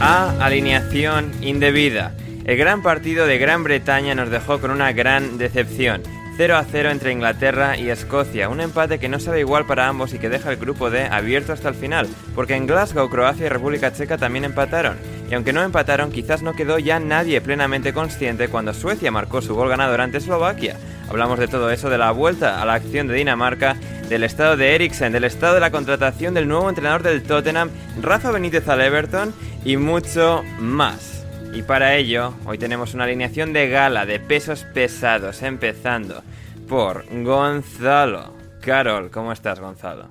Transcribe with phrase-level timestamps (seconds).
[0.00, 2.12] A Alineación Indebida.
[2.44, 6.02] El gran partido de Gran Bretaña nos dejó con una gran decepción.
[6.36, 10.12] 0 a 0 entre Inglaterra y Escocia, un empate que no sabe igual para ambos
[10.12, 13.48] y que deja el grupo D abierto hasta el final, porque en Glasgow, Croacia y
[13.48, 14.96] República Checa también empataron.
[15.30, 19.54] Y aunque no empataron, quizás no quedó ya nadie plenamente consciente cuando Suecia marcó su
[19.54, 20.76] gol ganador ante Eslovaquia.
[21.08, 23.76] Hablamos de todo eso, de la vuelta a la acción de Dinamarca,
[24.08, 27.70] del estado de Eriksen, del estado de la contratación del nuevo entrenador del Tottenham,
[28.00, 31.24] Rafa Benítez al Everton y mucho más.
[31.52, 36.22] Y para ello, hoy tenemos una alineación de gala de pesos pesados, empezando
[36.68, 38.34] por Gonzalo.
[38.60, 40.08] Carol, ¿cómo estás, Gonzalo?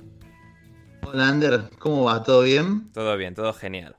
[1.01, 2.23] Hola Ander, ¿cómo va?
[2.23, 2.91] ¿Todo bien?
[2.93, 3.97] Todo bien, todo genial.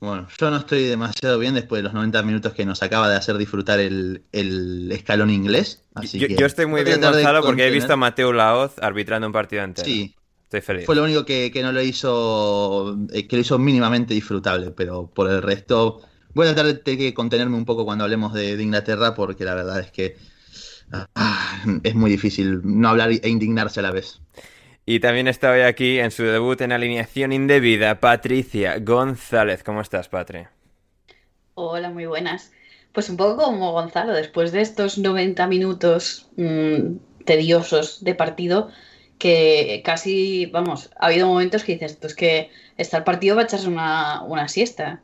[0.00, 3.16] Bueno, yo no estoy demasiado bien después de los 90 minutos que nos acaba de
[3.16, 5.82] hacer disfrutar el, el escalón inglés.
[5.94, 9.26] Así Yo, que yo estoy muy bien, Gonzalo, porque he visto a Mateo Laoz arbitrando
[9.26, 9.86] un partido entero.
[9.86, 10.86] Sí, Estoy feliz.
[10.86, 15.10] fue lo único que, que no lo hizo, eh, que lo hizo mínimamente disfrutable, pero
[15.12, 16.02] por el resto
[16.34, 19.80] voy a tratar de contenerme un poco cuando hablemos de, de Inglaterra, porque la verdad
[19.80, 20.16] es que
[21.14, 24.20] ah, es muy difícil no hablar e indignarse a la vez.
[24.86, 29.62] Y también está hoy aquí en su debut en alineación indebida, Patricia González.
[29.64, 30.46] ¿Cómo estás, Patri?
[31.54, 32.52] Hola, muy buenas.
[32.92, 38.68] Pues un poco como Gonzalo, después de estos 90 minutos mm, tediosos de partido,
[39.18, 43.68] que casi, vamos, ha habido momentos que dices, pues que está el partido para echarse
[43.68, 45.02] una, una siesta.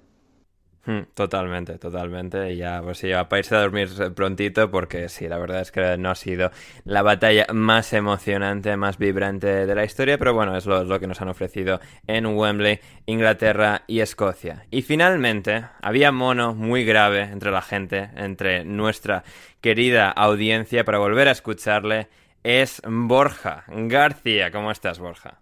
[0.87, 2.57] Hmm, Totalmente, totalmente.
[2.57, 6.11] Ya, pues sí, para irse a dormir prontito, porque sí, la verdad es que no
[6.11, 6.51] ha sido
[6.85, 11.07] la batalla más emocionante, más vibrante de la historia, pero bueno, es lo, lo que
[11.07, 14.65] nos han ofrecido en Wembley, Inglaterra y Escocia.
[14.71, 19.23] Y finalmente, había mono muy grave entre la gente, entre nuestra
[19.61, 22.09] querida audiencia, para volver a escucharle,
[22.43, 24.51] es Borja García.
[24.51, 25.41] ¿Cómo estás, Borja?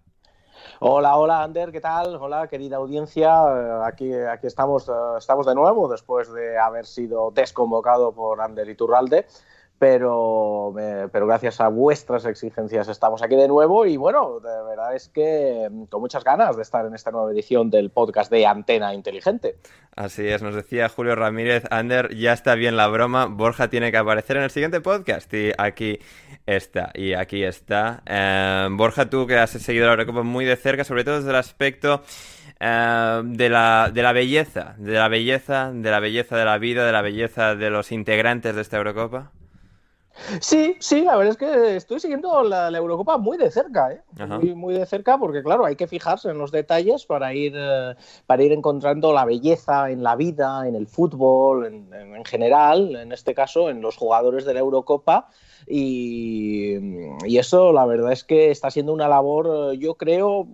[0.81, 2.15] Hola, hola, Ander, ¿qué tal?
[2.15, 3.43] Hola, querida audiencia.
[3.49, 8.69] Eh, Aquí, aquí estamos, eh, estamos de nuevo después de haber sido desconvocado por Ander
[8.69, 9.27] Iturralde,
[9.79, 14.95] pero, me- pero gracias a vuestras exigencias estamos aquí de nuevo y bueno, de verdad
[14.95, 18.47] es que mm, con muchas ganas de estar en esta nueva edición del podcast de
[18.47, 19.57] Antena Inteligente.
[19.95, 23.99] Así es, nos decía Julio Ramírez, Ander, ya está bien la broma, Borja tiene que
[23.99, 25.99] aparecer en el siguiente podcast y aquí
[26.47, 28.03] está, y aquí está.
[28.07, 31.37] Eh, Borja, tú que has seguido la Eurocopa muy de cerca, sobre todo desde el
[31.37, 32.03] aspecto
[32.61, 36.85] eh, de, la, de la belleza, de la belleza, de la belleza de la vida,
[36.87, 39.33] de la belleza de los integrantes de esta Eurocopa.
[40.41, 44.03] Sí, sí, la verdad es que estoy siguiendo la, Eurocopa muy de cerca, ¿eh?
[44.55, 47.95] muy, de cerca, porque claro, hay que fijarse en los detalles para ir, eh,
[48.27, 53.35] para ir encontrando la belleza en la vida, en el fútbol, en, general, en este
[53.35, 55.29] caso, en los jugadores de la Eurocopa.
[55.67, 56.77] Y,
[57.27, 60.47] y, eso, la verdad es que está siendo una labor, yo creo,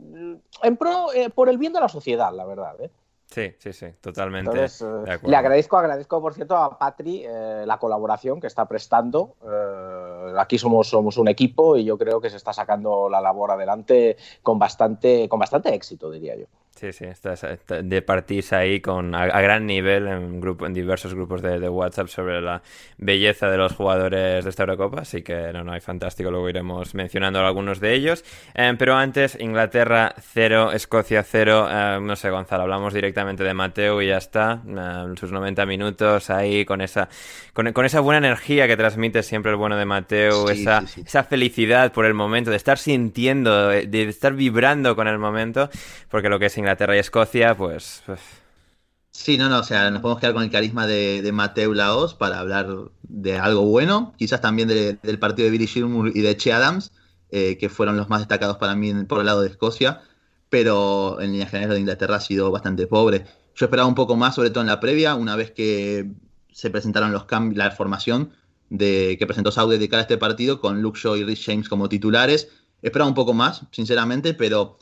[0.63, 2.75] en pro, eh, por el bien de la sociedad, la verdad.
[2.81, 2.91] ¿eh?
[3.35, 4.65] Sí, sí, sí, totalmente.
[4.65, 9.35] Eh, le agradezco, agradezco por cierto a Patri eh, la colaboración que está prestando.
[9.45, 13.51] Eh, aquí somos, somos un equipo y yo creo que se está sacando la labor
[13.51, 16.47] adelante con bastante, con bastante éxito, diría yo.
[16.77, 21.41] Sí, sí, estás, de partís ahí con, a, gran nivel en, grupo, en diversos grupos
[21.41, 22.63] de, WhatsApp sobre la
[22.99, 26.93] belleza de los jugadores de esta Eurocopa, así que no, no, hay fantástico, luego iremos
[26.97, 28.25] mencionando algunos de ellos.
[28.55, 34.03] Em, pero antes, Inglaterra 0, Escocia 0, em, no sé, Gonzalo, hablamos directamente de Mateo
[34.03, 34.61] y ya está,
[35.17, 37.09] sus 90 minutos ahí con esa,
[37.53, 42.05] con, esa buena energía que transmite siempre el bueno de Mateo, esa, esa felicidad por
[42.05, 45.71] el momento, de estar sintiendo, de estar vibrando con el momento,
[46.11, 48.21] porque lo que es Inglaterra y Escocia, pues, pues...
[49.11, 52.15] Sí, no, no, o sea, nos podemos quedar con el carisma de, de Mateo Laos
[52.15, 52.67] para hablar
[53.03, 56.91] de algo bueno, quizás también del partido de Billy Gilmour y de Che Adams,
[57.31, 60.03] eh, que fueron los más destacados para mí por el lado de Escocia,
[60.49, 63.25] pero en línea general de Inglaterra ha sido bastante pobre.
[63.55, 66.11] Yo esperaba un poco más, sobre todo en la previa, una vez que
[66.53, 68.33] se presentaron los cambios, la formación
[68.71, 71.89] de, que presentó Saudi de a este partido, con Luke Shaw y Rich James como
[71.89, 72.49] titulares.
[72.83, 74.79] Esperaba un poco más, sinceramente, pero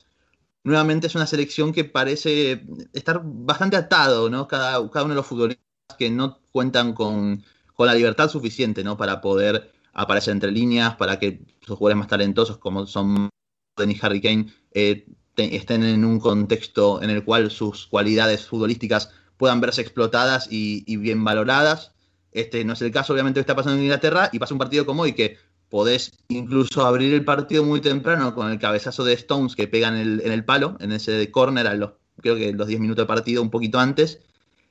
[0.64, 4.47] nuevamente es una selección que parece estar bastante atado, ¿no?
[4.49, 5.64] Cada, cada uno de los futbolistas
[5.99, 7.44] que no cuentan con,
[7.79, 8.97] la libertad suficiente, ¿no?
[8.97, 13.29] Para poder aparecer entre líneas, para que los jugadores más talentosos como son
[13.76, 15.05] Denis Harry Kane eh,
[15.37, 20.97] estén en un contexto en el cual sus cualidades futbolísticas puedan verse explotadas y, y,
[20.97, 21.93] bien valoradas.
[22.31, 24.87] Este no es el caso, obviamente, que está pasando en Inglaterra y pasa un partido
[24.87, 25.38] como hoy que
[25.72, 29.94] podés incluso abrir el partido muy temprano con el cabezazo de Stones que pega en
[29.94, 33.06] el, en el palo, en ese corner, a los, creo que los 10 minutos de
[33.06, 34.20] partido, un poquito antes.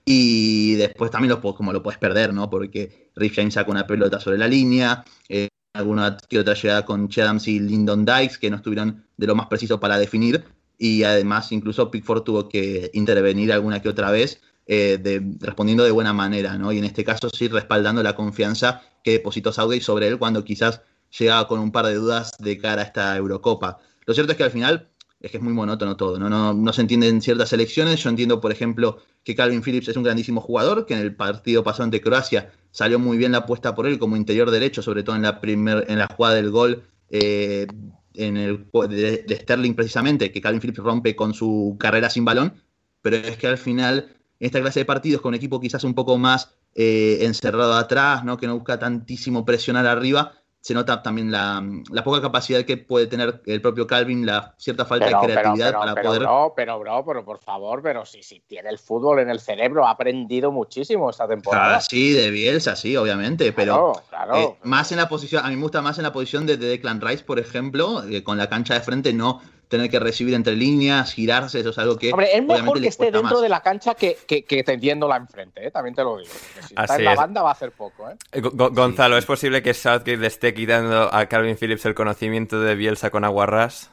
[0.06, 2.52] Y después también lo, como lo puedes perder, ¿no?
[2.52, 7.10] Porque Rick James saca una pelota sobre la línea, eh, alguna que otra llegada con
[7.10, 10.44] Chadams y Lyndon Dykes que no estuvieron de lo más preciso para definir.
[10.78, 16.14] Y además, incluso Pickford tuvo que intervenir alguna que otra vez, eh, respondiendo de buena
[16.14, 16.72] manera, ¿no?
[16.72, 20.82] Y en este caso sí respaldando la confianza que depositó Saudi sobre él cuando quizás
[21.18, 23.80] llegaba con un par de dudas de cara a esta Eurocopa.
[24.06, 26.30] Lo cierto es que al final es que es muy monótono todo, ¿no?
[26.30, 28.02] No, no se entienden ciertas elecciones.
[28.02, 31.64] Yo entiendo, por ejemplo, que Calvin Phillips es un grandísimo jugador, que en el partido
[31.64, 35.16] pasado ante Croacia salió muy bien la apuesta por él como interior derecho, sobre todo
[35.16, 37.68] en la, primer, en la jugada del gol eh,
[38.16, 42.54] en el, de, Sterling precisamente, que Calvin Phillips rompe con su carrera sin balón,
[43.02, 46.18] pero es que al final, esta clase de partidos, con un equipo quizás un poco
[46.18, 48.38] más eh, encerrado atrás, ¿no?
[48.38, 51.64] que no busca tantísimo presionar arriba, se nota también la,
[52.04, 56.22] poca capacidad que puede tener el propio Calvin, la cierta falta de creatividad para poder.
[56.56, 59.92] Pero, bro, pero por favor, pero si, si tiene el fútbol en el cerebro, ha
[59.92, 61.82] aprendido muchísimo esta temporada.
[61.82, 63.94] sí, de Bielsa, sí, obviamente, pero
[64.36, 66.68] eh, más en la posición, a mí me gusta más en la posición de, de
[66.68, 69.42] Declan Rice, por ejemplo, eh, con la cancha de frente, no
[69.72, 72.12] tener que recibir entre líneas, girarse, eso es algo que.
[72.12, 75.72] Hombre, es mejor que esté dentro de la cancha que, que, que tendiéndola enfrente, ¿eh?
[75.72, 76.30] también te lo digo.
[76.68, 78.08] Si está en la banda va a hacer poco.
[78.10, 78.16] ¿eh?
[78.34, 82.76] eh Gonzalo, ¿es posible que Southgate le esté quitando a Calvin Phillips el conocimiento de
[82.76, 83.90] Bielsa con aguarrás?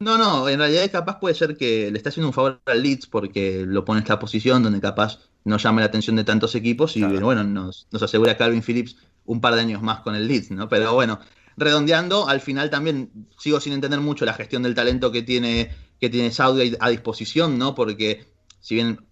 [0.00, 3.06] No, no, en realidad capaz puede ser que le está haciendo un favor al Leeds
[3.06, 6.96] porque lo pone en esta posición donde capaz no llame la atención de tantos equipos
[6.96, 10.50] y bueno, nos, nos asegura Calvin Phillips un par de años más con el Leeds,
[10.50, 10.68] ¿no?
[10.68, 11.20] Pero bueno,
[11.56, 15.70] redondeando, al final también sigo sin entender mucho la gestión del talento que tiene,
[16.00, 17.74] que tiene Saudi a disposición, ¿no?
[17.74, 18.26] Porque
[18.60, 19.06] si bien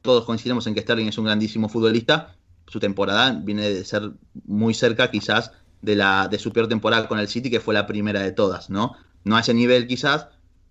[0.00, 4.12] todos coincidimos en que Sterling es un grandísimo futbolista, su temporada viene de ser
[4.46, 7.86] muy cerca quizás de, la, de su peor temporada con el City, que fue la
[7.86, 8.96] primera de todas, ¿no?
[9.24, 10.28] No a ese nivel quizás,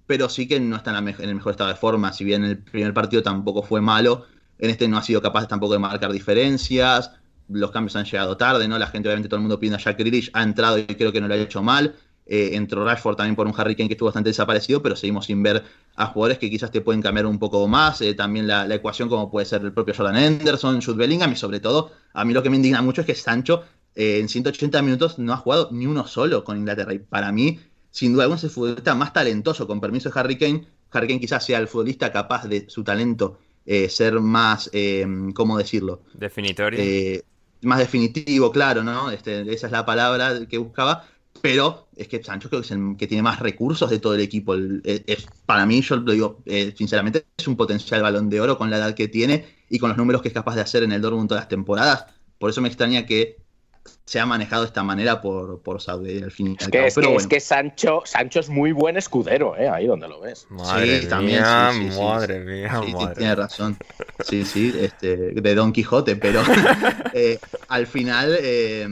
[0.07, 2.57] pero sí que no está en, en el mejor estado de forma, si bien el
[2.57, 4.25] primer partido tampoco fue malo,
[4.57, 7.11] en este no ha sido capaz tampoco de marcar diferencias,
[7.51, 8.77] los cambios han llegado tarde, ¿no?
[8.77, 11.21] La gente, obviamente, todo el mundo pidiendo a Jack Grealish, ha entrado y creo que
[11.21, 11.95] no lo ha hecho mal.
[12.33, 15.43] Eh, entró Rashford también por un Harry Kane que estuvo bastante desaparecido, pero seguimos sin
[15.43, 15.63] ver
[15.95, 17.99] a jugadores que quizás te pueden cambiar un poco más.
[18.01, 21.59] Eh, también la, ecuación, como puede ser el propio Jordan Henderson, Jude Bellingham, y sobre
[21.59, 23.63] todo, a mí lo que me indigna mucho es que Sancho
[23.95, 26.93] eh, en 180 minutos no ha jugado ni uno solo con Inglaterra.
[26.93, 30.37] Y para mí, sin duda alguna, es el futbolista más talentoso, con permiso de Harry
[30.37, 30.65] Kane.
[30.91, 33.39] Harry Kane quizás sea el futbolista capaz de su talento
[33.89, 34.69] ser más,
[35.33, 36.01] ¿cómo decirlo?
[36.13, 36.79] Definitorio
[37.61, 39.11] más definitivo, claro, ¿no?
[39.11, 41.05] Este, esa es la palabra que buscaba.
[41.41, 44.21] Pero es que Sancho creo que es el que tiene más recursos de todo el
[44.21, 44.55] equipo.
[44.55, 48.69] es, para mí, yo lo digo eh, sinceramente, es un potencial balón de oro con
[48.69, 51.01] la edad que tiene y con los números que es capaz de hacer en el
[51.01, 52.05] Dortmund todas las temporadas.
[52.37, 53.40] Por eso me extraña que
[54.05, 56.85] se ha manejado de esta manera por, por Saudi al fin y al cabo.
[56.85, 59.69] Es, que, es que Sancho, Sancho es muy buen escudero, ¿eh?
[59.69, 60.47] ahí donde lo ves.
[60.49, 61.41] Madre sí, también.
[61.41, 63.77] madre mía, sí, tiene razón.
[64.19, 66.41] Sí, sí, este, de Don Quijote, pero
[67.13, 68.87] eh, al final eh,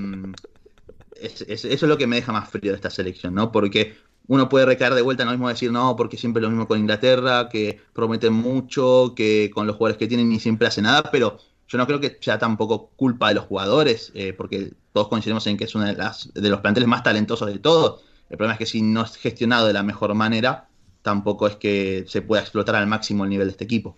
[1.22, 3.52] eso es lo que me deja más frío de esta selección, ¿no?
[3.52, 3.96] Porque
[4.28, 6.80] uno puede recaer de vuelta en lo mismo decir, no, porque siempre lo mismo con
[6.80, 11.40] Inglaterra, que prometen mucho, que con los jugadores que tienen ni siempre hace nada, pero
[11.70, 15.56] yo no creo que sea tampoco culpa de los jugadores, eh, porque todos coincidimos en
[15.56, 18.04] que es uno de, las, de los planteles más talentosos de todos.
[18.30, 20.68] El problema es que si no es gestionado de la mejor manera,
[21.04, 23.98] tampoco es que se pueda explotar al máximo el nivel de este equipo.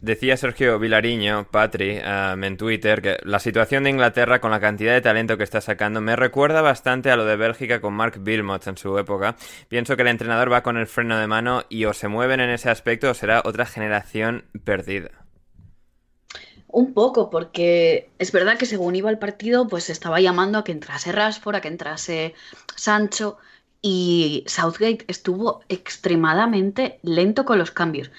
[0.00, 4.94] Decía Sergio Vilariño, Patri, um, en Twitter, que la situación de Inglaterra con la cantidad
[4.94, 8.66] de talento que está sacando me recuerda bastante a lo de Bélgica con Mark Wilmot
[8.66, 9.36] en su época.
[9.68, 12.50] Pienso que el entrenador va con el freno de mano y o se mueven en
[12.50, 15.21] ese aspecto o será otra generación perdida.
[16.72, 20.72] Un poco, porque es verdad que según iba el partido, pues estaba llamando a que
[20.72, 22.34] entrase Rashford, a que entrase
[22.74, 23.36] Sancho,
[23.82, 28.10] y Southgate estuvo extremadamente lento con los cambios.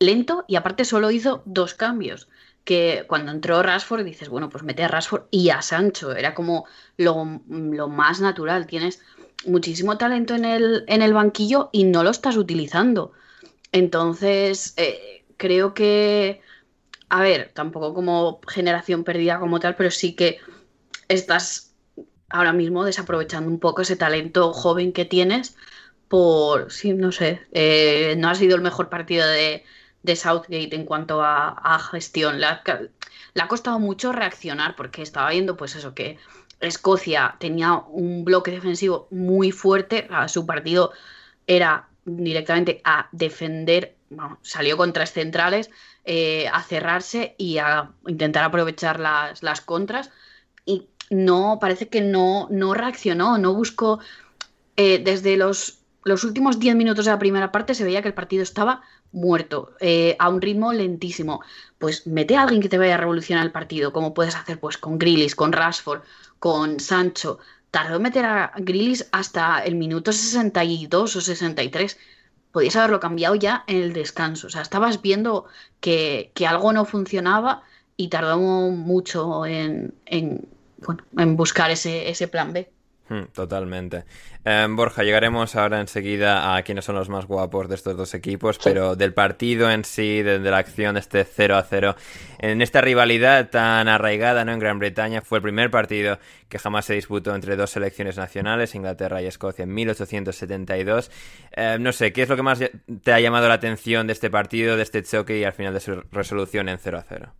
[0.00, 2.28] Lento y aparte solo hizo dos cambios.
[2.64, 6.12] Que cuando entró Rashford dices, bueno, pues mete a Rashford y a Sancho.
[6.12, 8.66] Era como lo, más natural.
[8.66, 9.02] Tienes
[9.46, 13.12] muchísimo talento en el, en el banquillo y no lo estás utilizando.
[13.72, 16.40] Entonces, eh, creo que
[17.10, 20.38] a ver, tampoco como generación perdida como tal, pero sí que
[21.08, 21.74] estás
[22.28, 25.56] ahora mismo desaprovechando un poco ese talento joven que tienes
[26.08, 29.64] por, sí, no sé, eh, no ha sido el mejor partido de,
[30.16, 32.40] Southgate en cuanto a, gestión.
[32.40, 32.62] Le ha,
[33.34, 36.18] le ha, costado mucho reaccionar porque estaba viendo pues eso, que
[36.60, 40.92] Escocia tenía un bloque defensivo muy fuerte, su partido
[41.46, 43.96] era directamente a defender,
[44.42, 45.70] salió con tres centrales,
[46.04, 50.10] eh, a cerrarse y a intentar aprovechar las, las, contras.
[50.64, 54.00] Y no, parece que no, no reaccionó, no buscó.
[54.76, 58.14] Eh, desde los, los últimos 10 minutos de la primera parte se veía que el
[58.14, 61.42] partido estaba muerto, eh, a un ritmo lentísimo.
[61.78, 64.78] Pues mete a alguien que te vaya a revolucionar el partido, como puedes hacer pues
[64.78, 66.02] con Grillis, con Rashford,
[66.38, 67.38] con Sancho.
[67.70, 71.96] Tardó meter a Grillis hasta el minuto 62 o 63
[72.52, 74.46] podías haberlo cambiado ya en el descanso.
[74.46, 75.46] O sea, estabas viendo
[75.80, 77.62] que, algo no funcionaba
[77.96, 82.70] y tardó mucho en, en, bueno, en buscar ese, ese plan B.
[83.10, 84.04] Hmm, totalmente.
[84.44, 88.60] Em, Borja, llegaremos ahora enseguida a quiénes son los más guapos de estos dos equipos,
[88.62, 91.96] pero del partido en sí, de, la acción de este 0 a 0,
[92.38, 94.52] en esta rivalidad tan arraigada ¿no?
[94.52, 98.76] en Gran Bretaña, fue el primer partido que jamás se disputó entre dos selecciones nacionales,
[98.76, 101.10] Inglaterra y Escocia, en 1872.
[101.50, 102.60] Em, no sé, ¿qué es lo que más
[103.02, 105.80] te ha llamado la atención de este partido, de este choque y al final de
[105.80, 107.32] su resolución en 0 a 0?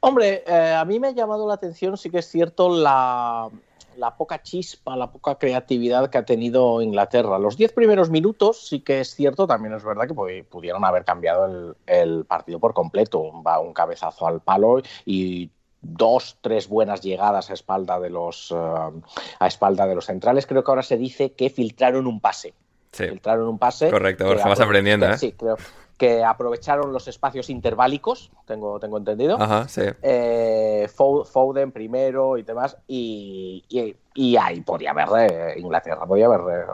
[0.00, 3.48] Hombre, eh, a mí me ha llamado la atención, sí que es cierto, la
[3.96, 7.38] la poca chispa, la poca creatividad que ha tenido Inglaterra.
[7.38, 11.74] Los diez primeros minutos sí que es cierto, también es verdad que pudieron haber cambiado
[11.86, 13.18] el, partido por completo.
[13.20, 15.50] Un, un cabezazo al palo y
[15.82, 18.54] dos, tres buenas llegadas a espalda de los eh,
[19.38, 20.46] a espalda de los centrales.
[20.46, 22.54] Creo que ahora se dice que filtraron un pase.
[22.92, 23.90] Filtraron un pase.
[23.90, 24.26] Correcto,
[24.60, 25.18] aprendiendo, ¿eh?
[25.18, 25.56] Sí, creo
[25.98, 29.40] que aprovecharon los espacios interválicos, tengo, tengo entendido.
[29.40, 29.82] Ajá, sí.
[30.02, 33.94] Eh, Foden primero y demás, y, y,
[34.36, 36.66] ahí podía haber, eh, Inglaterra podía haber eh,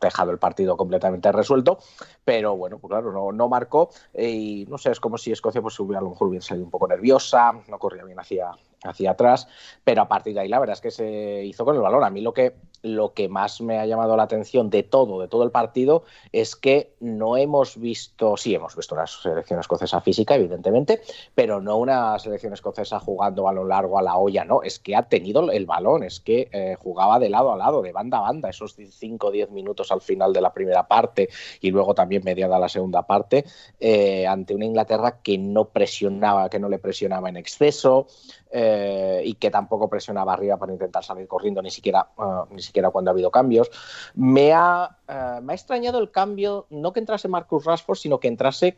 [0.00, 1.78] dejado el partido completamente resuelto,
[2.24, 5.78] pero bueno, pues claro, no, no marcó, y no sé, es como si Escocia pues,
[5.78, 8.50] a lo mejor hubiera salido un poco nerviosa, no corría bien hacia,
[8.84, 9.48] hacia atrás,
[9.84, 12.02] pero a partir de ahí la verdad es que se hizo con el valor.
[12.04, 15.28] A mí lo que lo que más me ha llamado la atención de todo, de
[15.28, 20.34] todo el partido, es que no hemos visto, sí hemos visto una selección escocesa física,
[20.34, 21.02] evidentemente,
[21.34, 25.02] pero no una selección escocesa jugando balón largo a la olla, no, es que ha
[25.02, 28.50] tenido el balón, es que eh, jugaba de lado a lado, de banda a banda,
[28.50, 31.28] esos 5 o 10 minutos al final de la primera parte
[31.60, 33.44] y luego también mediada la segunda parte,
[33.78, 38.06] eh, ante una Inglaterra que no presionaba, que no le presionaba en exceso,
[38.52, 42.90] eh, y que tampoco presionaba arriba para intentar salir corriendo, ni siquiera, eh, ni siquiera
[42.90, 43.70] cuando ha habido cambios.
[44.14, 48.28] Me ha, eh, me ha extrañado el cambio, no que entrase Marcus Rashford, sino que
[48.28, 48.76] entrase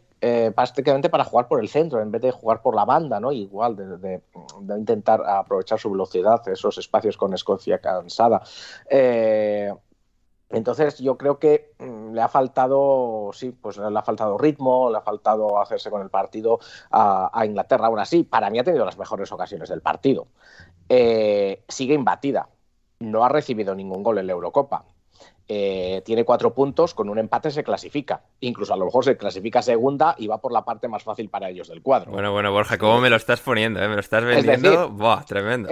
[0.54, 3.32] prácticamente para jugar por el centro, en vez de jugar por la banda, ¿no?
[3.32, 4.22] Igual, de, de,
[4.78, 8.40] intentar aprovechar su velocidad, esos espacios con Escocia cansada.
[10.52, 14.98] Entonces yo creo que mm, le ha faltado, sí, pues le ha faltado ritmo, le
[14.98, 17.86] ha faltado hacerse con el partido a, Inglaterra.
[17.86, 20.28] Aún así, para mí ha tenido las mejores ocasiones del partido.
[20.88, 22.48] Eh, sigue imbatida,
[23.00, 24.84] no ha recibido ningún gol en la Eurocopa.
[25.48, 28.22] Eh, tiene cuatro puntos, con un empate se clasifica.
[28.40, 31.48] Incluso a lo mejor se clasifica segunda y va por la parte más fácil para
[31.48, 32.12] ellos del cuadro.
[32.12, 33.82] Bueno, bueno, Borja, ¿cómo me lo estás poniendo?
[33.82, 33.88] Eh?
[33.88, 34.90] Me lo estás vendiendo.
[34.90, 35.68] Buah, tremendo.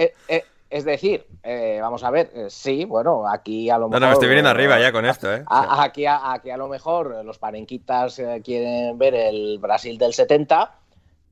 [0.71, 3.99] Es decir, eh, vamos a ver, eh, sí, bueno, aquí a lo mejor.
[3.99, 5.43] No, no, me estoy viniendo arriba ya con esto, ¿eh?
[5.45, 10.13] A, aquí, a, aquí a lo mejor los parenquitas eh, quieren ver el Brasil del
[10.13, 10.73] 70,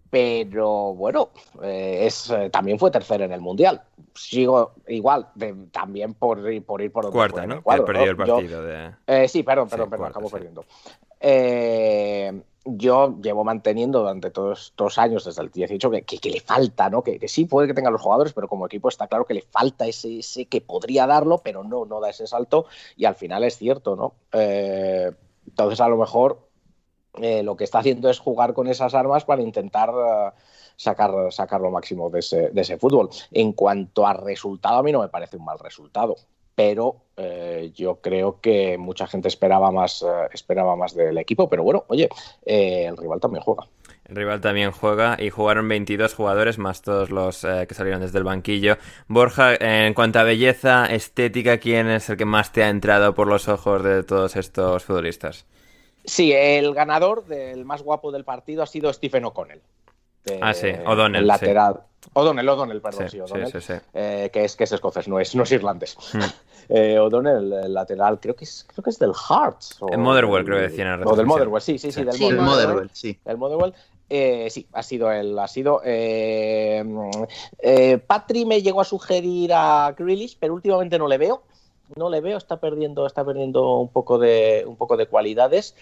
[0.10, 1.30] pero bueno,
[1.62, 3.82] es, también fue tercero en el Mundial.
[4.14, 5.28] Sigo igual,
[5.72, 7.62] también por, por ir por otro Cuarta, ¿no?
[7.62, 8.62] Cuadro, perdido el partido.
[8.62, 9.28] de...
[9.30, 10.66] sí, perdón, perdón, perdón, acabo perdiendo.
[12.70, 16.90] Eh, yo llevo manteniendo durante todos estos años, desde el 18, que, que, le falta,
[16.90, 17.04] ¿no?
[17.04, 19.86] Que, sí puede que tenga los jugadores, pero como equipo está claro que le falta
[19.86, 22.66] ese, que podría darlo, pero no, no da ese salto
[22.98, 24.14] y al final es cierto, ¿no?
[24.34, 25.12] Eh,
[25.48, 26.40] entonces a lo mejor
[27.16, 30.32] eh, lo que está haciendo es jugar con esas armas para intentar uh,
[30.76, 33.10] sacar, sacar lo máximo de ese fútbol.
[33.32, 36.16] En cuanto a resultado, a mí no me parece un mal resultado
[36.60, 41.64] pero eh, yo creo que mucha gente esperaba más, eh, esperaba más del equipo, pero
[41.64, 42.10] bueno, oye,
[42.46, 43.66] eh, el rival también juega.
[44.04, 48.26] El rival también juega y jugaron 22 jugadores más todos los que salieron desde el
[48.26, 48.76] banquillo.
[49.08, 53.28] Borja, en cuanto a belleza, estética, ¿quién es el que más te ha entrado por
[53.28, 55.46] los ojos de todos estos futbolistas?
[56.04, 59.62] Sí, el ganador del más guapo del partido ha sido Stephen O'Connell.
[60.42, 61.26] Ah, sí, O'Donnell.
[61.26, 61.82] Lateral.
[62.14, 65.98] O'Donnell, O'Donnell, perdón, sí, O'Donnell, que, es, que es escocés, no es, no es irlandés.
[66.14, 66.20] Hmm.
[66.72, 69.78] Eh, O'Donnell, el lateral, creo que es, creo que es del Hearts.
[69.80, 71.02] O, el Motherwell, creo que decían.
[71.04, 72.92] O del Motherwell, sí, sí, sí, del sí, Motherwell.
[72.94, 73.20] sí.
[73.26, 73.74] El Motherwell.
[74.10, 75.82] Eh, sí, ha sido él, ha sido.
[75.84, 76.84] Eh,
[77.60, 81.44] eh, Patri me llegó a sugerir a Grealish, pero últimamente no le veo.
[81.96, 85.76] No le veo, está perdiendo, está perdiendo un poco de, un poco de cualidades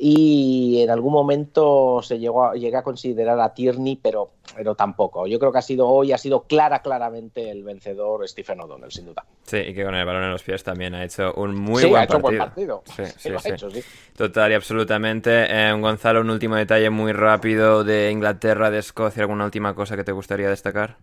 [0.00, 5.26] y en algún momento se llegó a, llegué a considerar a Tierney, pero, pero tampoco.
[5.26, 9.06] Yo creo que ha sido hoy, ha sido clara, claramente el vencedor Stephen O'Donnell, sin
[9.06, 9.24] duda.
[9.42, 11.96] Sí, y que con el balón en los pies también ha hecho un muy buen,
[11.96, 12.22] ha hecho partido.
[12.22, 12.82] buen partido.
[12.86, 13.48] Sí, sí, sí.
[13.50, 13.68] Hecho,
[14.16, 15.46] Total y absolutamente.
[15.48, 20.04] Eh, Gonzalo, un último detalle muy rápido de Inglaterra, de Escocia, ¿alguna última cosa que
[20.04, 20.98] te gustaría destacar?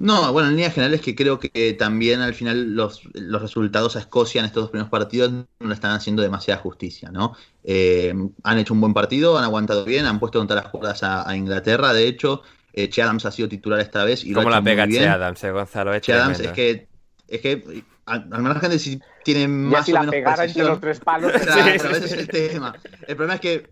[0.00, 3.96] No, bueno, en línea general es que creo que también al final los, los, resultados
[3.96, 7.36] a Escocia en estos dos primeros partidos no le están haciendo demasiada justicia, ¿no?
[7.64, 11.36] Eh, han hecho un buen partido, han aguantado bien, han puesto contra las cuerdas a,
[11.36, 12.40] Inglaterra, de hecho,
[12.72, 15.06] eh, Che Adams ha sido titular esta vez y ¿Cómo lo ha la pega Che
[15.06, 16.00] Adams, eh, Gonzalo?
[16.00, 16.88] che Adams es que,
[17.28, 20.80] es que al, margen de si tiene más si o la menos pegara entre los
[20.80, 21.30] tres palos.
[21.42, 22.74] Claro, sí, ese es el tema.
[23.06, 23.68] El problema es que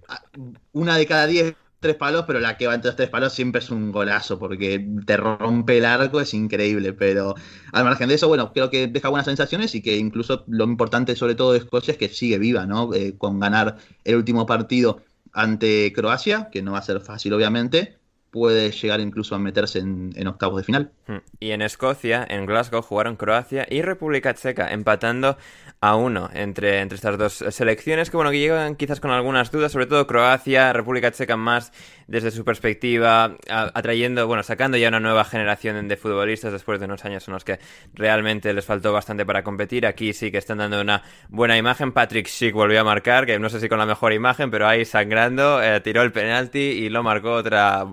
[0.72, 3.60] una de cada diez tres palos, pero la que va entre los tres palos siempre
[3.60, 6.92] es un golazo, porque te rompe el arco, es increíble.
[6.92, 7.34] Pero
[7.72, 11.16] al margen de eso, bueno, creo que deja buenas sensaciones y que incluso lo importante
[11.16, 12.92] sobre todo de Escocia es que sigue viva, ¿no?
[12.94, 17.98] Eh, con ganar el último partido ante Croacia, que no va a ser fácil obviamente,
[18.30, 20.92] puede llegar incluso a meterse en, octavos de final.
[21.06, 21.18] Hmm.
[21.40, 25.36] Y en Escocia, en Glasgow, jugaron Croacia y República Checa, empatando
[25.80, 29.72] a uno entre, entre estas dos selecciones que, bueno, que llegan quizás con algunas dudas,
[29.72, 31.72] sobre todo Croacia, República Checa más
[32.08, 37.04] desde su perspectiva, atrayendo, bueno, sacando ya una nueva generación de futbolistas después de unos
[37.04, 37.58] años en los que
[37.94, 39.86] realmente les faltó bastante para competir.
[39.86, 41.92] Aquí sí que están dando una buena imagen.
[41.92, 44.84] Patrick Schick volvió a marcar, que no sé si con la mejor imagen, pero ahí
[44.84, 47.84] sangrando, eh, tiró el penalti y lo marcó otra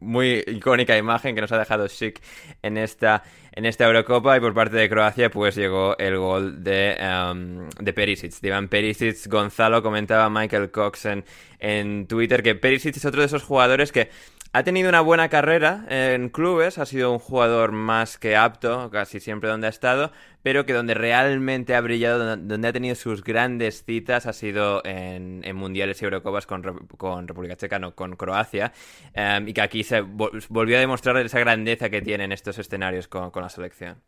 [0.00, 2.20] muy icónica imagen que nos ha dejado Schick
[2.62, 3.22] en esta
[3.54, 7.92] en esta Eurocopa y por parte de Croacia pues llegó el gol de, um, de
[7.92, 9.28] Perisic, de Iván Perisic.
[9.28, 11.24] Gonzalo comentaba Michael Cox en,
[11.58, 14.08] en Twitter que Perisic es otro de esos jugadores que
[14.54, 19.18] ha tenido una buena carrera en clubes, ha sido un jugador más que apto, casi
[19.18, 20.12] siempre donde ha estado,
[20.42, 25.40] pero que donde realmente ha brillado, donde ha tenido sus grandes citas, ha sido en,
[25.56, 28.74] mundiales y Eurocopas con, República Checa, no con Croacia,
[29.14, 33.08] em, y que aquí se volvió a demostrar esa grandeza que tiene en estos escenarios
[33.08, 34.02] con, la selección.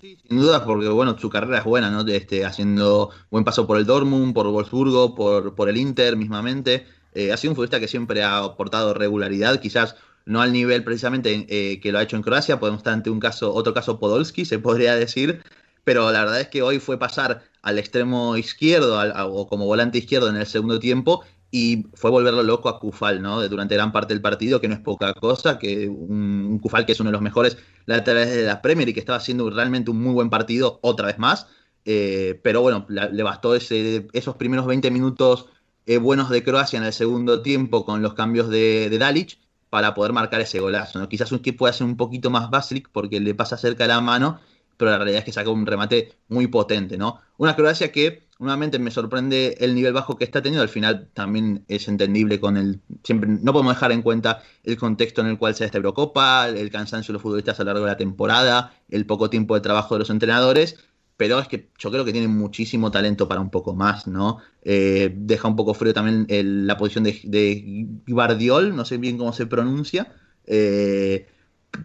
[0.00, 2.00] Sí, sin duda, porque bueno, su carrera es buena, ¿no?
[2.08, 6.86] Este, haciendo buen paso por el Dortmund, por Wolfsburgo, por el Inter mismamente.
[7.14, 11.46] Eh, ha sido un futbolista que siempre ha aportado regularidad, quizás no al nivel precisamente
[11.48, 14.44] eh, que lo ha hecho en Croacia, podemos estar ante un caso, otro caso Podolski,
[14.44, 15.42] se podría decir,
[15.84, 20.28] pero la verdad es que hoy fue pasar al extremo izquierdo o como volante izquierdo
[20.28, 23.46] en el segundo tiempo y fue volverlo loco a Kufal, ¿no?
[23.46, 27.00] Durante gran parte del partido, que no es poca cosa, que un, Kufal que es
[27.00, 30.14] uno de los mejores laterales de la Premier y que estaba haciendo realmente un muy
[30.14, 31.46] buen partido otra vez más.
[31.84, 35.46] Eh, pero bueno, le bastó esos primeros 20 minutos
[35.86, 39.38] eh, buenos de Croacia en el segundo tiempo con los cambios de, de Dalic
[39.70, 40.98] para poder marcar ese golazo.
[40.98, 41.08] ¿no?
[41.08, 44.40] Quizás un que pueda ser un poquito más basic porque le pasa cerca la mano,
[44.76, 46.98] pero la realidad es que saca un remate muy potente.
[46.98, 47.20] ¿no?
[47.38, 50.62] Una Croacia que nuevamente me sorprende el nivel bajo que está teniendo.
[50.62, 52.80] Al final también es entendible con el.
[53.02, 56.48] Siempre no podemos dejar en cuenta el contexto en el cual se da esta Eurocopa,
[56.48, 59.60] el cansancio de los futbolistas a lo largo de la temporada, el poco tiempo de
[59.60, 60.76] trabajo de los entrenadores
[61.16, 64.38] pero es que yo creo que tiene muchísimo talento para un poco más, ¿no?
[64.62, 66.26] Eh, deja un poco frío también
[66.66, 70.14] la posición de, de, no sé bien cómo se pronuncia,
[70.46, 71.26] eh,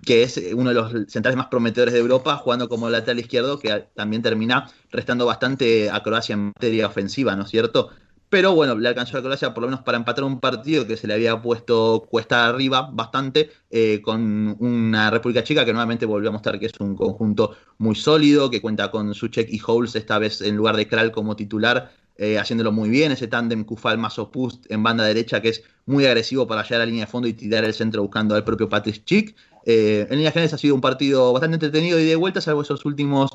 [0.06, 3.88] que es uno de los centrales más prometedores de Europa, jugando como lateral izquierdo, que
[3.96, 7.92] también termina restando bastante a Croacia en materia ofensiva, ¿no es cierto?
[8.30, 11.08] Pero bueno, le alcanzó a Croacia por lo menos para empatar un partido que se
[11.08, 16.34] le había puesto cuesta arriba bastante eh, con una República Chica que nuevamente volvió a
[16.34, 20.42] mostrar que es un conjunto muy sólido, que cuenta con Suchek y Holes esta vez
[20.42, 24.84] en lugar de Kral como titular, eh, haciéndolo muy bien, ese tándem Kufal Masopust en
[24.84, 27.63] banda derecha que es muy agresivo para llegar a la línea de fondo y tirar
[27.63, 29.36] el centro buscando al propio Patrick Chick.
[29.66, 32.84] Eh, en líneas generales ha sido un partido bastante entretenido y de vuelta, salvo esos
[32.84, 33.30] últimos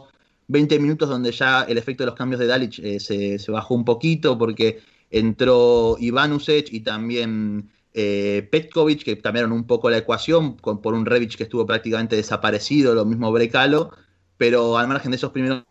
[0.52, 3.86] 20 minutos donde ya el efecto de los cambios de Dalic eh, se, bajó un
[3.86, 10.92] poquito porque entró Ivanusec y también eh, Petkovic, que cambiaron un poco la ecuación por
[10.92, 13.92] un Revich que estuvo prácticamente desaparecido, lo mismo Brecalo,
[14.36, 15.64] pero al margen de esos primeros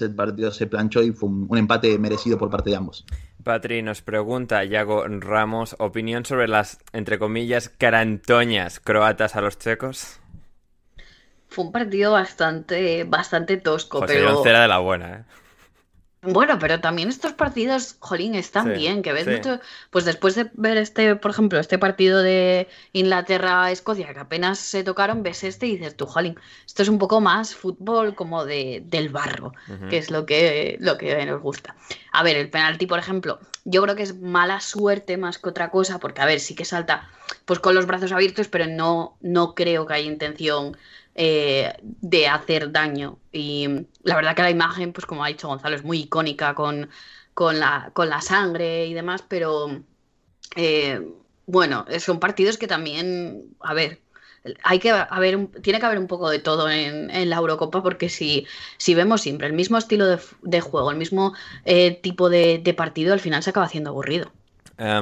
[0.00, 3.04] el partido se planchó y fue un, empate merecido por parte de ambos.
[3.44, 10.18] Patri nos pregunta, Yago Ramos, opinión sobre las, entre comillas, carantoñas croatas a los checos.
[11.48, 14.44] Fue un partido bastante, bastante tosco, José pero...
[14.44, 15.24] era de la buena, ¿eh?
[16.20, 20.76] Bueno, pero también estos partidos, jolín, están bien, que ves mucho, pues después de ver
[20.76, 25.96] este, por ejemplo, este partido de Inglaterra-Escocia, que apenas se tocaron, ves este y dices
[25.96, 29.52] tú, jolín, esto es un poco más fútbol como de, del barro,
[29.88, 31.76] que es lo que, lo que nos gusta.
[32.10, 35.70] A ver, el penalti, por ejemplo, yo creo que es mala suerte más que otra
[35.70, 37.08] cosa, porque a ver, sí que salta
[37.44, 40.76] pues con los brazos abiertos, pero no, no creo que haya intención
[41.20, 43.18] eh, de hacer daño.
[43.32, 43.66] Y
[44.04, 46.90] la verdad que la imagen, pues como ha dicho Gonzalo, es muy icónica con,
[47.34, 49.82] con, la, con la sangre y demás, pero
[50.54, 51.12] eh,
[51.46, 54.00] bueno, son partidos que también, a ver,
[54.62, 58.46] hay que haber tiene que haber un poco de todo en, la Eurocopa porque si,
[58.76, 60.06] si vemos siempre el mismo estilo
[60.42, 64.30] de, juego, el mismo eh, tipo de, de, partido, al final se acaba haciendo aburrido.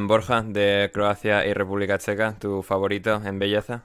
[0.00, 3.82] Borja, de Croacia y República Checa, ¿tu favorito en belleza?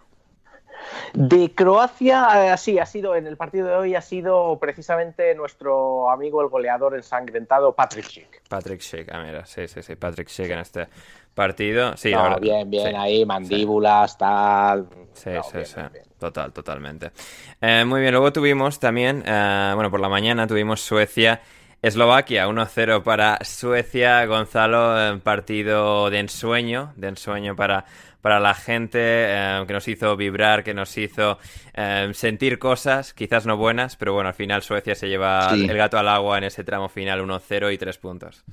[1.14, 6.10] De Croacia, eh, sí, ha sido, en el partido de hoy ha sido precisamente nuestro
[6.10, 8.42] amigo el goleador ensangrentado Patrick Schick.
[8.48, 10.88] Patrick Schick, ah, mira, sí, sí, sí, Patrick Schick en este
[11.34, 11.96] partido.
[11.98, 14.88] Sí, bien, bien, ahí, mandíbulas, tal.
[15.14, 15.82] Sí, sí, sí,
[16.20, 17.12] total, totalmente.
[17.60, 21.42] Eh, muy bien, luego tuvimos también, eh, bueno, por la mañana tuvimos Suecia.
[21.82, 24.24] Eslovaquia, 1-0 para Suecia.
[24.28, 27.86] Gonzalo, partido de ensueño, de ensueño para
[28.22, 31.38] para la gente, eh, que nos hizo vibrar, que nos hizo
[31.74, 35.98] eh, sentir cosas, quizás no buenas, pero bueno, al final Suecia se lleva el gato
[35.98, 38.44] al agua en ese tramo final 1-0 y 3 puntos.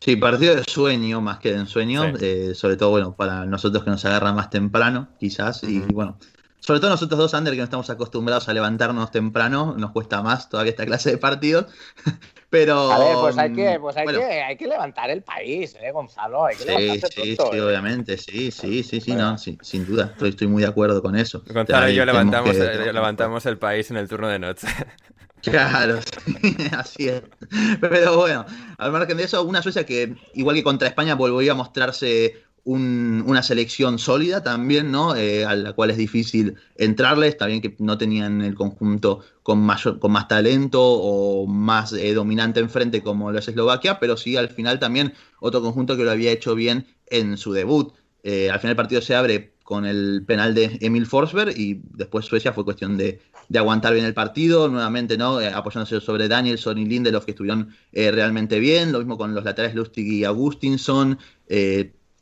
[0.00, 3.90] Sí, partido de sueño más que de ensueño, eh, sobre todo bueno para nosotros que
[3.90, 6.18] nos agarra más temprano, quizás, y, bueno,
[6.60, 10.48] sobre todo nosotros dos, Ander, que no estamos acostumbrados a levantarnos temprano, nos cuesta más
[10.48, 11.66] toda esta clase de partidos.
[12.50, 12.92] Pero.
[12.92, 16.46] A ver, pues hay que, pues hay, que, hay que levantar el país, ¿eh, Gonzalo?
[16.46, 17.60] Hay que sí, sí, sí, ¿eh?
[17.60, 21.42] obviamente, sí, sí, sí, sí, no, sin duda, estoy, estoy muy de acuerdo con eso.
[21.46, 24.66] Gonzalo y yo levantamos, levantamos el país en el turno de noche.
[25.42, 26.00] Claro,
[26.76, 27.22] así es.
[27.80, 28.44] Pero bueno,
[28.78, 33.44] al margen de eso, una Suecia que, igual que contra España, volvió a mostrarse una
[33.44, 35.14] selección sólida también, ¿no?
[35.14, 40.00] Eh, a la cual es difícil entrarles, también que no tenían el conjunto con, mayor,
[40.00, 44.48] con más talento o más eh, dominante enfrente como lo es Eslovaquia, pero sí al
[44.48, 47.94] final también otro conjunto que lo había hecho bien en su debut.
[48.24, 52.26] Eh, al final el partido se abre con el penal de Emil Forsberg y después
[52.26, 53.20] Suecia fue cuestión de,
[53.56, 58.90] aguantar bien el partido, nuevamente no apoyándose sobre Danielson y Lindelof que estuvieron realmente bien,
[58.90, 60.24] lo mismo con los laterales Lustig y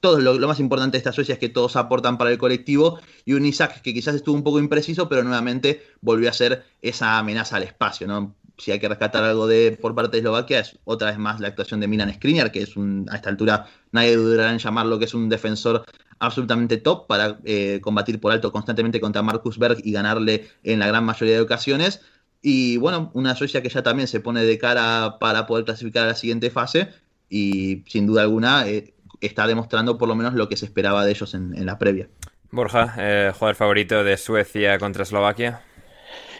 [0.09, 3.33] Augustinson, lo, más importante de esta Suecia es que todos aportan para el colectivo y
[3.35, 7.57] un Isaac que quizás estuvo un poco impreciso, pero nuevamente volvió a ser esa amenaza
[7.57, 8.35] al espacio, ¿no?
[8.57, 11.49] Si hay que rescatar algo de por parte de Eslovaquia, es otra vez más la
[11.49, 15.07] actuación de Milan Skriniar, que es un, a esta altura nadie dudará en llamarlo que
[15.07, 15.85] es un defensor
[16.21, 20.87] absolutamente top para eh, combatir por alto constantemente contra Marcus Berg y ganarle en la
[20.87, 22.01] gran mayoría de ocasiones.
[22.43, 26.09] Y bueno, una Suecia que ya también se pone de cara para poder clasificar a
[26.09, 26.91] la siguiente fase
[27.29, 31.11] y sin duda alguna eh, está demostrando por lo menos lo que se esperaba de
[31.11, 32.09] ellos en, la previa.
[32.51, 35.61] Borja, eh, jugador favorito de Suecia contra Eslovaquia.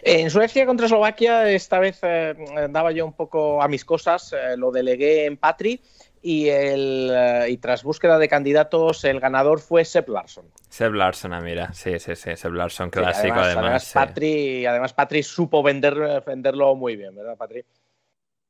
[0.01, 2.35] En Suecia contra Eslovaquia, esta vez eh,
[2.69, 5.81] daba yo un poco a mis cosas, eh, lo delegué en Patri
[6.21, 7.11] y, el,
[7.49, 10.45] y tras búsqueda de candidatos, el ganador fue Sepp Larsson.
[10.69, 13.63] Sepp Larsson, ah, mira, sí, sí, sí, Sepp Larsson clásico además.
[13.63, 17.65] Además, Patri, además Patri supo vender, venderlo muy bien, ¿verdad, Patri?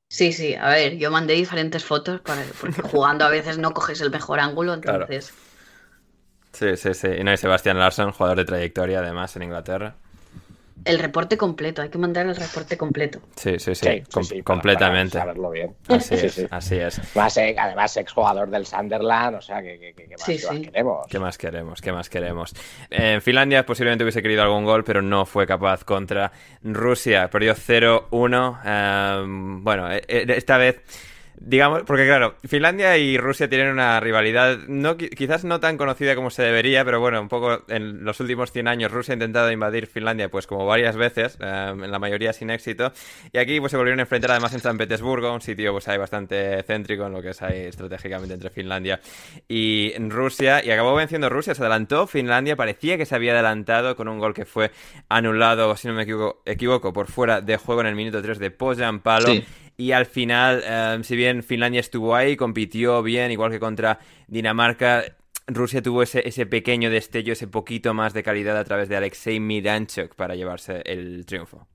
[0.07, 4.01] Sí, sí, a ver, yo mandé diferentes fotos para, porque jugando a veces no coges
[4.01, 5.33] el mejor ángulo, entonces.
[6.53, 7.07] Sí, sí, sí.
[7.19, 9.95] Y no hay Sebastián Larson, jugador de trayectoria además en Inglaterra.
[10.83, 13.19] El reporte completo, hay que mandar el reporte completo.
[13.35, 14.03] Sí, sí, sí,
[14.43, 15.17] completamente.
[15.17, 15.75] saberlo bien.
[15.87, 17.01] Así es, así es.
[17.15, 21.07] Además, exjugador del Sunderland, o sea, ¿qué, más, queremos?
[21.09, 21.81] ¿Qué más queremos?
[21.81, 22.53] ¿Qué más queremos?
[22.89, 27.29] En Finlandia posiblemente hubiese querido algún gol, pero no fue capaz contra Rusia.
[27.29, 29.23] Perdió 0-1.
[29.23, 30.81] Em, bueno, e, e, esta vez
[31.37, 36.29] Digamos, porque claro, Finlandia y Rusia tienen una rivalidad no quizás no tan conocida como
[36.29, 39.87] se debería, pero bueno, un poco en los últimos 100 años Rusia ha intentado invadir
[39.87, 42.91] Finlandia pues como varias veces, em, en la mayoría sin éxito,
[43.31, 45.97] y aquí pues se volvieron a enfrentar además en San Petersburgo, un sitio pues ahí
[45.97, 48.99] bastante céntrico en lo que es ahí estratégicamente entre Finlandia
[49.47, 52.07] y Rusia, y acabó venciendo Rusia, se adelantó.
[52.07, 54.71] Finlandia, parecía que se había adelantado con un gol que fue
[55.09, 58.51] anulado, si no me equivoco, equivoco por fuera de juego en el minuto 3 de
[58.51, 59.27] Pojan Palo.
[59.77, 65.03] Y al final, em, si bien Finlandia estuvo ahí, compitió bien, igual que contra Dinamarca,
[65.47, 69.39] Rusia tuvo ese, ese pequeño destello, ese poquito más de calidad a través de Alexei
[69.39, 71.67] Miranchuk para llevarse el triunfo.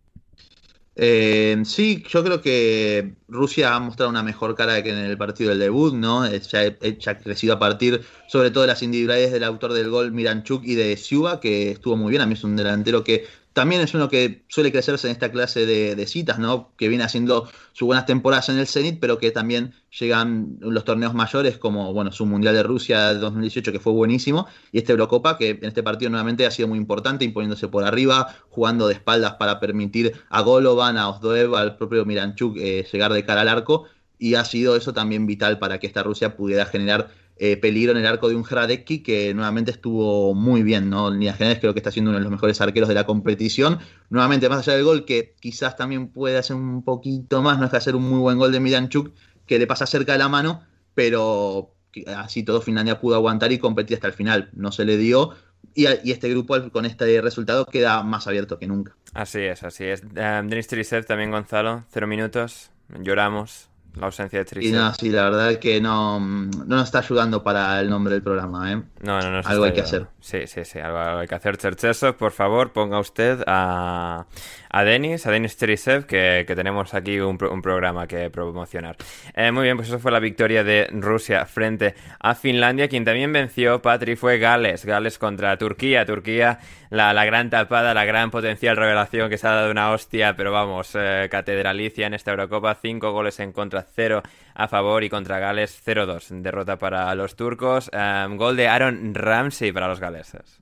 [1.02, 5.48] Eh, sí, yo creo que Rusia ha mostrado una mejor cara que en el partido
[5.50, 6.28] del debut, ¿no?
[6.30, 6.60] Ya,
[7.06, 10.74] ha crecido a partir, sobre todo, de las individualidades del autor del gol, Miranchuk, y
[10.74, 12.22] de Siuba, que estuvo muy bien.
[12.22, 15.66] A mí es un delantero que también es uno que suele crecerse en esta clase
[15.66, 16.72] de, citas, ¿no?
[16.76, 21.14] Que viene haciendo sus buenas temporadas en el Zenit, pero que también llegan los torneos
[21.14, 25.36] mayores, como bueno, su Mundial de Rusia de 2018, que fue buenísimo, y este Eurocopa,
[25.36, 29.34] que en este partido nuevamente ha sido muy importante, imponiéndose por arriba, jugando de espaldas
[29.34, 33.86] para permitir a Golovan, a Ozdoev, al propio Miranchuk eh, llegar de cara al arco,
[34.18, 37.08] y ha sido eso también vital para que esta Rusia pudiera generar
[37.42, 41.08] eh, peligro en el arco de un Hradecki que nuevamente estuvo muy bien, ¿no?
[41.08, 43.78] En generales creo que está siendo uno de los mejores arqueros de la competición.
[44.10, 47.70] Nuevamente, más allá del gol, que quizás también puede hacer un poquito más, no es
[47.70, 49.14] que hacer un muy buen gol de Miranchuk,
[49.46, 51.74] que le pasa cerca de la mano, pero
[52.14, 54.50] así todo Finlandia pudo aguantar y competir hasta el final.
[54.52, 55.34] No se le dio.
[55.74, 58.94] Y, este grupo con este resultado queda más abierto que nunca.
[59.14, 60.02] Así es, así es.
[60.02, 62.70] Um, Denis Trisev también, Gonzalo, cero minutos,
[63.02, 64.74] lloramos, la ausencia de Tristan.
[64.74, 68.14] Y no, sí, la verdad es que no, no nos está ayudando para el nombre
[68.14, 68.82] del programa, ¿eh?
[69.02, 69.40] No, no, no.
[69.44, 70.06] Algo hay que hacer.
[70.20, 71.56] Sí, sí, sí, algo hay que hacer.
[71.56, 74.26] Cherchesov, por favor, ponga usted a,
[74.70, 78.96] a Denis, a Denis Terisev, que, tenemos aquí un, programa que promocionar.
[79.34, 82.88] Eh, muy bien, pues eso fue la victoria de Rusia frente a Finlandia.
[82.88, 84.84] Quien también venció, Patri, fue Gales.
[84.84, 86.06] Gales contra Turquía.
[86.06, 86.58] Turquía,
[86.90, 90.50] la, la gran tapada, la gran potencial revelación que se ha dado una hostia, pero
[90.50, 92.74] vamos, eh, catedralicia en esta Eurocopa.
[92.74, 94.22] Cinco goles en contra, cero
[94.54, 96.42] a favor y contra Gales 0-2.
[96.42, 97.90] Derrota para los turcos.
[97.92, 100.60] Eh, gol de Aaron Ramsey para los galeses.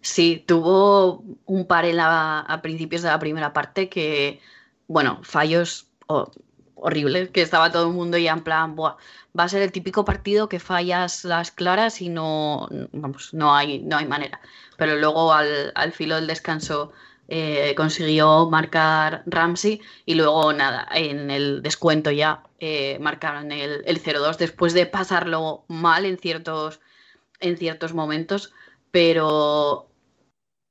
[0.00, 4.40] Sí, tuvo un par en la, a principios de la primera parte que,
[4.86, 5.88] bueno, fallos
[6.74, 8.96] horribles, que estaba todo el mundo ya en plan, Buah,
[9.38, 13.78] va a ser el típico partido que fallas las claras y no, vamos, no hay,
[13.80, 14.40] no hay manera.
[14.82, 16.90] Pero luego al, al filo del descanso
[17.28, 24.02] eh, consiguió marcar Ramsey y luego nada, en el descuento ya eh, marcaron el, el
[24.02, 26.80] 0-2 después de pasarlo mal en ciertos,
[27.38, 28.52] en ciertos momentos,
[28.90, 29.88] pero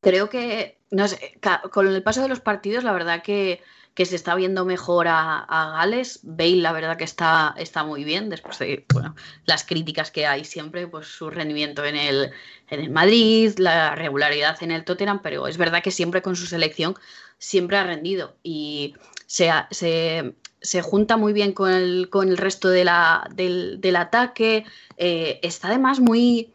[0.02, 1.40] creo que, no sé,
[1.72, 3.64] con el paso de los partidos, la verdad que,
[4.06, 5.46] se está viendo mejor a,
[5.78, 6.20] Gales.
[6.24, 10.46] Bale, la verdad que está, está muy bien, después de bueno, las críticas que hay
[10.46, 12.32] siempre, pues su rendimiento en el,
[12.70, 16.46] en el Madrid, la regularidad en el Tottenham, pero es verdad que siempre con su
[16.46, 16.96] selección
[17.38, 22.86] siempre ha rendido y se, se, junta muy bien con el, con el resto de
[22.86, 24.66] la, del, ataque.
[24.98, 26.54] Eh, está además muy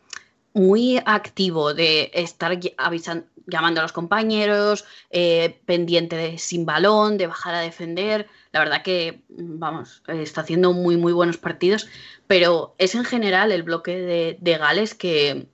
[0.57, 7.27] muy activo de estar avisando, llamando a los compañeros, eh, pendiente de sin balón, de
[7.27, 8.27] bajar a defender.
[8.53, 11.89] La verdad que, vamos, está haciendo muy, muy buenos partidos,
[12.27, 13.99] pero es en general el bloque
[14.41, 15.47] de, Gales que,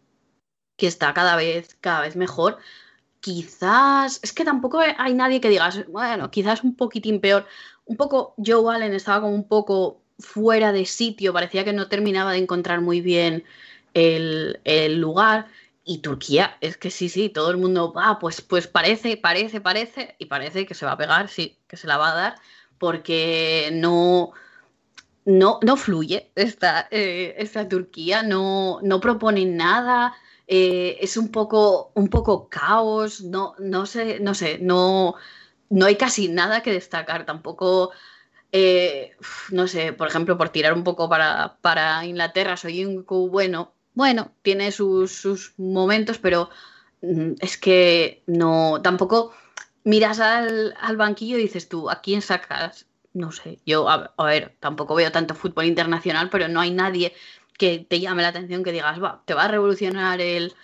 [0.76, 2.58] que, está cada vez, cada vez mejor.
[3.18, 7.46] Quizás, es que tampoco hay nadie que diga, bueno, quizás un poquitín peor.
[7.86, 12.30] Un poco, Joe Allen estaba como un poco fuera de sitio, parecía que no terminaba
[12.30, 13.44] de encontrar muy bien
[13.94, 15.48] el, lugar.
[15.85, 20.14] Y Turquía, es que sí, sí, todo el mundo, ah, pues, pues parece, parece, parece,
[20.18, 22.35] y parece que se va a pegar, sí, que se la va a dar,
[22.78, 24.33] porque no,
[25.24, 30.14] no, no fluye esta, eh, esta Turquía, no, no propone nada,
[30.46, 35.16] eh, es un poco, un poco caos, no, no sé, no sé, no,
[35.68, 37.90] no hay casi nada que destacar, tampoco
[38.52, 39.16] eh,
[39.50, 44.33] no sé, por ejemplo, por tirar un poco para, para Inglaterra, soy un bueno, bueno,
[44.42, 46.50] tiene sus, momentos, pero
[47.02, 49.33] mm, es que no, tampoco
[49.85, 52.87] miras al, banquillo y dices tú, ¿a quién sacas?
[53.12, 57.12] No sé, yo, a, ver, tampoco veo tanto fútbol internacional, pero no hay nadie
[57.59, 60.55] que te llame la atención, que digas, va, te va a revolucionar el,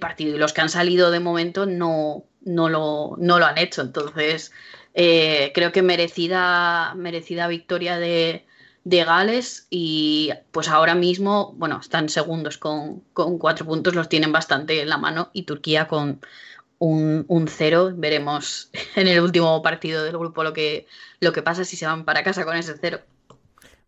[0.00, 0.36] partido.
[0.36, 3.80] Y los que han salido de momento no, no, lo, no lo han hecho.
[3.82, 4.52] Entonces,
[4.94, 8.47] eh, creo que merecida, merecida victoria de,
[8.88, 14.32] de Gales y pues ahora mismo, bueno, están segundos con, con, cuatro puntos, los tienen
[14.32, 16.20] bastante en la mano y Turquía con
[16.78, 17.92] un, un, cero.
[17.94, 20.86] Veremos en el último partido del grupo lo que,
[21.20, 23.00] lo que pasa si se van para casa con ese cero.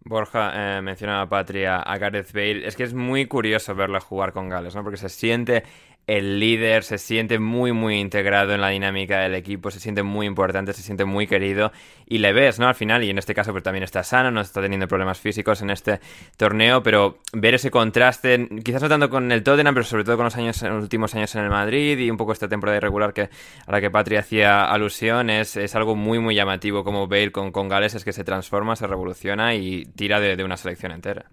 [0.03, 2.67] Borja eh, mencionaba Patria, a Gareth Bale.
[2.67, 4.83] Es que es muy curioso verle jugar con Gales, ¿no?
[4.83, 5.63] Porque se siente
[6.11, 10.27] el líder se siente muy, muy integrado en la dinámica del equipo, se siente muy
[10.27, 11.71] importante, se siente muy querido
[12.05, 12.67] y le ves, ¿no?
[12.67, 15.63] Al final, y en este caso pues también está sano, no está teniendo problemas físicos
[15.63, 16.01] en este
[16.37, 20.25] torneo, pero ver ese contraste, quizás no tanto con el Tottenham, pero sobre todo con
[20.25, 23.31] los años, los últimos años en el Madrid y un poco esta temporada irregular que,
[23.67, 27.69] a la que Patria hacía alusión, es, algo muy, muy llamativo como Bale con, con
[27.69, 31.27] Gales, es que se transforma, se revoluciona y tira de una selección entera.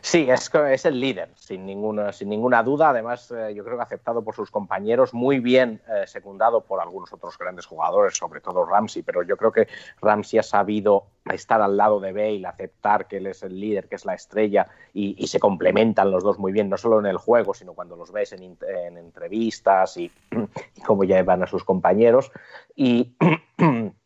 [0.00, 2.90] Sí, es, es el líder, sin ninguna, sin ninguna duda.
[2.90, 7.12] Además, eh, yo creo que aceptado por sus compañeros, muy bien eh, secundado por algunos
[7.12, 9.68] otros grandes jugadores, sobre todo Ramsey, pero yo creo que
[10.00, 13.96] Ramsey ha sabido estar al lado de Bale, aceptar que él es el líder, que
[13.96, 17.52] es la estrella, y, se complementan los dos muy bien, no solo en el juego,
[17.52, 18.56] sino cuando los ves en,
[18.96, 20.10] entrevistas y,
[20.76, 22.32] y cómo llevan a sus compañeros.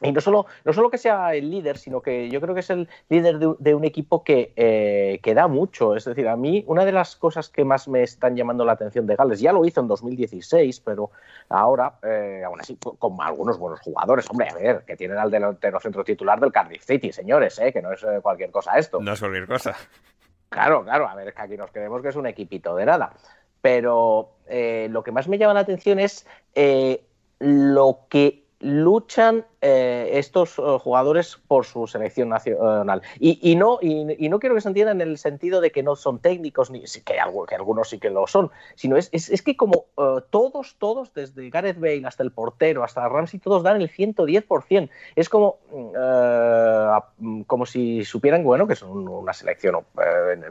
[0.00, 2.70] Y no solo, no solo que sea el líder, sino que yo creo que es
[2.70, 5.96] el líder de, un equipo que, eh, que, da mucho.
[5.96, 9.06] Es decir, a mí una de las cosas que más me están llamando la atención
[9.06, 11.10] de Gales, ya lo hizo en 2016, pero
[11.48, 14.30] ahora, eh, aún así, con algunos buenos jugadores.
[14.30, 17.82] Hombre, a ver, que tienen al delantero centro titular del Cardiff City, señores, eh, que
[17.82, 19.00] no es eh, cualquier cosa esto.
[19.00, 19.74] No es cualquier cosa.
[20.48, 23.12] Claro, claro, a ver, que aquí nos creemos que es un equipito de nada.
[23.60, 26.24] Pero lo que más me llama la atención es
[27.40, 33.02] lo que luchan eh, estos eh, jugadores por su selección nacional.
[33.18, 36.18] Y, no, y, no quiero que se entienda en el sentido de que no son
[36.18, 37.14] técnicos, ni que,
[37.48, 41.50] que algunos sí que lo son, sino es, es, que como eh, todos, todos, desde
[41.50, 44.90] Gareth Bale hasta el portero, hasta Ramsey, todos dan el 110%.
[45.14, 45.58] Es como,
[47.18, 49.84] mm, como si supieran, bueno, que son una selección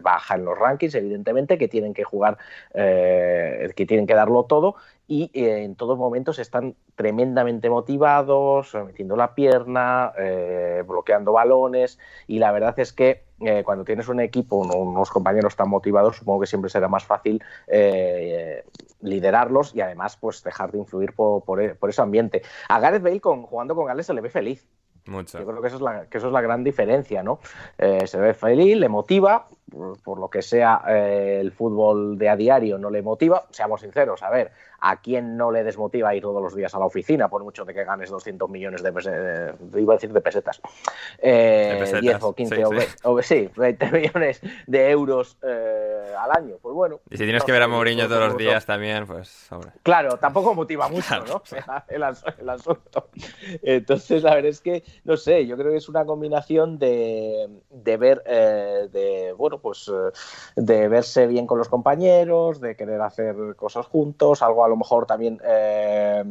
[0.02, 2.38] baja en los rankings, evidentemente, que tienen que jugar,
[2.74, 4.76] que tienen que darlo todo
[5.08, 12.52] y en todos momentos están tremendamente motivados, metiendo la pierna, eh, bloqueando balones y la
[12.52, 16.70] verdad es que eh, cuando tienes un equipo, unos compañeros tan motivados, supongo que siempre
[16.70, 18.66] será más fácil eh,
[19.00, 22.42] liderarlos y además pues dejar de influir por, ese ambiente.
[22.68, 24.68] A Gareth Bale con, jugando con Gales se le ve feliz.
[25.06, 25.40] Mucho.
[25.40, 27.40] Yo creo que eso es la, que eso es la gran diferencia, ¿no?
[27.78, 29.48] se ve feliz, le motiva,
[30.04, 34.30] por, lo que sea el fútbol de a diario no le motiva, seamos sinceros, a
[34.30, 37.66] ver, ¿A quién no le desmotiva ir todos los días a la oficina, por mucho
[37.66, 39.56] de que ganes 200 millones de pesetas?
[39.76, 40.62] Iba a decir de pesetas.
[41.18, 42.64] Eh, 10 o 15
[43.04, 46.56] o, sí, 20 millones de euros eh, al año.
[46.62, 47.00] Pues bueno.
[47.10, 49.50] Y si tienes que ver a Mourinho todos los días también, pues
[49.82, 51.42] Claro, tampoco motiva mucho, ¿no?
[51.88, 53.10] El, asunto.
[53.64, 57.98] Entonces, la verdad es que, no sé, yo creo que es una combinación de, de
[57.98, 60.12] ver, eh, de, bueno, pues eh,
[60.56, 65.06] de verse bien con los compañeros, de querer hacer cosas juntos, algo a lo mejor
[65.06, 66.24] también eh,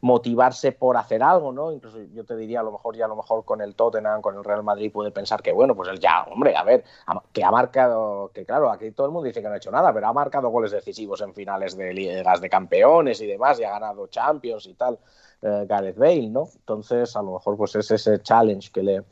[0.00, 1.72] motivarse por hacer algo, ¿no?
[1.72, 4.36] Incluso yo te diría, a lo mejor ya a lo mejor con el Tottenham, con
[4.36, 6.84] el Real Madrid puede pensar que, bueno, pues él ya, hombre, a ver,
[7.32, 9.92] que ha marcado, que claro, aquí todo el mundo dice que no ha hecho nada,
[9.92, 13.70] pero ha marcado goles decisivos en finales de ligas de campeones y demás, y ha
[13.70, 14.98] ganado Champions y tal,
[15.42, 16.48] eh, Gareth Bale, ¿no?
[16.54, 19.02] Entonces, a lo mejor pues es ese challenge que le,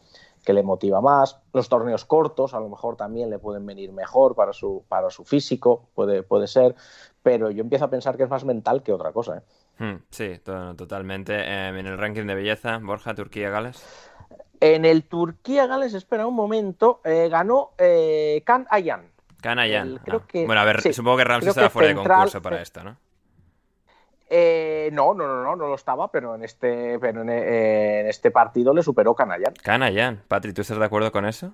[0.45, 1.41] que le motiva más.
[1.53, 5.25] Los torneos cortos a lo mejor también le pueden venir mejor para su, para su
[5.25, 6.75] físico, puede, puede ser
[7.23, 9.39] pero yo empiezo a pensar que es más mental que otra cosa.
[9.39, 9.43] ¿eh?
[9.79, 11.35] Hmm, sí, totalmente.
[11.35, 13.85] Em, en el ranking de belleza, Borja, Turquía, Gales.
[14.61, 19.11] En el Turquía-Gales, espera un momento, eh, ganó eh, Kan Ayan.
[19.41, 19.99] Kan Ayan.
[20.07, 20.21] Ah.
[20.47, 22.97] bueno, a ver, supongo que Ramsey estaba fuera de concurso para esto, ¿no?
[24.33, 28.73] Eh, no, no, no, no, no lo estaba, pero en este, pero en, este partido
[28.73, 29.55] le superó Canayan.
[29.61, 30.23] Canayan.
[30.29, 31.53] Patri, ¿tú estás de acuerdo con eso?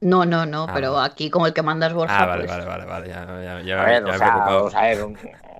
[0.00, 2.22] No, no, no, ah, pero aquí como el que mandas Borja.
[2.22, 4.82] Ah, vale, pues vale, vale, vale, ya, ya, ya, a ver, o sea, vamos a
[4.82, 5.18] ver, un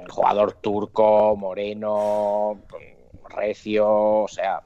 [0.08, 2.58] jugador turco, moreno,
[3.28, 4.62] recio, o sea,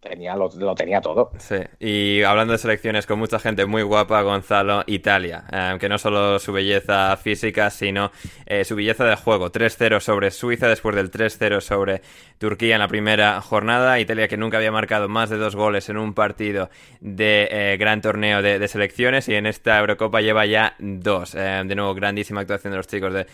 [0.00, 1.32] Tenía, lo, tenía todo.
[1.38, 5.42] Sí, y hablando de selecciones con mucha gente muy guapa, Gonzalo, Italia.
[5.50, 8.12] Eh, que no solo su belleza física, sino
[8.46, 9.50] eh, su belleza de juego.
[9.50, 12.02] 3-0 sobre Suiza después del 3-0 sobre
[12.38, 13.98] Turquía en la primera jornada.
[13.98, 18.00] Italia que nunca había marcado más de dos goles en un partido de eh, gran
[18.00, 21.32] torneo de, selecciones y en esta Eurocopa lleva ya dos.
[21.32, 23.26] de nuevo, grandísima actuación de los chicos de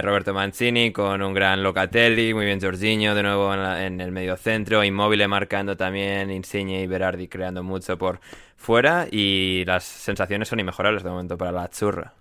[0.00, 4.36] Roberto Mancini con un gran Locatelli, muy bien Jorginho de nuevo en, en el medio
[4.36, 8.20] centro, Inmóvil marcando también Insigne y Berardi creando mucho por
[8.56, 12.14] fuera y las sensaciones son inmejorables de momento para la churra.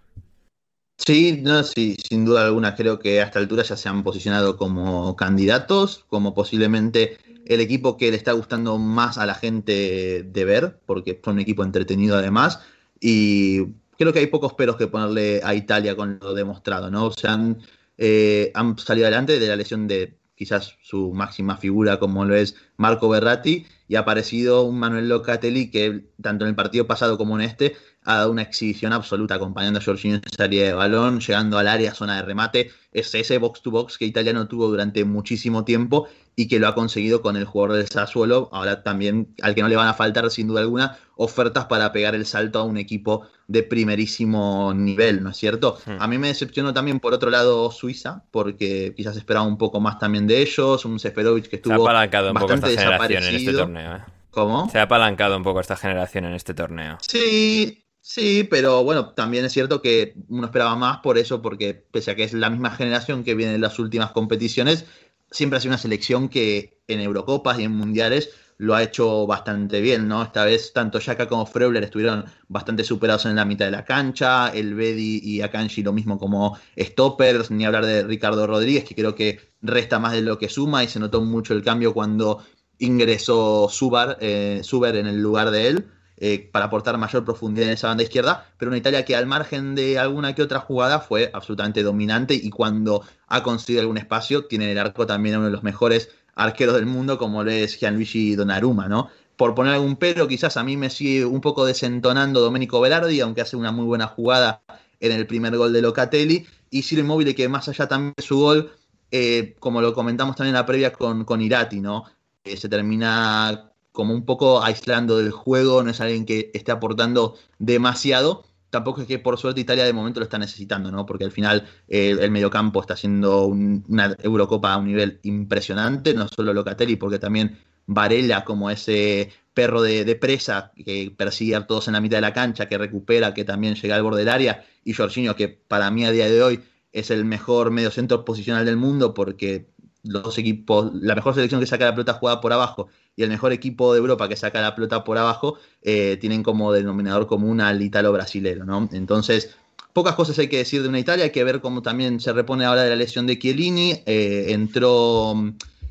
[0.98, 4.58] Sí, no, sí, sin duda alguna creo que a esta altura ya se han posicionado
[4.58, 10.46] como candidatos, como posiblemente el equipo que le está gustando más a la gente de
[10.46, 12.62] ver, porque son un equipo entretenido además,
[13.00, 13.66] y
[13.98, 17.06] creo que hay pocos peros que ponerle a Italia con lo demostrado, ¿no?
[17.08, 17.62] O sea, han,
[17.98, 22.56] eh, han salido adelante de la lesión de quizás su máxima figura como lo es
[22.78, 27.40] Marco Berratti y ha aparecido un Manuel Locatelli que tanto en el partido pasado como
[27.40, 27.76] en este
[28.06, 31.94] ha dado una exhibición absoluta acompañando a Jorginho en salida de balón, llegando al área,
[31.94, 36.08] zona de remate, es ese box to box que Italia no tuvo durante muchísimo tiempo
[36.36, 39.68] y que lo ha conseguido con el jugador del Sassuolo, ahora también al que no
[39.68, 43.28] le van a faltar sin duda alguna ofertas para pegar el salto a un equipo
[43.48, 45.78] de primerísimo nivel, ¿no es cierto?
[45.86, 45.98] Hmm.
[46.00, 49.98] A mí me decepcionó también por otro lado Suiza, porque quizás esperaba un poco más
[49.98, 53.36] también de ellos, un Seferovic que estuvo Se ha apalancado un poco esta generación en
[53.36, 54.02] este torneo, ¿eh?
[54.32, 54.70] ¿Cómo?
[54.70, 56.98] Se ha apalancado un poco esta generación en este torneo.
[57.00, 62.12] Sí, Sí, pero bueno, también es cierto que uno esperaba más por eso, porque pese
[62.12, 64.86] a que es la misma generación que viene en las últimas competiciones,
[65.32, 69.82] siempre ha sido una selección que en Eurocopas y en Mundiales lo ha hecho bastante
[69.82, 70.22] bien, ¿no?
[70.22, 74.50] Esta vez tanto Yaka como Freuler estuvieron bastante superados en la mitad de la cancha,
[74.50, 79.16] el Bedi y Akanji lo mismo como stoppers, ni hablar de Ricardo Rodríguez, que creo
[79.16, 82.44] que resta más de lo que suma y se notó mucho el cambio cuando
[82.78, 85.88] ingresó Subar, eh, Suber en el lugar de él.
[86.18, 89.76] Eh, para aportar mayor profundidad en esa banda izquierda, pero una Italia que al margen
[89.76, 94.64] de alguna que otra jugada fue absolutamente dominante y cuando ha conseguido algún espacio tiene
[94.66, 97.78] en el arco también a uno de los mejores arqueros del mundo como lo es
[97.78, 99.10] Gianluigi Donnarumma, ¿no?
[99.36, 103.42] Por poner algún pero, quizás a mí me sigue un poco desentonando Domenico Velardi, aunque
[103.42, 104.62] hace una muy buena jugada
[105.02, 108.38] en el primer gol de Locatelli, y Ciro Immobile que más allá también de su
[108.38, 108.72] gol,
[109.12, 112.06] eh, como lo comentamos también en la previa con, con Irati, ¿no?
[112.46, 117.36] Eh, se termina como un poco aislando del juego, no es alguien que esté aportando
[117.58, 118.46] demasiado.
[118.70, 121.08] Tampoco es que por suerte Italia de momento lo está necesitando, ¿no?
[121.08, 126.54] Porque al final el mediocampo está haciendo una Eurocopa a un nivel impresionante, no solo
[126.54, 132.02] Locatelli, porque también Varela como ese perro de, presa que persigue a todos en la
[132.02, 135.36] mitad de la cancha, que recupera, que también llega al borde del área, y Jorginho,
[135.36, 136.60] que para mí a día de hoy
[136.92, 139.68] es el mejor mediocentro posicional del mundo porque
[140.04, 143.54] los equipos, la mejor selección que saca la pelota jugada por abajo y el mejor
[143.54, 147.82] equipo de Europa que saca la pelota por abajo, eh, tienen como denominador común al
[147.82, 148.90] italo brasilero, ¿no?
[148.92, 149.56] Entonces,
[149.94, 152.66] pocas cosas hay que decir de una Italia, hay que ver cómo también se repone
[152.66, 155.34] ahora de la lesión de Chiellini, eh, entró,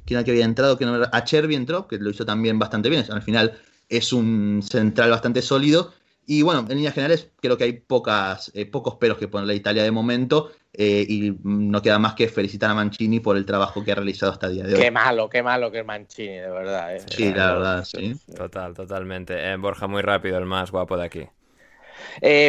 [0.04, 0.76] ¿quién era que había entrado?
[0.76, 3.58] Que no era, Acherbi entró, que lo hizo también bastante bien, al final
[3.88, 5.92] es un central bastante sólido,
[6.26, 9.56] y bueno, en líneas generales creo que hay pocas, eh, pocos peros que ponerle a
[9.56, 13.84] Italia de momento eh, y no queda más que felicitar a Mancini por el trabajo
[13.84, 14.80] que ha realizado hasta el día de hoy.
[14.80, 16.96] Qué malo, qué malo que es Mancini, de verdad.
[16.96, 17.00] ¿eh?
[17.06, 18.16] Sí, la verdad, sí.
[18.34, 19.56] Total, totalmente.
[19.56, 21.28] Borja, muy rápido, el más guapo de aquí.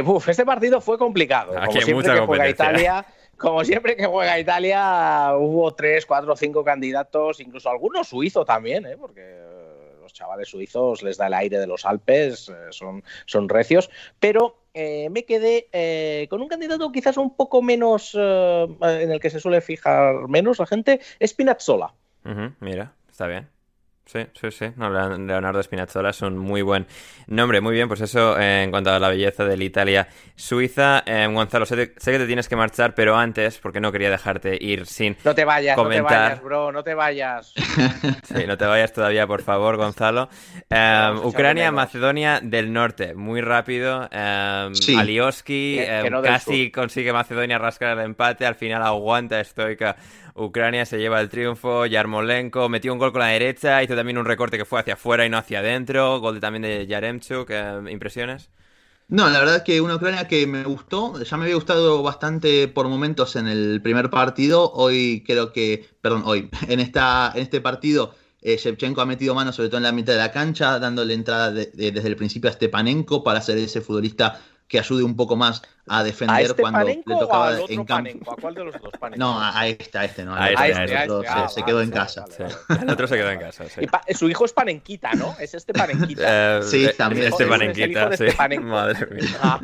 [0.06, 1.54] uf, este partido fue complicado.
[1.54, 3.06] Como siempre que juega Italia,
[3.38, 8.96] como siempre que juega Italia, hubo tres, cuatro, cinco candidatos, incluso algunos suizos también, ¿eh?
[8.98, 9.22] porque
[10.16, 15.10] chavales suizos les da el aire de los Alpes, eh, son, son recios, pero eh,
[15.12, 19.62] me quedé eh, con un candidato quizás un poco menos, en el que se suele
[19.62, 21.94] fijar menos la gente, Spinazzola.
[22.60, 23.55] mira, está bien.
[24.06, 24.66] Sí, sí, sí.
[24.78, 26.86] Leonardo Spinazzola es un muy buen
[27.28, 27.60] nombre.
[27.60, 31.04] Muy bien, pues eso en cuanto a la belleza de la Italia Suiza.
[31.32, 35.18] Gonzalo, sé, que te tienes que marchar, pero antes, porque no quería dejarte ir sin
[35.24, 36.04] No te vayas, comentar.
[36.04, 37.54] no te vayas, bro, no te vayas.
[38.24, 40.30] sí, no te vayas todavía, por favor, Gonzalo.
[41.24, 43.16] Ucrania, Macedonia del Norte.
[43.16, 44.08] Muy rápido.
[44.12, 45.80] Alioski
[46.24, 48.46] casi consigue Macedonia rascar el empate.
[48.46, 49.96] Al final aguanta Stoica
[50.36, 54.26] Ucrania se lleva el triunfo, Yarmolenko metió un gol con la derecha, hizo también un
[54.26, 58.50] recorte que fue hacia afuera y no hacia adentro, gol también de Yaremchuk, eh, ¿impresiones?
[59.08, 62.68] No, la verdad es que una Ucrania que me gustó, ya me había gustado bastante
[62.68, 67.62] por momentos en el primer partido, hoy creo que, perdón, hoy, en, esta, en este
[67.62, 71.14] partido eh, Shevchenko ha metido mano sobre todo en la mitad de la cancha, dándole
[71.14, 75.62] entrada desde el principio a Stepanenko para ser ese futbolista que ayude un poco más
[75.88, 78.32] a defender este cuando le tocaba en campo.
[78.32, 78.92] ¿A cuál de los dos?
[79.16, 80.34] No, a este, a este, no.
[80.34, 81.50] A, este, este, otro, este.
[81.50, 82.26] se, quedó en casa.
[82.82, 83.66] El otro se quedó en casa,
[84.16, 85.36] su hijo es Panenquita, ¿no?
[85.40, 86.58] Es este Panenquita.
[86.58, 87.28] Eh, sí, también.
[87.28, 88.26] Este Panenquita, sí.
[88.60, 89.38] Madre mía.
[89.42, 89.60] Ah,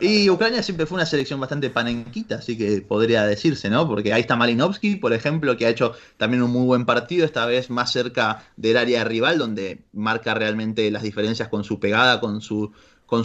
[0.00, 3.86] y Ucrania siempre fue una selección bastante panenquita, así que podría decirse, ¿no?
[3.86, 7.44] Porque ahí está Malinovsky, por ejemplo, que ha hecho también un muy buen partido, esta
[7.44, 12.40] vez más cerca del área rival, donde marca realmente las diferencias con su pegada, con
[12.40, 12.72] su
[13.08, 13.24] con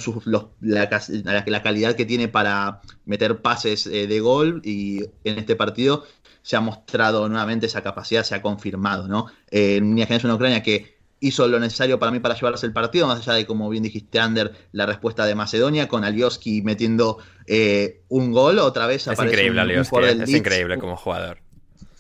[0.62, 6.06] la, calidad que tiene para meter pases eh, de gol y en este partido
[6.42, 9.28] se ha mostrado nuevamente esa capacidad, se ha confirmado, ¿no?
[9.52, 13.20] Eh, en una Ucrania que hizo lo necesario para mí para llevarse el partido, más
[13.20, 18.32] allá de, como bien dijiste, Ander, la respuesta de Macedonia, con Alioski metiendo eh, un
[18.32, 21.40] gol, otra vez es increíble, Alioski, es increíble como jugador.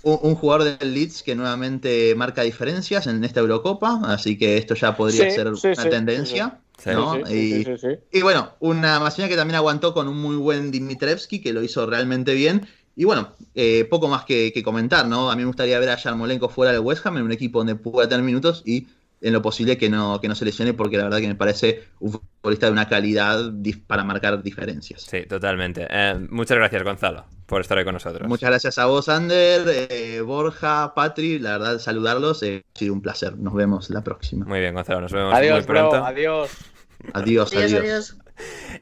[0.04, 4.96] Un, jugador del Leeds que nuevamente marca diferencias en esta Eurocopa, así que esto ya
[4.96, 6.60] podría ser una tendencia.
[8.12, 11.86] Y, bueno, una Macedonia que también aguantó con un muy buen Dimitrevski, que lo hizo
[11.86, 12.68] realmente bien.
[12.96, 15.32] Y bueno, eh, poco más que, comentar, ¿no?
[15.32, 17.76] A mí me gustaría ver a Yarmolenko fuera del West Ham en un equipo donde
[17.76, 18.88] pueda tener minutos y
[19.24, 21.86] en lo posible que no, que no se lesione porque la verdad que me parece
[22.00, 23.52] un futbolista de una calidad
[23.88, 25.04] para marcar diferencias.
[25.04, 25.88] Sí, totalmente.
[25.90, 28.28] Eh, muchas gracias, Gonzalo, por estar hoy con nosotros.
[28.28, 31.40] Muchas gracias a vos, Ander, eh, Borja, Patri.
[31.40, 32.44] La verdad, saludarlos.
[32.44, 33.38] Eh, ha sido un placer.
[33.38, 34.46] Nos vemos la próxima.
[34.46, 35.00] Muy bien, Gonzalo.
[35.00, 36.04] Nos vemos muy pronto.
[36.04, 36.52] adiós.
[37.14, 37.74] Adiós, adiós.
[37.74, 38.18] adiós.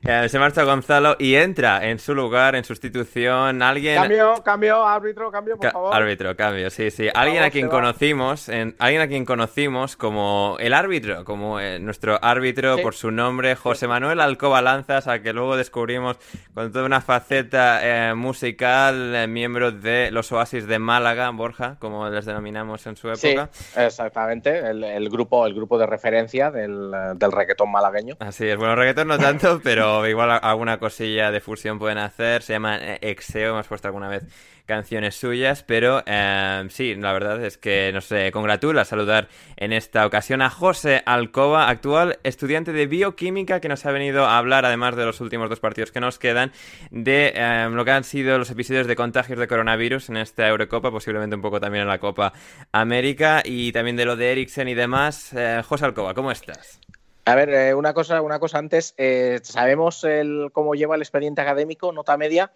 [0.03, 3.95] Eh, se marcha Gonzalo y entra en su lugar, en sustitución, alguien...
[3.95, 5.93] Cambio, cambio, árbitro, cambio, por favor.
[5.93, 7.07] Árbitro, cambio, sí, sí.
[7.13, 12.77] alguien a quien conocimos, alguien a quien conocimos como el árbitro, como eh, nuestro árbitro
[12.81, 16.17] por su nombre, José Manuel Alcoba Lanzas, a que luego descubrimos
[16.53, 22.25] con toda una faceta eh, musical, miembro de los Oasis de Málaga, Borja, como les
[22.25, 23.49] denominamos en su época.
[23.75, 28.15] exactamente, el, grupo, el grupo de referencia del, del reggaetón malagueño.
[28.19, 32.41] Así es, bueno, reggaetón no tanto pero igual alguna cosilla de fusión pueden hacer.
[32.43, 34.23] Se llama eh, Exeo, hemos puesto alguna vez
[34.65, 39.27] canciones suyas, pero em, sí, la verdad es que nos congratula saludar
[39.57, 44.37] en esta ocasión a José Alcoba, actual estudiante de bioquímica que nos ha venido a
[44.37, 46.51] hablar, además de los últimos dos partidos que nos quedan,
[46.89, 50.91] de em, lo que han sido los episodios de contagios de coronavirus en esta Eurocopa,
[50.91, 52.33] posiblemente un poco también en la Copa
[52.71, 55.33] América y también de lo de Eriksen y demás.
[55.33, 56.80] Eh, José Alcoba, ¿cómo estás?
[57.25, 58.93] A ver, eh, una cosa, una cosa antes.
[58.97, 62.51] Eh, ¿Sabemos el, cómo lleva el expediente académico, nota media?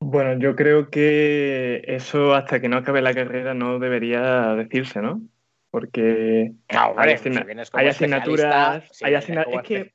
[0.00, 5.22] Bueno, yo creo que eso hasta que no acabe la carrera no debería decirse, ¿no?
[5.70, 7.14] Porque hay,
[7.88, 9.62] asignaturas, hay asignaturas.
[9.62, 9.94] Es que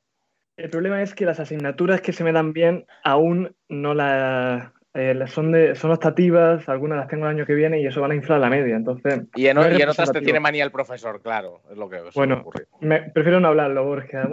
[0.57, 5.17] el problema es que las asignaturas que se me dan bien aún no las eh,
[5.27, 8.15] son, de, son optativas, algunas las tengo el año que viene y eso van a
[8.15, 8.75] inflar la media.
[8.75, 12.43] Entonces, y en, otras te tiene manía el profesor, claro, es lo que Bueno,
[12.81, 14.27] me, prefiero no hablarlo, Borja.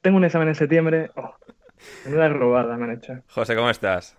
[0.00, 1.10] tengo un examen en septiembre.
[1.16, 1.34] Oh,
[2.06, 3.14] una robada me han hecho.
[3.28, 4.16] José, ¿cómo estás?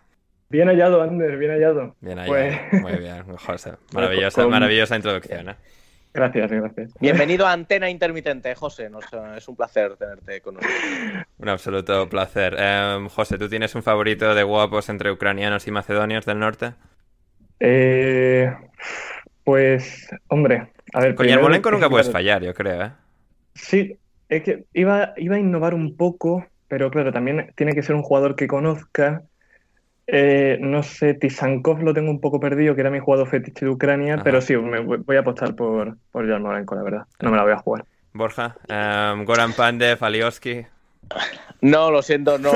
[0.50, 1.96] Bien hallado, Ander, bien hallado.
[2.02, 3.74] Bien hallado, pues muy bien, José.
[3.94, 5.50] Maravillosa, maravillosa introducción.
[5.50, 5.56] ¿eh?
[6.14, 6.94] Gracias, gracias.
[7.00, 8.90] Bienvenido a Antena Intermitente, José.
[9.38, 10.80] es un placer tenerte con nosotros.
[11.38, 12.56] Un absoluto placer.
[12.58, 16.74] Em, José, ¿tú tienes un favorito de guapos entre ucranianos y macedonios del norte?
[17.60, 18.52] Eh,
[19.44, 21.16] pues, hombre, a ver.
[21.16, 22.92] Con Yarmolenko nunca puedes fallar, yo creo, ¿eh?
[23.54, 23.98] Sí,
[24.30, 28.02] es que iba, iba a innovar un poco, pero claro, también tiene que ser un
[28.02, 29.24] jugador que conozca
[30.12, 33.72] eh, no sé, Tisankov lo tengo un poco perdido, que era mi jugador fetiche de
[33.72, 37.06] Ucrania, pero sí, me voy a apostar por, por Yarmolenko, la verdad.
[37.20, 37.86] No me la voy a jugar.
[38.14, 40.66] Borja, um, Goran Pandev, Alioski.
[41.62, 42.52] No, lo siento, no.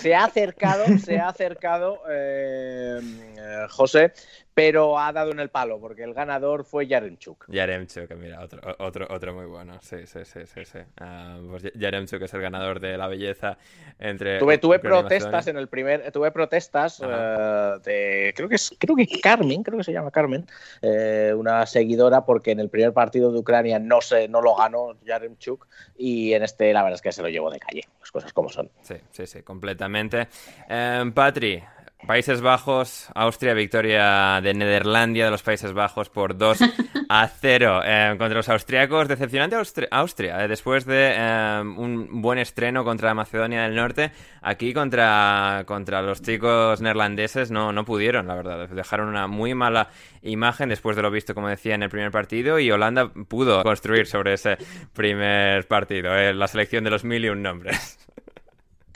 [0.00, 3.00] Se ha acercado, se ha acercado eh,
[3.36, 4.12] eh, José,
[4.60, 7.46] pero ha dado en el palo, porque el ganador fue Yaremchuk.
[7.48, 9.78] Yaremchuk, mira, otro, otro, otro muy bueno.
[9.80, 10.64] Sí, sí, sí, sí.
[10.66, 10.78] sí.
[11.00, 13.56] Uh, pues Yaremchuk es el ganador de la belleza
[13.98, 14.38] entre.
[14.38, 16.12] Tuve, tuve protestas en el primer.
[16.12, 18.34] Tuve protestas uh, de.
[18.36, 20.46] Creo que es, creo que Carmen, creo que se llama Carmen,
[20.82, 24.94] eh, una seguidora, porque en el primer partido de Ucrania no se, no lo ganó
[25.06, 28.34] Yaremchuk, y en este la verdad es que se lo llevó de calle, las cosas
[28.34, 28.70] como son.
[28.82, 30.28] Sí, sí, sí, completamente.
[30.68, 31.62] Um, Patri,
[32.06, 36.58] Países Bajos, Austria, victoria de Nederlandia de los Países Bajos por 2
[37.08, 39.06] a 0 eh, contra los austriacos.
[39.06, 39.56] Decepcionante
[39.90, 44.12] Austria, eh, después de eh, un buen estreno contra Macedonia del Norte.
[44.42, 48.68] Aquí contra, contra los chicos neerlandeses no, no pudieron, la verdad.
[48.68, 49.90] Dejaron una muy mala
[50.22, 52.58] imagen después de lo visto, como decía, en el primer partido.
[52.58, 54.56] Y Holanda pudo construir sobre ese
[54.94, 56.10] primer partido.
[56.32, 57.98] la selección de los mil y un nombres.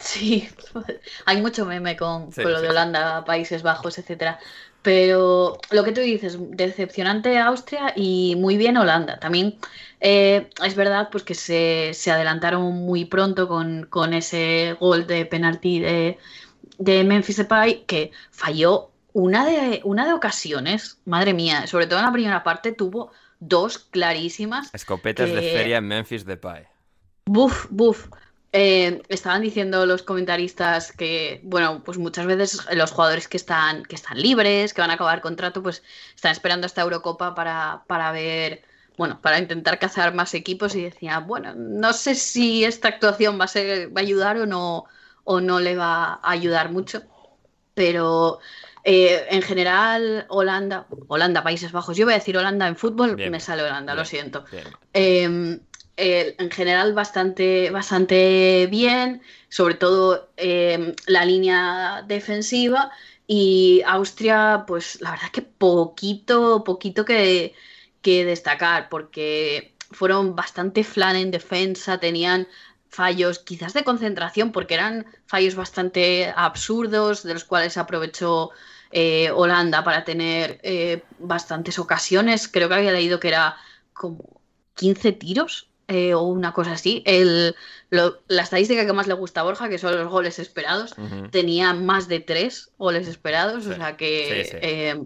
[0.04, 0.46] Sí,
[1.24, 4.38] hay mucho meme con, lo de Holanda, Países Bajos, etcétera.
[4.82, 9.18] Pero lo que tú dices, decepcionante Austria y muy bien Holanda.
[9.18, 9.56] También
[10.00, 16.18] eh, es verdad pues que se, adelantaron muy pronto con, ese gol de penalti de,
[16.76, 20.98] de Memphis Depay que falló una de, una de ocasiones.
[21.06, 24.68] Madre mía, sobre todo en la primera parte tuvo dos clarísimas.
[24.74, 26.66] Escopetas de feria en Memphis Depay.
[27.24, 28.08] Buf, buf.
[28.56, 33.96] Eh, estaban diciendo los comentaristas que, bueno, pues muchas veces los jugadores que están, que
[33.96, 35.82] están libres, que van a acabar contrato, pues
[36.14, 38.62] están esperando esta Eurocopa para, para ver,
[38.96, 43.46] bueno, para intentar cazar más equipos y decía, bueno, no sé si esta actuación va
[43.46, 44.84] a, ser, va a ayudar o no,
[45.24, 47.02] o no le va a ayudar mucho,
[47.74, 48.38] pero
[48.84, 53.40] eh, en general, Holanda, Holanda, Países Bajos, yo voy a decir Holanda en fútbol, me
[53.40, 54.44] sale Holanda, lo siento.
[55.96, 62.90] Em, en general bastante, bastante bien, sobre todo em, la línea defensiva.
[63.26, 67.54] Y Austria, pues la verdad que poquito, poquito que,
[68.02, 72.48] que destacar, porque fueron bastante flan en defensa, tenían
[72.88, 78.50] fallos quizás de concentración, porque eran fallos bastante absurdos, de los cuales aprovechó
[78.90, 82.48] eh, Holanda para tener eh, bastantes ocasiones.
[82.48, 83.56] Creo que había leído que era
[83.92, 84.40] como
[84.74, 87.02] 15 tiros eh, o una cosa así.
[87.06, 87.54] El,
[87.90, 90.94] la estadística que más le gusta a Borja, que son los goles esperados,
[91.30, 95.04] tenía más de tres goles esperados, o sea que,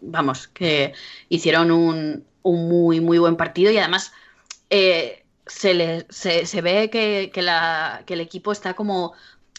[0.00, 0.94] vamos, que
[1.28, 4.12] hicieron un, un, muy, muy buen partido y además
[5.46, 9.14] se, le, se, ve que, la, que el equipo está como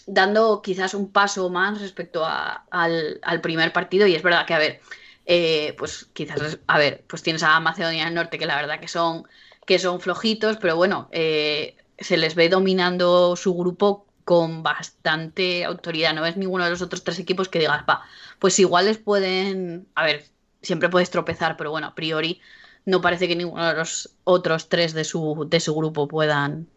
[0.06, 4.82] dando quizás un paso más respecto al, primer partido y es verdad que, a ver,
[5.26, 8.88] eh, pues quizás, a ver, pues tienes a Macedonia del Norte que la verdad que
[8.88, 9.28] son,
[9.68, 16.15] que son flojitos, pero bueno, eh, se les ve dominando su grupo con bastante autoridad,
[16.15, 18.01] no es ninguno de los otros tres equipos que digas, va,
[18.39, 20.26] pues igual les pueden, a ver,
[20.61, 22.39] siempre puedes tropezar, pero bueno, a priori
[22.86, 26.68] no parece que ninguno de los otros tres de su, de su grupo puedan,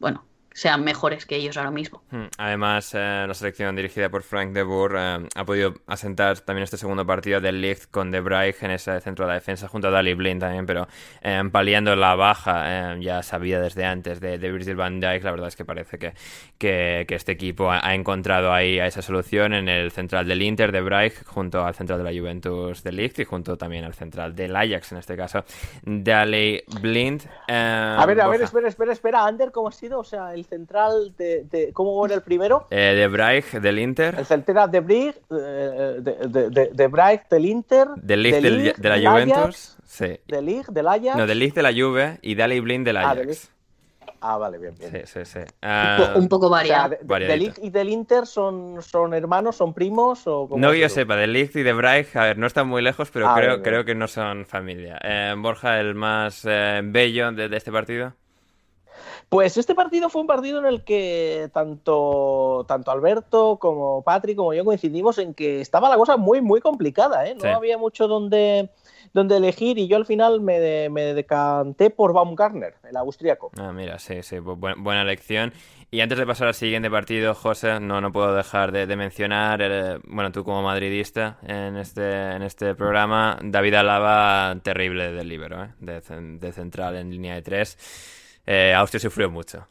[0.00, 0.24] bueno,
[0.58, 2.02] sean mejores que ellos ahora mismo.
[2.10, 2.26] Hmm.
[2.36, 6.76] Además, eh, la selección dirigida por Frank de Boer eh, ha podido asentar también este
[6.76, 9.90] segundo partido del Ligt con De Bruyne en ese centro de la defensa junto a
[9.92, 10.88] Dali Blind también, pero
[11.22, 15.46] eh, paliando la baja ya sabía desde antes de, de, Virgil van Dijk, la verdad
[15.46, 16.14] es que parece que,
[16.58, 20.80] que, este equipo ha, encontrado ahí a esa solución en el central del Inter de
[20.80, 24.56] Bruyne junto al central de la Juventus del Ligt y junto también al central del
[24.56, 25.44] Ajax en este caso,
[25.82, 27.22] Dali Blind.
[27.46, 30.00] a ver, a ver, espera, espera, espera, Ander, ¿cómo ha sido?
[30.00, 32.66] O sea, el central de, ¿cómo era el primero?
[32.70, 34.14] Eh, de Braich del Inter.
[34.18, 37.88] El central de Braich, eh, de, de, de Braich del Inter.
[37.96, 39.76] Del Lig de la Juventus.
[39.84, 40.18] sí.
[40.26, 41.16] Del Lig del Ajax.
[41.16, 43.50] No, del Lig de la Juve y Dali Blind del ah, Ajax.
[44.20, 45.06] Ah, vale, bien, bien.
[45.06, 45.38] Sí, sí, sí.
[46.16, 46.96] un, poco variado.
[47.02, 50.26] ¿Del Lig y del Inter son, son hermanos, son primos?
[50.26, 52.82] O no que yo sepa, del Lig y de Braich, a ver, no están muy
[52.82, 54.98] lejos, pero ah, creo, creo que no son familia.
[55.04, 58.14] Eh, Borja, el más bello de, este partido.
[59.28, 64.54] Pues este partido fue un partido en el que tanto, tanto Alberto como Patrick como
[64.54, 67.26] yo coincidimos en que estaba la cosa muy, muy complicada.
[67.26, 67.34] ¿eh?
[67.34, 68.70] No había mucho donde,
[69.12, 73.50] donde elegir y yo al final me, me decanté por Baumgartner, el austriaco.
[73.58, 75.52] Ah, mira, sí, sí, buena elección.
[75.90, 79.98] Y antes de pasar al siguiente partido, José, no, no puedo dejar de, mencionar, eh,
[80.04, 85.68] bueno, tú como madridista en este, en este programa, David Alaba, terrible del libro, ¿eh?
[85.80, 88.16] de, de central en línea de tres.
[88.50, 89.68] Eh, Austria sufrió mucho.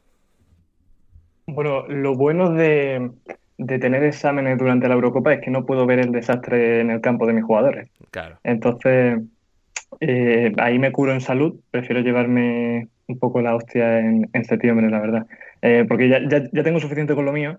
[1.48, 3.10] Bueno, lo bueno de,
[3.58, 7.26] tener exámenes durante la Eurocopa es que no puedo ver el desastre en el campo
[7.26, 7.90] de mis jugadores.
[8.12, 8.38] Claro.
[8.44, 9.20] Entonces,
[10.00, 11.60] eh, ahí me curo en salud.
[11.72, 15.26] Prefiero llevarme un poco la hostia en, septiembre, la verdad.
[15.64, 17.58] Eh, porque ya, ya, tengo suficiente con lo mío.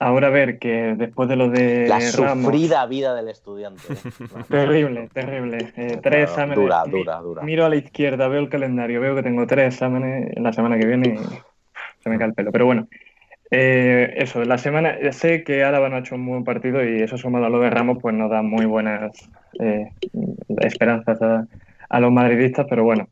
[0.00, 3.82] Ahora ver que después de lo de la sufrida vida del estudiante
[4.48, 5.58] terrible terrible.
[5.76, 6.56] Eh, tres exámenes.
[6.56, 7.42] Dura dura dura.
[7.42, 10.86] miro a la izquierda veo el calendario veo que tengo tres exámenes la semana que
[10.86, 12.50] viene y se me cae el pelo.
[12.50, 12.88] Pero bueno
[13.50, 17.18] eh, eso la semana sé que Álava no ha hecho un buen partido y eso
[17.18, 19.12] sumado a lo de Ramos pues nos da muy buenas
[19.58, 19.90] eh,
[20.58, 21.46] esperanzas a,
[21.88, 23.08] a, los madridistas pero bueno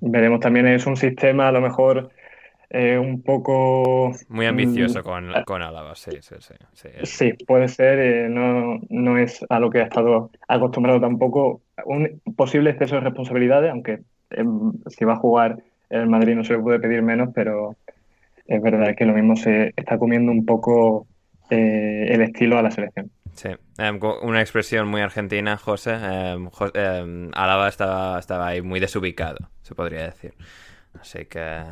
[0.00, 2.10] veremos también es un sistema a lo mejor
[2.70, 4.12] eh, un poco...
[4.28, 5.44] Muy ambicioso mm, con, ah.
[5.44, 6.88] con Álava, sí, sí, sí.
[7.02, 11.62] Sí, puede ser, eh, no, no, es a lo que ha estado acostumbrado tampoco.
[11.84, 14.00] Un posible exceso de responsabilidades, aunque
[14.30, 15.58] em, si va a jugar
[15.88, 17.74] el Madrid no se le puede pedir menos, pero
[18.46, 21.08] es verdad que lo mismo se está comiendo un poco
[21.50, 23.10] eh, el estilo a la selección.
[23.34, 23.48] Sí,
[23.78, 25.96] em, una expresión muy argentina, José.
[26.00, 30.34] Eh, Álava estaba, estaba ahí muy desubicado, se podría decir.
[30.98, 31.62] Así que.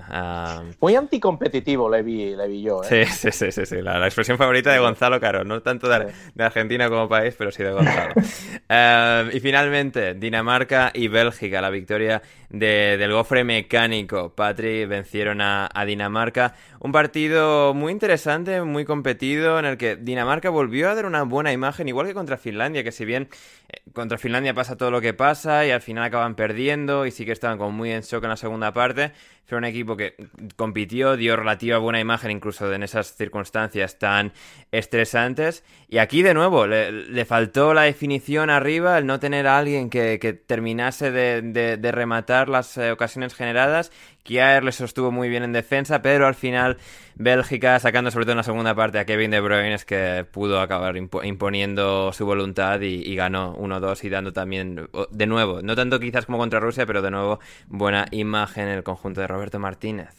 [0.80, 2.82] Muy anticompetitivo le vi, le vi yo.
[2.82, 3.06] ¿eh?
[3.06, 5.44] Sí, sí, sí, sí, La, expresión favorita de Gonzalo Caro.
[5.44, 8.14] No tanto de, Argentina como país, pero sí de Gonzalo.
[9.32, 11.60] y finalmente, Dinamarca y Bélgica.
[11.60, 14.34] La victoria del gofre mecánico.
[14.34, 16.54] Patri vencieron a, Dinamarca.
[16.80, 21.52] Un partido muy interesante, muy competido, en el que Dinamarca volvió a dar una buena
[21.52, 23.28] imagen, igual que contra Finlandia, que si bien
[23.68, 27.24] eh, contra Finlandia pasa todo lo que pasa y al final acaban perdiendo y sí
[27.24, 29.12] que estaban como muy en shock en la segunda parte,
[29.48, 30.14] fue un equipo que
[30.56, 34.34] compitió, dio relativa buena imagen incluso en esas circunstancias tan
[34.72, 35.64] estresantes.
[35.88, 40.18] Y aquí de nuevo, le, faltó la definición arriba, el no tener a alguien que,
[40.46, 43.90] terminase de, rematar las eh, ocasiones generadas
[44.28, 46.76] Kjaer le sostuvo muy bien en defensa, pero al final
[47.14, 50.60] Bélgica, sacando sobre todo en la segunda parte a Kevin De Bruyne, es que pudo
[50.60, 56.26] acabar imponiendo su voluntad y, ganó 1-2 y dando también, de nuevo, no tanto quizás
[56.26, 60.14] como contra Rusia, pero de nuevo buena imagen en el conjunto de Roberto Martínez.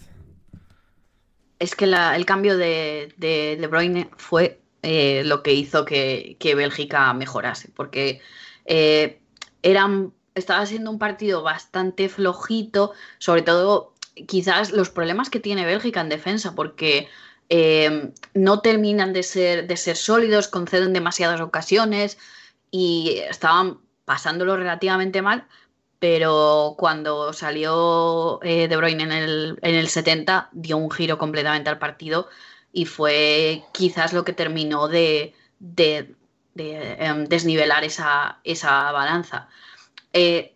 [1.60, 7.70] Es que el cambio de, de, Bruyne fue eh, lo que hizo que, Bélgica mejorase,
[7.76, 8.22] porque
[8.66, 9.20] eh,
[9.62, 13.89] eran, estaba siendo un partido bastante flojito, sobre todo
[14.28, 17.08] quizás los problemas que tiene Bélgica en defensa, porque
[17.50, 22.18] eh, no terminan de ser, sólidos, conceden demasiadas ocasiones
[22.72, 25.48] y estaban pasándolo relativamente mal,
[26.00, 31.70] pero cuando salió eh, De Bruyne en el, en el 70 dio un giro completamente
[31.70, 32.30] al partido
[32.72, 35.34] y fue quizás lo que terminó de,
[36.56, 39.50] em, desnivelar esa, esa balanza.
[40.14, 40.56] Eh,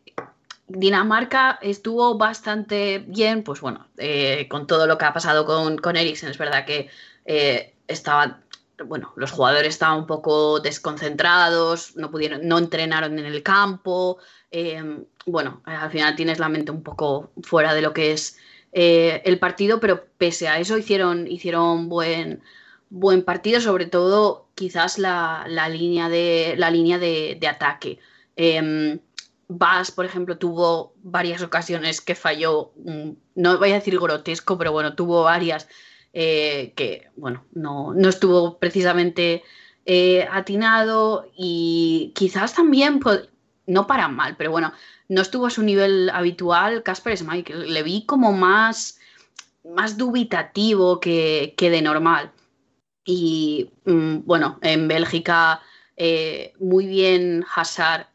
[0.76, 5.96] Dinamarca estuvo bastante bien, pues bueno, eh, con todo lo que ha pasado con, con
[5.96, 6.90] Eriksen, es verdad que
[7.26, 8.42] eh, estaba,
[8.84, 14.18] bueno, los jugadores estaban un poco desconcentrados, no pudieron, no entrenaron en el campo,
[14.50, 18.38] em, bueno, al final tienes la mente un poco fuera de lo que es
[18.72, 22.42] eh, el partido, pero pese a eso hicieron, hicieron buen,
[22.90, 28.00] buen partido, sobre todo quizás la, línea de, la línea de, de ataque.
[29.48, 32.72] Bass, por ejemplo, tuvo varias ocasiones que falló,
[33.36, 35.68] no voy a decir grotesco, pero bueno, tuvo varias
[36.14, 39.44] eh, que, bueno, no, estuvo precisamente
[39.86, 43.30] eh, atinado y quizás también, pues,
[43.66, 44.74] no para mal, pero bueno,
[45.08, 46.84] no estuvo a su nivel habitual.
[46.84, 49.00] Casper Schmeichel le vi como más,
[49.64, 52.32] más dubitativo que, de normal.
[53.06, 55.62] Y mm, bueno, en Bélgica,
[55.98, 58.08] eh, muy bien Hazard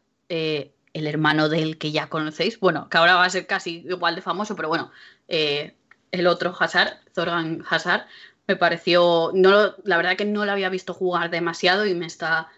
[0.99, 4.21] el hermano del que ya conocéis, bueno, que ahora va a ser casi igual de
[4.21, 4.91] famoso, pero bueno,
[5.27, 5.75] eh,
[6.11, 8.05] el otro Hazard, Zorgan Hazard,
[8.47, 12.49] me pareció, no, la verdad que no lo había visto jugar demasiado y me está,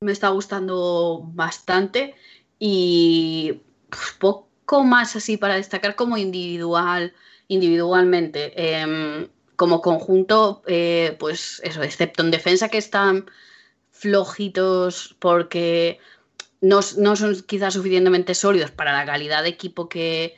[0.00, 2.14] me está gustando bastante
[2.58, 3.62] y
[4.18, 7.14] poco más así para destacar como individual,
[7.48, 8.52] individualmente.
[8.56, 13.26] Em, como conjunto, eh, pues eso, excepto en defensa que están
[13.90, 15.98] flojitos porque
[16.60, 20.36] no, son quizás suficientemente sólidos para la calidad de equipo que,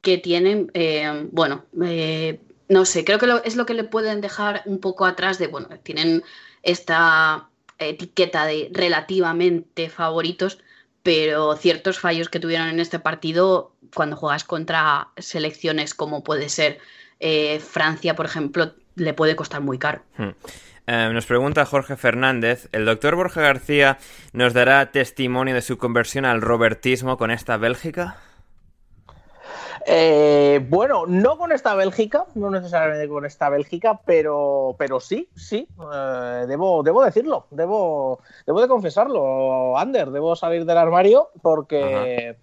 [0.00, 0.70] que tienen.
[0.74, 5.06] Eh, bueno, eh, no sé, creo que es lo que le pueden dejar un poco
[5.06, 6.22] atrás de, bueno, tienen
[6.62, 10.58] esta etiqueta de relativamente favoritos,
[11.02, 16.78] pero ciertos fallos que tuvieron en este partido cuando juegas contra selecciones como puede ser
[17.20, 20.02] eh, Francia, por ejemplo, le puede costar muy caro.
[20.16, 20.30] Hmm.
[20.90, 23.98] Eh, nos pregunta Jorge Fernández, ¿el doctor Borja García
[24.32, 28.16] nos dará testimonio de su conversión al robertismo con esta Bélgica?
[29.84, 35.68] Eh, bueno, no con esta Bélgica, no necesariamente con esta Bélgica, pero, pero sí, sí,
[35.94, 42.38] eh, debo, debo decirlo, debo, debo de confesarlo, Ander, debo salir del armario porque...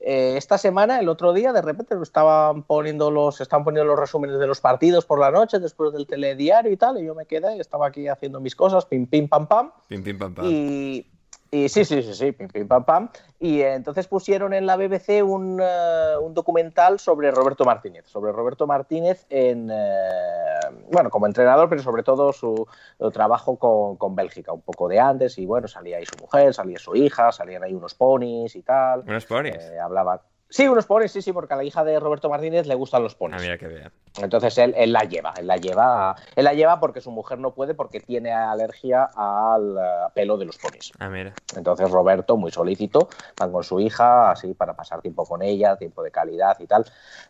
[0.00, 4.38] Eh, esta semana, el otro día, de repente estaban poniendo los, estaban poniendo los resúmenes
[4.38, 7.56] de los partidos por la noche después del telediario y tal, y yo me quedé
[7.56, 9.70] y estaba aquí haciendo mis cosas, pim pim pam pam.
[9.88, 10.46] Pim pim pam pam.
[10.46, 11.06] Y,
[11.52, 13.08] y sí, sí, sí, sí, pim, pim, pam, pam.
[13.40, 18.66] Y entonces pusieron en la BBC un, eh, un documental sobre Roberto Martínez, sobre Roberto
[18.68, 20.60] Martínez en, eh,
[20.92, 22.68] bueno, como entrenador, pero sobre todo su,
[23.12, 26.78] trabajo con, con, Bélgica, un poco de antes, y bueno, salía ahí su mujer, salía
[26.78, 29.02] su hija, salían ahí unos ponis y tal.
[29.06, 29.56] Unos ponis.
[29.56, 32.74] Eh, hablaba, Sí, unos ponis, sí, sí, porque a la hija de Roberto Martínez le
[32.74, 33.36] gustan los ponis.
[33.38, 33.92] Ah, mira que vea.
[34.20, 37.54] Entonces él, él, la lleva, él la lleva, él la lleva porque su mujer no
[37.54, 40.92] puede porque tiene alergia al eh, pelo de los ponis.
[40.98, 41.32] Ah, mira.
[41.56, 46.02] Entonces Roberto, muy solícito, van con su hija, así, para pasar tiempo con ella, tiempo
[46.02, 46.84] de calidad y tal.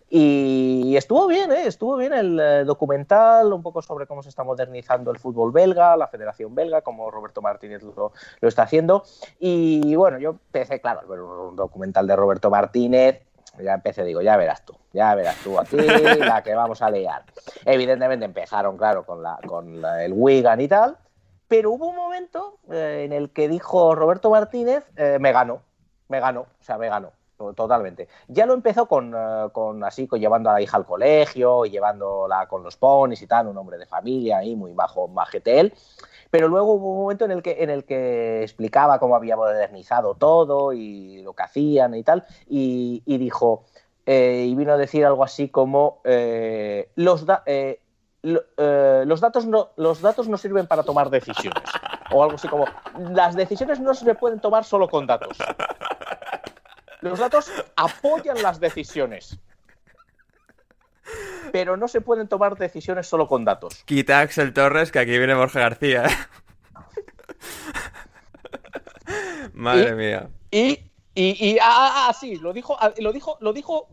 [0.09, 1.67] Y estuvo bien, ¿eh?
[1.67, 5.97] estuvo bien el eh, documental, un poco sobre cómo se está modernizando el fútbol belga,
[5.97, 9.05] la Federación Belga, como Roberto Martínez lo, lo está haciendo.
[9.39, 13.10] Y bueno, yo empecé, claro, a ver un documental de Roberto Martínez
[13.59, 15.77] ya empecé, digo, ya verás tú, ya verás tú aquí
[16.19, 17.25] la que vamos a liar.
[17.65, 20.97] Evidentemente empezaron, claro, con, la, con el Wigan y tal,
[21.49, 25.63] pero hubo un momento eh, en el que dijo Roberto Martínez, eh, me ganó,
[26.09, 27.13] me ganó, o sea, me ganó,
[27.55, 28.09] totalmente.
[28.29, 31.71] Ya lo empezó con, eh, con así, con llevando a la hija al colegio y
[31.71, 35.73] llevándola con los ponis y tal, un hombre de familia ahí, muy bajo, majete
[36.31, 40.15] pero luego hubo un momento en el que, en el que explicaba cómo había modernizado
[40.15, 43.65] todo y lo que hacían y tal, y, dijo,
[44.07, 47.27] eh, y vino a decir algo así como, eh, los,
[48.23, 51.65] los, datos no, los datos no sirven para tomar decisiones,
[52.13, 52.67] o algo así como,
[53.11, 55.37] las decisiones no se pueden tomar solo con datos.
[57.01, 59.39] Los datos apoyan las decisiones.
[61.53, 63.83] pero no se pueden tomar decisiones solo con datos.
[63.85, 66.07] Quita Axel Torres, que aquí viene Borja García.
[69.55, 70.29] Madre mía.
[70.51, 73.89] Y y, ah, ah, ah, sí, lo dijo, ah, lo dijo, lo dijo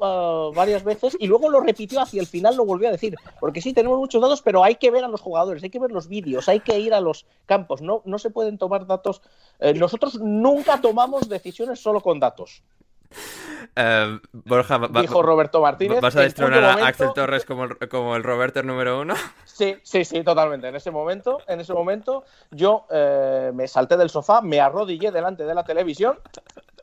[0.55, 3.15] varias veces y luego lo repitió hacia el final, lo volvió a decir.
[3.39, 5.91] Porque sí, tenemos muchos datos, pero hay que ver a los jugadores, hay que ver
[5.91, 7.81] los vídeos, hay que ir a los campos.
[7.81, 9.23] No, no se pueden tomar datos.
[9.59, 12.61] Eh, nosotros nunca tomamos decisiones solo con datos.
[13.79, 16.01] Eh, Borja, dijo Roberto Martínez.
[16.01, 19.13] ¿Vas a destronar a Axel Torres como el, como el Roberto número uno?
[19.45, 20.67] Sí, sí, sí, totalmente.
[20.67, 25.45] En ese momento, en ese momento, yo eh, me salté del sofá, me arrodillé delante
[25.45, 26.19] de la televisión,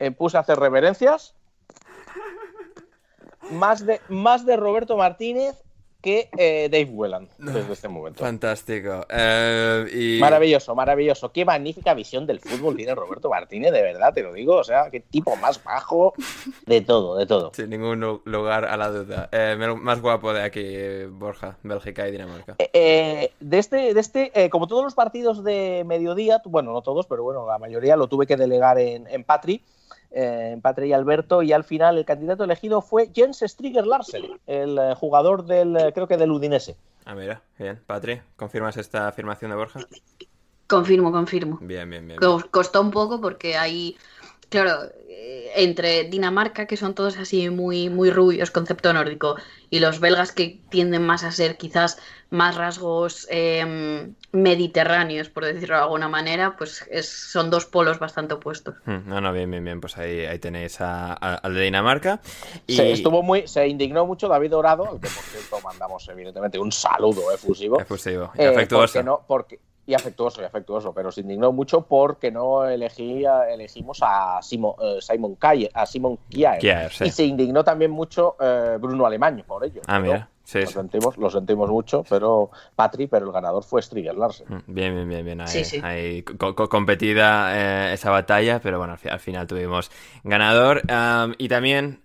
[0.00, 1.34] me puse a hacer reverencias.
[3.50, 5.62] Más de, más de Roberto Martínez
[6.04, 8.22] que eh, Dave Whelan desde este momento.
[8.22, 9.06] Fantástico.
[9.08, 11.32] Eh, maravilloso, maravilloso.
[11.32, 14.56] Qué magnífica visión del fútbol tiene Roberto Martínez, de verdad, te lo digo.
[14.56, 16.12] O sea, qué tipo más bajo.
[16.66, 17.52] De todo, de todo.
[17.54, 19.30] Sin ningún lugar a la duda.
[19.32, 22.56] Eh, más guapo de aquí, Borja, Bélgica y Dinamarca.
[22.58, 27.46] de este, de este como todos los partidos de mediodía, bueno, no todos, pero bueno,
[27.46, 29.62] la mayoría lo tuve que delegar en, en Patri
[30.14, 34.78] eh, Patri y Alberto, y al final el candidato elegido fue Jens Striger Larsen, el
[34.78, 36.76] eh, jugador del, eh, creo que del Udinese.
[37.04, 37.80] Ah, mira, bien.
[37.86, 39.80] Patri, ¿confirmas esta afirmación de Borja?
[40.66, 41.58] Confirmo, confirmo.
[41.60, 42.18] Bien, bien, bien.
[42.50, 43.96] Costó un poco porque hay,
[44.48, 49.36] claro, eh, entre Dinamarca, que son todos así muy, muy rubios, concepto nórdico,
[49.70, 51.98] y los belgas que tienden más a ser quizás
[52.30, 58.74] más rasgos em, mediterráneos, por decirlo de alguna manera, pues son dos polos bastante opuestos.
[58.84, 62.20] Hmm, no, no, bien, bien, bien, pues ahí, ahí tenéis al de Dinamarca.
[62.66, 62.76] Y...
[62.76, 66.72] Se, estuvo muy, se indignó mucho David Dorado, al que por cierto mandamos evidentemente un
[66.72, 67.80] saludo efusivo.
[67.80, 68.98] Efusivo, y afectuoso.
[68.98, 73.98] Eh, no, porque, y afectuoso, y afectuoso, pero se indignó mucho porque no elegía, elegimos
[74.02, 79.06] a Simon, uh, Simon Kier, a Simon Kier, y se indignó también mucho uh, Bruno
[79.06, 79.82] Alemán por ello.
[79.86, 84.46] Ah, mira lo, sentimos, lo sentimos mucho, pero Patri, pero el ganador fue Striger Larsen.
[84.48, 85.40] Mm, bien, bien, bien, bien.
[85.82, 89.90] Ahí, competida eh, esa batalla, pero bueno, al, final tuvimos
[90.22, 90.82] ganador.
[91.38, 92.00] y también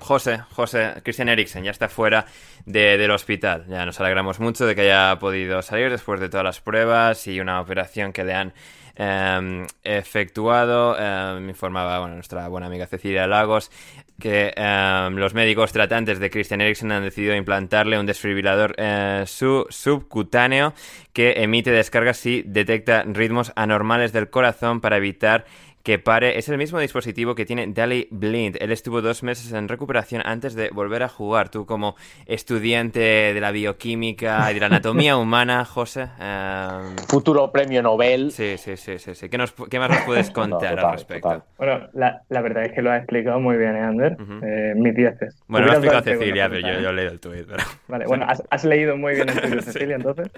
[0.00, 2.26] José, José, Christian Eriksen ya está fuera
[2.64, 3.66] del hospital.
[3.68, 7.40] Ya nos alegramos mucho de que haya podido salir después de todas las pruebas y
[7.40, 8.54] una operación que le han
[8.98, 10.96] Em, efectuado.
[10.96, 13.70] me em, informaba bueno, nuestra buena amiga Cecilia Lagos
[14.18, 20.72] que em, los médicos tratantes de Christian Eriksen han decidido implantarle un desfibrilador eh, subcutáneo
[21.12, 25.44] que emite descargas si detecta ritmos anormales del corazón para evitar
[25.86, 26.36] que pare.
[26.36, 28.56] Es el mismo dispositivo que tiene Dali Blind.
[28.60, 31.48] Él estuvo dos meses en recuperación antes de volver a jugar.
[31.48, 31.94] Tú como
[32.26, 36.08] estudiante de la bioquímica y de la anatomía humana, José.
[36.18, 38.32] Em, Futuro premio Nobel.
[38.32, 39.14] Sí, sí, sí, sí.
[39.14, 39.28] sí.
[39.28, 41.44] ¿Qué, nos, ¿Qué, más nos puedes contar al respecto?
[41.56, 44.16] Bueno, la, la, verdad es que lo has explicado muy bien, ¿eh, Ander.
[44.42, 45.40] Eh, mis dieces.
[45.46, 47.46] Bueno, lo ha explicado Cecilia, pero yo, yo, he leído el tuit.
[47.46, 47.62] Pero...
[47.86, 50.32] Vale, bueno, has, has leído muy bien el tuit de Cecilia, entonces.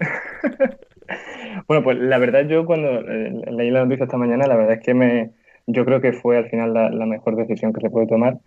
[1.66, 4.84] bueno, pues la verdad yo cuando eh, leí la noticia esta mañana, la verdad es
[4.84, 5.37] que me
[5.68, 8.38] yo creo que fue al final la, mejor decisión que se puede tomar.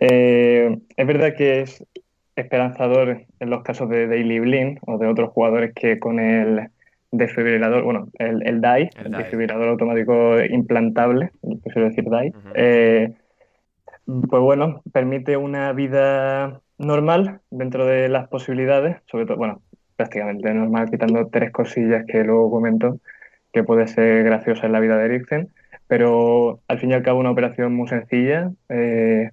[0.00, 1.84] Eh, es verdad que es
[2.36, 6.68] esperanzador en los casos de Daily Blind o de otros jugadores que con el
[7.10, 11.30] desfibrilador, bueno, el, el DAI, el, desfibrilador automático implantable,
[11.64, 13.12] prefiero decir DAI, eh,
[14.06, 19.62] pues bueno, permite una vida normal dentro de las posibilidades, sobre todo, bueno,
[19.96, 23.00] prácticamente normal, quitando tres cosillas que luego comento
[23.52, 25.48] que puede ser graciosa en la vida de Eriksen.
[25.88, 28.52] Pero al fin y al cabo una operación muy sencilla.
[28.68, 29.30] Eh,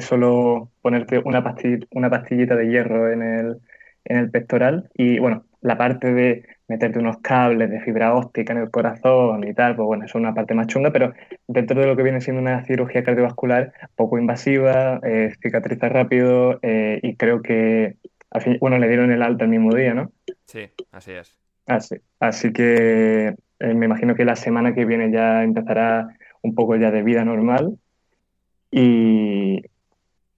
[0.00, 3.56] solo ponerte una, pastillita, una pastillita de hierro en el,
[4.04, 8.60] en el pectoral y bueno, la parte de meterte unos cables de fibra óptica en
[8.60, 11.12] el corazón y tal, pues bueno, es una parte más chunga, pero
[11.46, 16.98] dentro de lo que viene siendo una cirugía cardiovascular poco invasiva, eh, cicatriza rápido eh,
[17.02, 17.96] y creo que,
[18.30, 20.10] al fin, bueno, le dieron el alta el mismo día, ¿no?
[20.46, 21.36] Sí, así es.
[21.66, 26.08] Así, así que eh, me imagino que la semana que viene ya empezará
[26.42, 27.78] un poco ya de vida normal.
[28.70, 29.62] Y,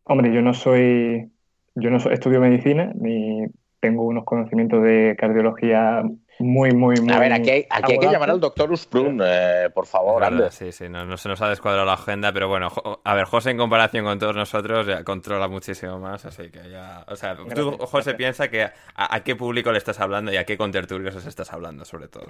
[0.05, 1.31] hombre, yo no soy,
[1.75, 3.47] yo no estudio medicina ni
[3.81, 6.03] tengo unos conocimientos de cardiología
[6.39, 7.13] muy, muy, muy.
[7.13, 10.73] A ver, aquí hay, aquí hay que llamar al doctor Usprun, eh, por favor, Sí,
[10.73, 12.71] sí, no, se nos ha descuadrado la agenda, pero bueno,
[13.05, 17.05] a ver, José en comparación con todos nosotros ya controla muchísimo más, así que ya.
[17.09, 20.57] O sea, tú, José, piensa que a, qué público le estás hablando y a qué
[20.57, 22.27] contertulios os estás hablando, sobre todo.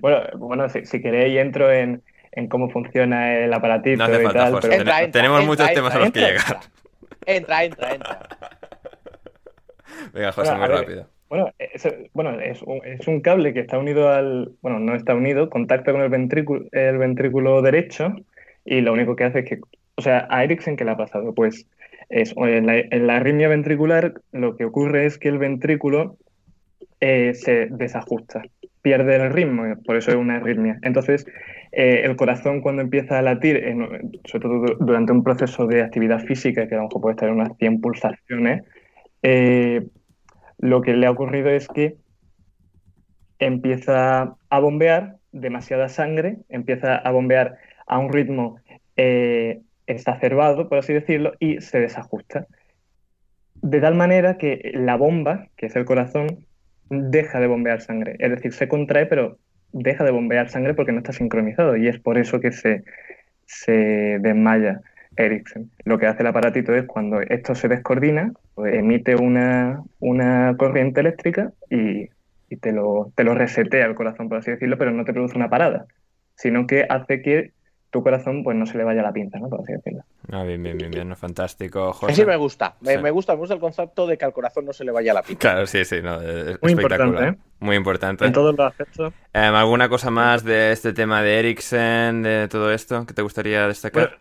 [0.00, 2.02] Bueno, bueno si, queréis entro en,
[2.48, 6.60] cómo funciona el aparatito no hace falta, José, tenemos muchos temas a los que llegar.
[7.26, 8.28] Entra, entra, entra.
[10.12, 11.08] Venga, José, muy rápido.
[11.28, 14.52] Bueno, es, bueno es, un, es, un, cable que está unido al.
[14.60, 18.14] Bueno, no está unido, contacta con el ventrículo, el ventrículo derecho
[18.64, 19.60] y lo único que hace es que.
[19.96, 21.34] O sea, a Ericsson, ¿qué le ha pasado?
[21.34, 21.66] Pues
[22.08, 26.16] en, la, arritmia ventricular lo que ocurre es que el ventrículo
[27.00, 28.42] eh, se desajusta,
[28.84, 30.78] pierde el ritmo, por eso es una arritmia.
[30.82, 31.26] Entonces,
[31.72, 33.64] eh, el corazón cuando empieza a latir,
[34.26, 37.36] sobre todo durante un proceso de actividad física, que a lo mejor puede estar en
[37.36, 38.62] unas 100 pulsaciones,
[39.22, 39.86] eh,
[40.58, 41.96] lo que le ha ocurrido es que
[43.38, 47.56] empieza a bombear demasiada sangre, empieza a bombear
[47.86, 48.58] a un ritmo
[48.96, 52.46] eh, exacerbado, por así decirlo, y se desajusta.
[53.54, 56.44] De tal manera que la bomba, que es el corazón,
[56.94, 58.16] deja de bombear sangre.
[58.18, 59.38] Es decir, se contrae, pero
[59.72, 61.76] deja de bombear sangre porque no está sincronizado.
[61.76, 62.84] Y es por eso que se,
[63.46, 64.80] se desmaya
[65.16, 65.70] Ericsson.
[65.84, 71.00] Lo que hace el aparatito es cuando esto se descoordina, pues emite una, una corriente
[71.00, 72.08] eléctrica y,
[72.48, 75.36] y te, lo, te lo resetea el corazón, por así decirlo, pero no te produce
[75.36, 75.86] una parada,
[76.36, 77.52] sino que hace que
[77.94, 79.48] tu corazón pues no se le vaya la pinza, ¿no?
[79.48, 80.02] Por así decirlo.
[80.32, 81.92] Ah, bien, bien, bien, bien, fantástico.
[81.92, 82.12] José.
[82.12, 82.74] Sí, me gusta.
[82.80, 85.22] Me, gusta, me gusta el concepto de que al corazón no se le vaya la
[85.22, 85.38] pinza.
[85.38, 87.34] Claro, sí, sí, no, es Muy importante, ¿eh?
[87.60, 88.26] Muy importante.
[88.26, 89.12] En todos los aspectos.
[89.32, 93.68] Em, ¿Alguna cosa más de este tema de Ericsson, de todo esto, que te gustaría
[93.68, 94.18] destacar?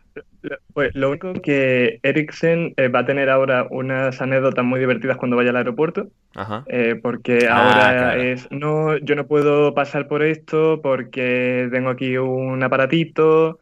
[0.74, 5.36] pues lo único que Ericsson eh, va a tener ahora unas anécdotas muy divertidas cuando
[5.36, 6.10] vaya al aeropuerto.
[6.36, 6.64] Ajá.
[6.68, 12.18] Eh, porque ah, ahora es, no, yo no puedo pasar por esto porque tengo aquí
[12.18, 13.60] un aparatito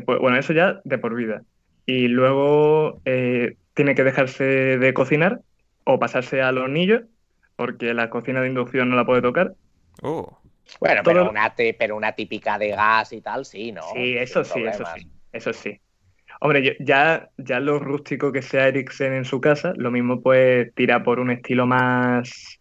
[0.00, 1.42] bueno, eso ya de por vida.
[1.86, 5.40] Y luego eh, tiene que dejarse de cocinar
[5.84, 7.02] o pasarse al hornillo,
[7.56, 9.54] porque la cocina de inducción no la puede tocar.
[10.02, 10.38] Oh.
[10.80, 13.82] Bueno, pero, una, pero una típica de gas y tal, sí, ¿no?
[13.92, 15.78] Sí, eso sí, eso sí, eso sí.
[16.40, 21.04] Hombre, ya, ya lo rústico que sea Ericsson en su casa, lo mismo pues tira
[21.04, 22.58] por un estilo más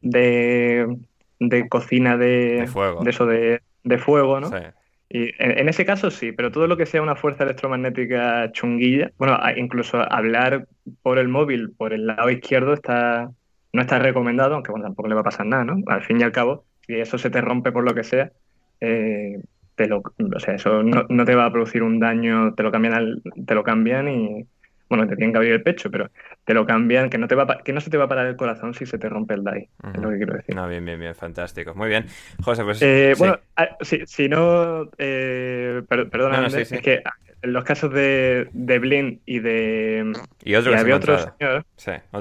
[0.00, 0.96] de,
[1.40, 3.02] de cocina de, fuego.
[3.02, 4.48] de eso de, de fuego, ¿no?
[4.48, 4.64] Sí.
[5.10, 9.38] Y en, ese caso sí, pero todo lo que sea una fuerza electromagnética chunguilla, bueno,
[9.56, 10.68] incluso hablar
[11.02, 13.30] por el móvil por el lado izquierdo está
[13.72, 15.82] no está recomendado, aunque bueno, tampoco le va a pasar nada, ¿no?
[15.86, 18.32] Al fin y al cabo, si eso se te rompe por lo que sea,
[18.80, 19.40] eh,
[19.74, 22.72] te lo, o sea, eso no, no, te va a producir un daño, te lo
[22.72, 24.46] cambian, al, te lo cambian y,
[24.88, 26.10] bueno, te tienen que abrir el pecho, pero
[26.44, 28.36] te lo cambian, que no, te va que no se te va a parar el
[28.36, 30.54] corazón si se te rompe el DAI, es lo que quiero decir.
[30.54, 31.74] No, bien, bien, bien, fantástico.
[31.74, 32.06] Muy bien.
[32.42, 32.80] José, pues...
[32.82, 34.88] Eh, bueno, ah, si, no...
[34.98, 37.02] Eh, perdona, es que
[37.40, 40.12] en los casos de, de Blin y de...
[40.42, 41.64] Y otro había otro señor,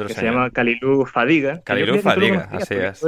[0.07, 1.61] que se llama Kalilú Fadiga.
[1.63, 3.03] Kalilú Fadiga, así es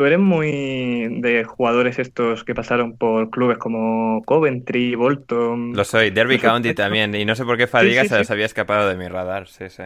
[0.00, 5.74] tú eres muy de jugadores estos que pasaron por clubes como Coventry, Bolton.
[5.74, 7.14] Lo soy, Derby County también.
[7.14, 9.82] Y no sé por qué Fadiga se les había escapado de mi radar, sí, sí.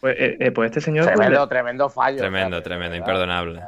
[0.00, 1.04] Pues, eh, eh, pues este señor.
[1.04, 2.16] Pues, tremendo, tremendo fallo.
[2.16, 3.60] Tremendo, tremendo, imperdonable.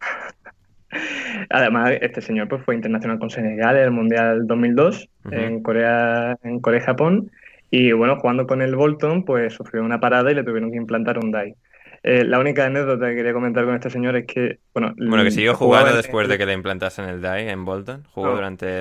[1.50, 6.58] Además, este señor pues, fue internacional con Senegal en el Mundial 2002 en Corea, en
[6.58, 7.30] Corea y Japón.
[7.70, 11.18] Y bueno, jugando con el Bolton, pues sufrió una parada y le tuvieron que implantar
[11.18, 11.54] un DAI.
[12.02, 14.94] Eh, la única anécdota que quería comentar con este señor es que, bueno...
[14.96, 18.04] Bueno, que siguió jugando después de que le implantasen el DAI en Bolton.
[18.12, 18.80] Jugó durante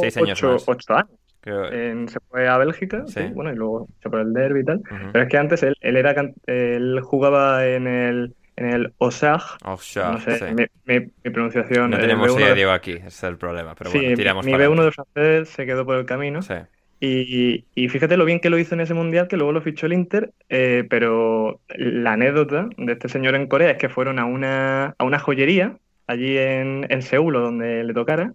[0.00, 0.68] seis años más.
[0.68, 2.10] Ocho años.
[2.10, 3.20] se fue a Bélgica, ¿Sí?
[3.34, 4.82] bueno, y luego se fue al derby y tal.
[5.12, 6.14] Pero es que antes él, él, era,
[6.46, 9.42] él jugaba en el, en el OSAG.
[9.64, 11.90] no sé, mi, pronunciación.
[11.90, 13.74] No tenemos idea, Diego, aquí, ese es el problema.
[13.74, 16.42] Pero bueno, tiramos mi B1 de francés se quedó por el camino.
[16.42, 16.54] Sí.
[17.06, 19.92] Y, fíjate lo bien que lo hizo en ese mundial, que luego lo fichó el
[19.92, 24.94] Inter, eh, pero la anécdota de este señor en Corea es que fueron a una,
[24.96, 25.76] a una joyería
[26.06, 28.32] allí en, en Seúl, donde le tocara,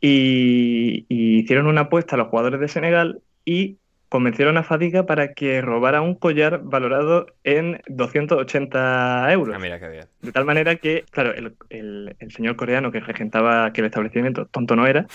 [0.00, 5.60] y, hicieron una apuesta a los jugadores de Senegal y convencieron a Fadiga para que
[5.60, 9.56] robara un collar valorado en 280 euros.
[9.56, 10.04] Ah, mira qué bien.
[10.22, 14.76] De tal manera que, claro, el, el, el señor coreano que regentaba aquel establecimiento, tonto
[14.76, 15.06] no era,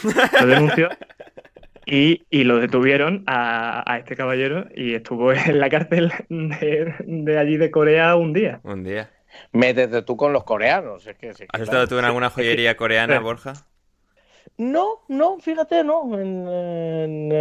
[0.41, 0.89] lo denunció
[1.91, 8.15] Y, lo detuvieron a, este caballero y estuvo en la cárcel de, allí de Corea
[8.15, 8.59] un día.
[8.63, 9.09] Un día.
[9.51, 11.07] Métete tú con los coreanos.
[11.07, 13.53] ¿Has estado tú en alguna joyería coreana, Borja?
[14.57, 16.19] No, no, fíjate, no.
[16.19, 17.31] En,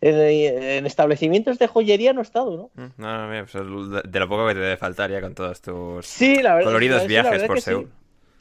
[0.00, 2.82] en, establecimientos de joyería no he estado, ¿no?
[2.82, 6.06] Mm, no, no, pues de lo poco que te debe faltar ya con todos tus
[6.06, 7.90] sí, la verdad, coloridos viajes por Seúl.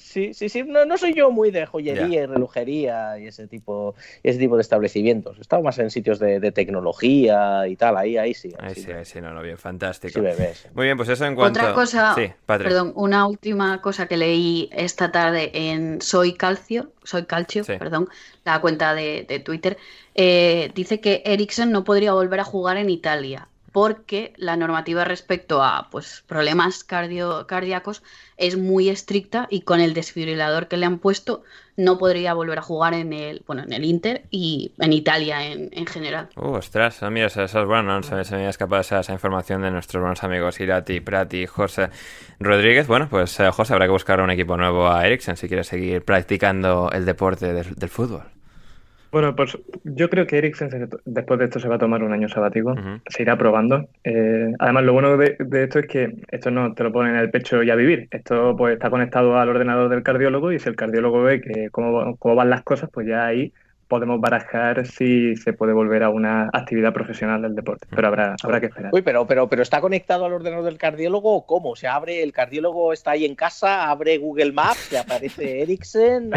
[0.07, 0.63] Sí, sí, sí.
[0.63, 3.93] No, no soy yo muy de joyería y relojería y ese tipo,
[4.23, 5.37] ese tipo de establecimientos.
[5.37, 7.97] He estado más en sitios de, tecnología y tal.
[7.97, 8.53] Ahí, ahí sí.
[8.57, 10.13] Ahí, sí, ahí sí, no, no, bien, fantástico.
[10.13, 10.69] Sí, bebés.
[10.73, 11.59] Muy bien, pues eso en cuanto.
[11.59, 17.65] Otra cosa, perdón, una última cosa que leí esta tarde en Soy Calcio, Soy Calcio,
[17.65, 18.07] perdón,
[18.45, 19.77] la cuenta de, Twitter,
[20.15, 25.61] eh, dice que Ericsson no podría volver a jugar en Italia porque la normativa respecto
[25.61, 28.01] a pues, problemas cardíacos
[28.35, 31.43] es muy estricta y con el desfibrilador que le han puesto
[31.75, 35.85] no podría volver a jugar en el bueno en el Inter y en Italia en,
[35.85, 36.29] general.
[36.35, 40.01] Uh, ostras, mira, eso, es bueno, no se, me había escapado esa, información de nuestros
[40.01, 41.91] buenos amigos Irati, Prati, José
[42.39, 42.87] Rodríguez.
[42.87, 46.03] Bueno, pues eh, José, habrá que buscar un equipo nuevo a Eriksen si quiere seguir
[46.03, 48.36] practicando el deporte del fútbol.
[49.17, 52.29] Bueno, pues yo creo que Eriksen después de esto se va a tomar un año
[52.29, 52.75] sabático,
[53.07, 53.89] se irá probando.
[54.03, 57.31] Eh, además, lo bueno de, esto es que esto no te lo ponen en el
[57.31, 58.07] pecho y a vivir.
[58.11, 62.15] Esto pues está conectado al ordenador del cardiólogo y si el cardiólogo ve que cómo,
[62.17, 63.51] cómo van las cosas, pues ya ahí
[63.87, 68.59] podemos barajar si se puede volver a una actividad profesional del deporte, pero habrá, habrá
[68.59, 68.91] que esperar.
[68.93, 71.75] Uy, pero, pero, pero ¿está conectado al ordenador del cardiólogo o cómo?
[71.75, 76.31] ¿Se abre, el cardiólogo está ahí en casa, abre Google Maps, y aparece Ericsson?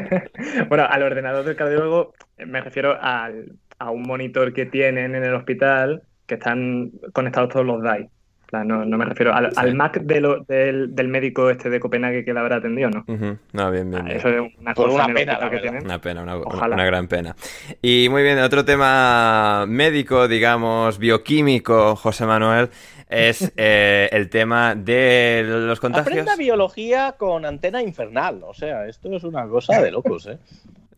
[0.68, 5.34] bueno, al ordenador del cardiólogo me refiero al, a un monitor que tienen en el
[5.34, 8.08] hospital que están conectados todos los DAI.
[8.52, 12.40] No, no me refiero al, Mac de del, del, médico este de Copenhague que la
[12.40, 13.04] habrá atendido, ¿no?
[13.52, 15.84] No, bien, bien, ah, Eso es una, cosa pena, que tienen.
[15.84, 17.34] Una pena, una, una, gran pena.
[17.82, 22.70] Y muy bien, otro tema médico, digamos, bioquímico, José Manuel,
[23.08, 26.06] es eh, el tema de los contagios.
[26.06, 30.38] Aprenda biología con antena infernal, o sea, esto es una cosa de locos, ¿eh?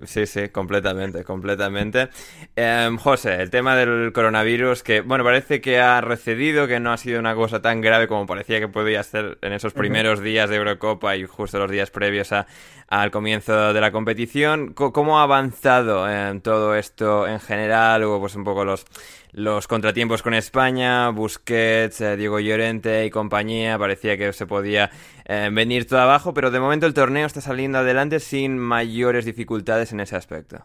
[0.05, 2.09] Sí, sí, completamente, completamente.
[2.55, 6.97] Em, José, el tema del coronavirus, que bueno, parece que ha recedido, que no ha
[6.97, 10.57] sido una cosa tan grave como parecía que podía ser en esos primeros días de
[10.57, 12.47] Eurocopa y justo los días previos a,
[12.87, 14.73] al comienzo de la competición.
[14.73, 18.05] ¿Cómo ha avanzado en todo esto en general?
[18.05, 18.87] Hubo pues un poco los
[19.33, 24.91] los contratiempos con España, Busquets, eh, Diego Llorente y compañía, parecía que se podía
[25.29, 29.93] eh, venir todo abajo, pero de momento el torneo está saliendo adelante sin mayores dificultades
[29.93, 30.65] en ese aspecto.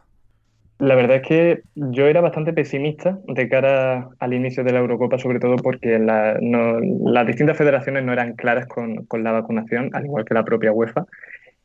[0.79, 5.17] La verdad es que yo era bastante pesimista de cara al inicio de la Eurocopa,
[5.17, 10.25] sobre todo porque las distintas federaciones no eran claras con, con la vacunación, al igual
[10.25, 11.05] que la propia UEFA.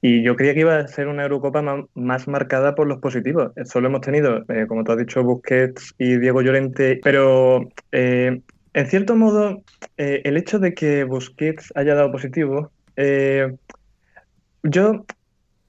[0.01, 1.63] Y yo creía que iba a ser una Eurocopa
[1.95, 3.51] más, marcada por los positivos.
[3.65, 8.41] Solo hemos tenido, eh, como tú has dicho, Busquets y Diego Llorente, pero eh,
[8.75, 9.63] en cierto modo,
[9.97, 12.71] eh, el hecho de que Busquets haya dado positivo,
[14.63, 15.05] yo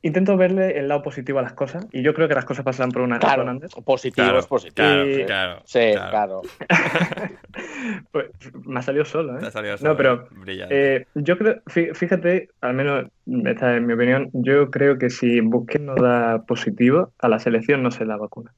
[0.02, 2.92] intento verle el lado positivo a las cosas y yo creo que las cosas pasan
[2.92, 3.72] por una razón antes.
[3.74, 4.88] Positivo es positivo.
[5.26, 6.42] Claro, sí, claro.
[8.12, 8.28] pues,
[8.66, 9.52] me ha salido solo, ¿eh?
[9.52, 13.08] salido solo, no, pero eh, yo creo, fíjate, al menos
[13.46, 17.84] esta es mi opinión, yo creo que si Busquets no da positivo, a la selección
[17.84, 18.54] no se la vacuna.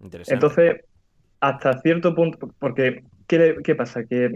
[0.00, 0.34] Interesante.
[0.34, 0.84] Entonces,
[1.40, 4.04] hasta cierto punto, porque ¿qué, qué pasa?
[4.04, 4.30] Que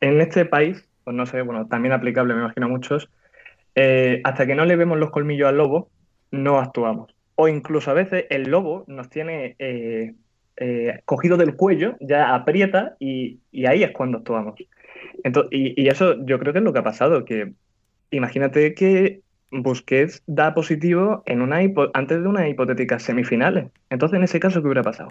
[0.00, 3.08] en este país, pues no sé, bueno, también aplicable me imagino a muchos,
[3.76, 5.88] eh, hasta que no le vemos los colmillos al lobo,
[6.32, 7.14] no actuamos.
[7.36, 10.14] O incluso a veces el lobo nos tiene eh,
[10.56, 13.38] eh, cogido del cuello, ya aprieta y,
[13.68, 14.56] ahí es cuando actuamos.
[15.52, 17.52] y, eso yo creo que es lo que ha pasado, que
[18.10, 19.20] imagínate que
[19.52, 21.58] Busquets da positivo en una
[21.94, 23.70] antes de unas hipotéticas semifinales.
[23.90, 25.10] Entonces, en ese caso, ¿qué hubiera pasado?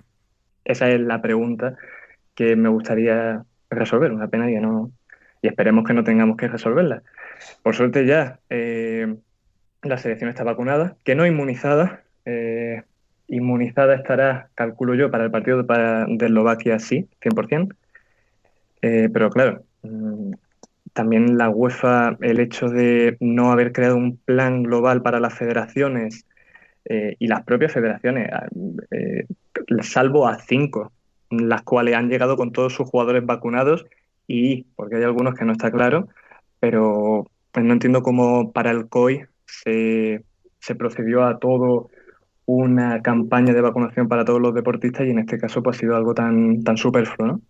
[0.65, 1.77] Esa es la pregunta
[2.35, 4.11] que me gustaría resolver.
[4.11, 4.91] Una pena que no...
[5.45, 7.03] Y esperemos que no tengamos que resolverla.
[7.61, 9.15] Por suerte ya eh,
[9.83, 12.01] la selección está vacunada, que no inmunizada.
[12.25, 12.81] Eh,
[13.27, 17.75] inmunizada estará, calculo yo, para el partido de Eslovaquia sí, 100%.
[18.81, 20.31] Eh, pero claro, mm,
[20.93, 26.25] también la UEFA, el hecho de no haber creado un plan global para las federaciones
[26.87, 28.29] y las propias federaciones,
[29.81, 30.91] salvo a cinco,
[31.31, 33.85] las cuales han llegado con todos sus jugadores vacunados
[34.28, 36.07] y, porque hay algunos que no está claro,
[36.59, 40.23] pero pues no entiendo cómo para el COI se,
[40.78, 41.89] procedió a todo
[42.45, 45.95] una campaña de vacunación para todos los deportistas y en este caso pues ha sido
[45.95, 47.41] algo tan, tan superfluo, ¿no?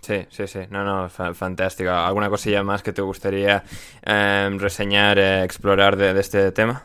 [0.00, 0.60] Sí, sí, sí.
[0.70, 1.90] No, no, fantástico.
[1.90, 3.62] ¿Alguna cosilla más que te gustaría
[4.02, 6.84] em, reseñar, eh, explorar de, este tema?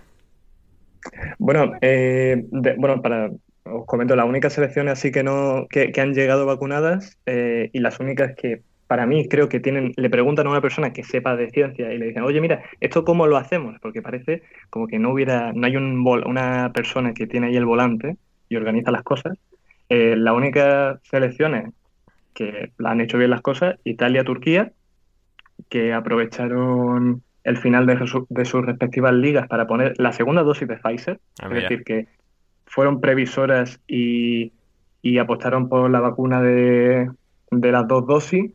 [1.39, 2.45] Bueno, eh,
[2.77, 3.31] bueno, para
[3.63, 7.99] os comento, las únicas selecciones así que no que, han llegado vacunadas eh, y las
[7.99, 11.51] únicas que para mí creo que tienen, le preguntan a una persona que sepa de
[11.51, 13.79] ciencia y le dicen, oye, mira, ¿esto cómo lo hacemos?
[13.79, 17.67] Porque parece como que no hubiera, no hay un una persona que tiene ahí el
[17.67, 18.17] volante
[18.49, 19.37] y organiza las cosas.
[19.89, 21.71] Eh, la única selecciones
[22.33, 24.71] que han hecho bien las cosas, Italia, Turquía,
[25.69, 27.95] que aprovecharon el final de,
[28.29, 32.07] de sus respectivas ligas para poner la segunda dosis de Pfizer, ah, es decir, que
[32.65, 34.51] fueron previsoras y,
[35.03, 37.07] y apostaron por la vacuna de,
[37.51, 38.51] de las dos dosis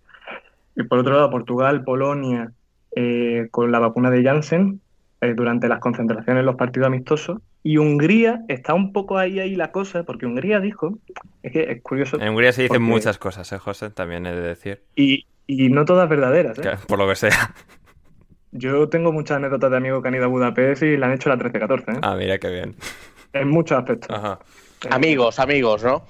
[0.76, 2.52] y por otro lado, Portugal, Polonia,
[2.96, 4.80] eh, con la vacuna de Janssen
[5.20, 7.38] eh, durante las concentraciones en los partidos amistosos.
[7.62, 10.98] Y Hungría está un poco ahí, ahí la cosa, porque Hungría dijo
[11.42, 12.20] Es que es curioso.
[12.20, 13.90] En Hungría se dicen muchas cosas, ¿eh, José?
[13.90, 14.82] También he de decir.
[14.96, 16.76] Y, y no todas verdaderas, ¿eh?
[16.86, 17.54] Por lo que sea.
[18.52, 21.28] Yo tengo muchas anécdotas de amigos que han ido a Budapest y le han hecho
[21.28, 21.98] la 13-14, ¿eh?
[22.02, 22.76] Ah, mira qué bien.
[23.32, 24.16] En muchos aspectos.
[24.16, 24.38] Ajá.
[24.90, 26.04] Amigos, amigos, ¿no?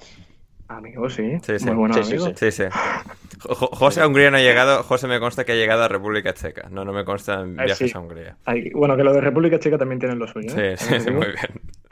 [0.67, 1.37] Amigos, sí.
[1.43, 1.65] Sí, sí.
[1.65, 2.33] Muy buenos sí, amigos.
[2.39, 2.63] Sí, sí.
[3.47, 6.69] José a Hungría no ha llegado, José me consta que ha llegado a República Checa.
[6.71, 7.97] No, no me consta en Eh, viajes sí.
[7.97, 8.37] a Hungría.
[8.45, 10.49] Hay- bueno, que los de República Checa también tienen lo suyo.
[10.57, 10.75] ¿eh?
[10.77, 11.37] Sí, sí, sí, muy bien.
[11.37, 11.41] Eh,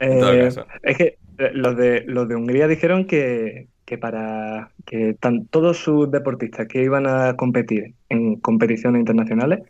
[0.00, 0.66] En todo caso.
[0.82, 1.04] es que
[1.38, 6.66] eh, los de, los de Hungría dijeron que, que para que tan- todos sus deportistas
[6.66, 9.60] que iban a competir en competiciones internacionales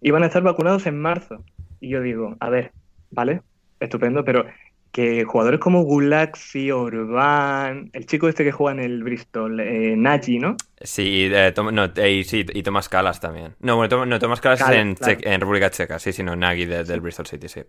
[0.00, 1.44] iban a estar vacunados en marzo.
[1.80, 2.72] Y yo digo, a ver,
[3.10, 3.42] vale,
[3.78, 4.46] estupendo, pero
[4.94, 10.38] que jugadores como Gulaxi, Orbán, el chico este que juega en el Bristol, eh, Nagy,
[10.38, 10.56] ¿no?
[10.80, 13.56] Sí, y, eh, no, eh, sí, y Tomás Calas también.
[13.58, 15.18] No, bueno, Tom- no, Tomás Calas es en, claro.
[15.20, 17.60] Che- en República Checa, sí, sí, no, Nagy de- del Bristol City, sí.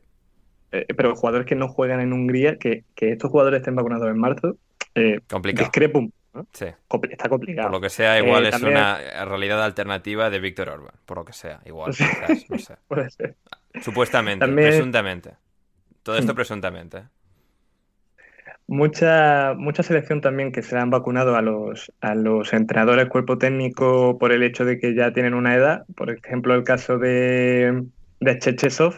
[0.72, 4.20] Eh, pero jugadores que no juegan en Hungría, que, que estos jugadores estén vacunados en
[4.20, 4.58] marzo,
[5.28, 5.66] Complicado.
[5.66, 6.46] discrepo un ¿no?
[6.54, 6.66] Sí.
[6.88, 7.70] Compl- Está complicado.
[7.70, 10.94] Por lo que sea, igual es también- una realidad alternativa de Víctor Orban.
[11.06, 11.92] Por lo que sea, igual.
[11.98, 12.76] Quizás, no sé.
[12.88, 13.36] Puede ser.
[13.82, 15.32] Supuestamente, También- presuntamente.
[16.04, 17.04] Todo esto presuntamente.
[18.68, 24.18] Mucha, mucha selección también que se han vacunado a los, a los entrenadores cuerpo técnico
[24.18, 25.86] por el hecho de que ya tienen una edad.
[25.96, 27.84] Por ejemplo, el caso de,
[28.20, 28.96] de Chechesov,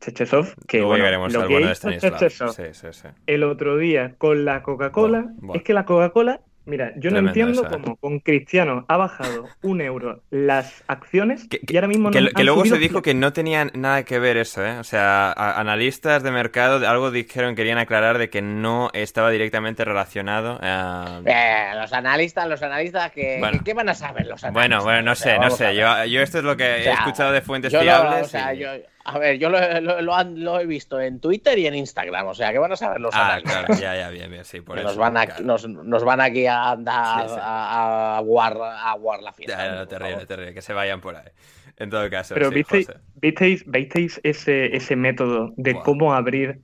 [0.00, 1.90] Chechesov, que Luego bueno, lo que hizo.
[1.90, 3.08] Chechesov Sí, sí, sí.
[3.26, 7.70] el otro día con la Coca-Cola, es que la Coca-Cola, mira, yo no entiendo esa,
[7.70, 12.28] cómo con Cristiano ha bajado un euro las acciones Que, y ahora mismo que- no
[12.28, 14.78] que han luego se dijo que no tenían nada que ver eso, ¿eh?
[14.78, 19.84] O sea, a- analistas de mercado algo dijeron, querían aclarar de que no estaba directamente
[19.84, 20.58] relacionado.
[20.62, 23.58] eh, Eh, los analistas, los analistas que, Bueno.
[23.58, 24.52] que- ¿qué van a saber los analistas?
[24.52, 25.74] Bueno, bueno, no O sea, sé, no a sé.
[25.76, 28.22] Yo, yo esto es lo que O sea, he escuchado de fuentes yo lo- fiables.
[28.26, 28.68] o sea, y- yo-
[29.04, 32.26] a ver, yo lo, lo- lo han- lo he visto en Twitter y en Instagram,
[32.28, 34.74] o sea, ¿qué van a saber los Ah, claro, ya, ya, bien, bien, sí, por
[34.76, 34.88] Que eso.
[34.90, 35.44] nos, van a, claro.
[35.44, 37.40] nos, nos van aquí a, andar Sí, sí.
[37.40, 39.56] a, a aguar, a aguar la fiesta.
[39.56, 41.28] Ya, por terrible, terrible, que se vayan por ahí.
[41.76, 46.60] En todo caso, Pero sí, visteis, visteis, visteis ese, ese método de cómo abrir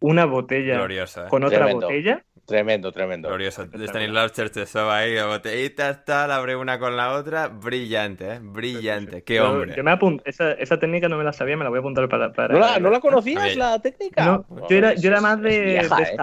[0.00, 1.28] una botella Glorioso, ¿eh?
[1.28, 1.86] con otra Tremendo.
[1.86, 2.24] botella.
[2.46, 3.28] Tremendo, tremendo.
[3.28, 3.64] Glorioso.
[3.66, 7.48] De Stanislav Cherchesov ahí, la botellita, tal, abre una con la otra.
[7.48, 8.38] Brillante, ¿eh?
[8.42, 9.22] Brillante.
[9.24, 9.74] Qué Yo- hombre.
[9.74, 9.96] Yo me
[10.26, 12.32] esa, esa técnica no me la sabía, me la voy a apuntar para.
[12.32, 14.24] para- ¿No la, ¿no la conocías, la técnica?
[14.24, 16.16] No, yo era, es- yo era es- más es de, vieja, de ¿eh?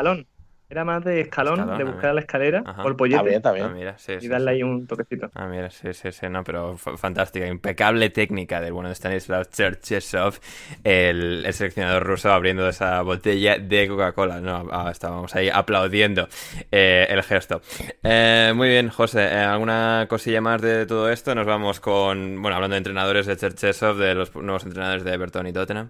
[0.72, 2.14] Era más de escalón, Escalón, de ah, buscar mira.
[2.14, 2.84] la escalera Ajá.
[2.84, 3.74] o el pollete bien, está Ah, bien.
[3.74, 4.56] mira, sí, sí, y darle sí.
[4.56, 5.30] ahí un toquecito.
[5.36, 10.40] Ah, mira, sí, sí, sí, no, pero fantástica, impecable técnica del bueno de Stanislav Cherchesov,
[10.86, 14.40] el, el seleccionador ruso abriendo esa botella de Coca-Cola.
[14.40, 16.30] No, ah, estábamos ahí aplaudiendo
[16.72, 17.62] eh, el gesto.
[18.02, 21.36] Eh, muy bien, José, eh, ¿alguna cosilla más de todo esto?
[21.36, 25.48] Nos vamos con, bueno, hablando de entrenadores de Cherchesov, de los nuevos entrenadores de Everton
[25.48, 25.90] y Tottenham.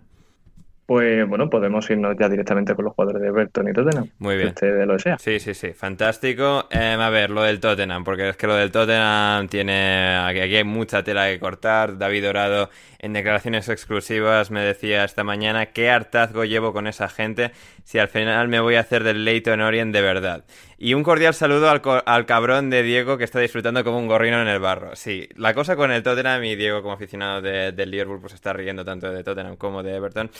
[0.91, 4.09] Pues bueno, podemos irnos ya directamente con los jugadores de Everton y Tottenham.
[4.19, 4.49] Muy si bien.
[4.49, 5.17] usted lo desea.
[5.19, 6.67] Sí, sí, sí, fantástico.
[6.69, 10.17] Em, a ver, lo del Tottenham, porque es que lo del Tottenham tiene.
[10.17, 11.97] Aquí, aquí hay mucha tela que cortar.
[11.97, 12.69] David Dorado,
[12.99, 17.51] en declaraciones exclusivas, me decía esta mañana: ¿Qué hartazgo llevo con esa gente
[17.85, 20.43] si al final me voy a hacer del Leighton Orient de verdad?
[20.77, 24.07] Y un cordial saludo al, co- al cabrón de Diego que está disfrutando como un
[24.07, 24.95] gorrino en el barro.
[24.95, 28.51] Sí, la cosa con el Tottenham y Diego, como aficionado de- del Liverpool, pues está
[28.51, 30.31] riendo tanto de Tottenham como de Everton,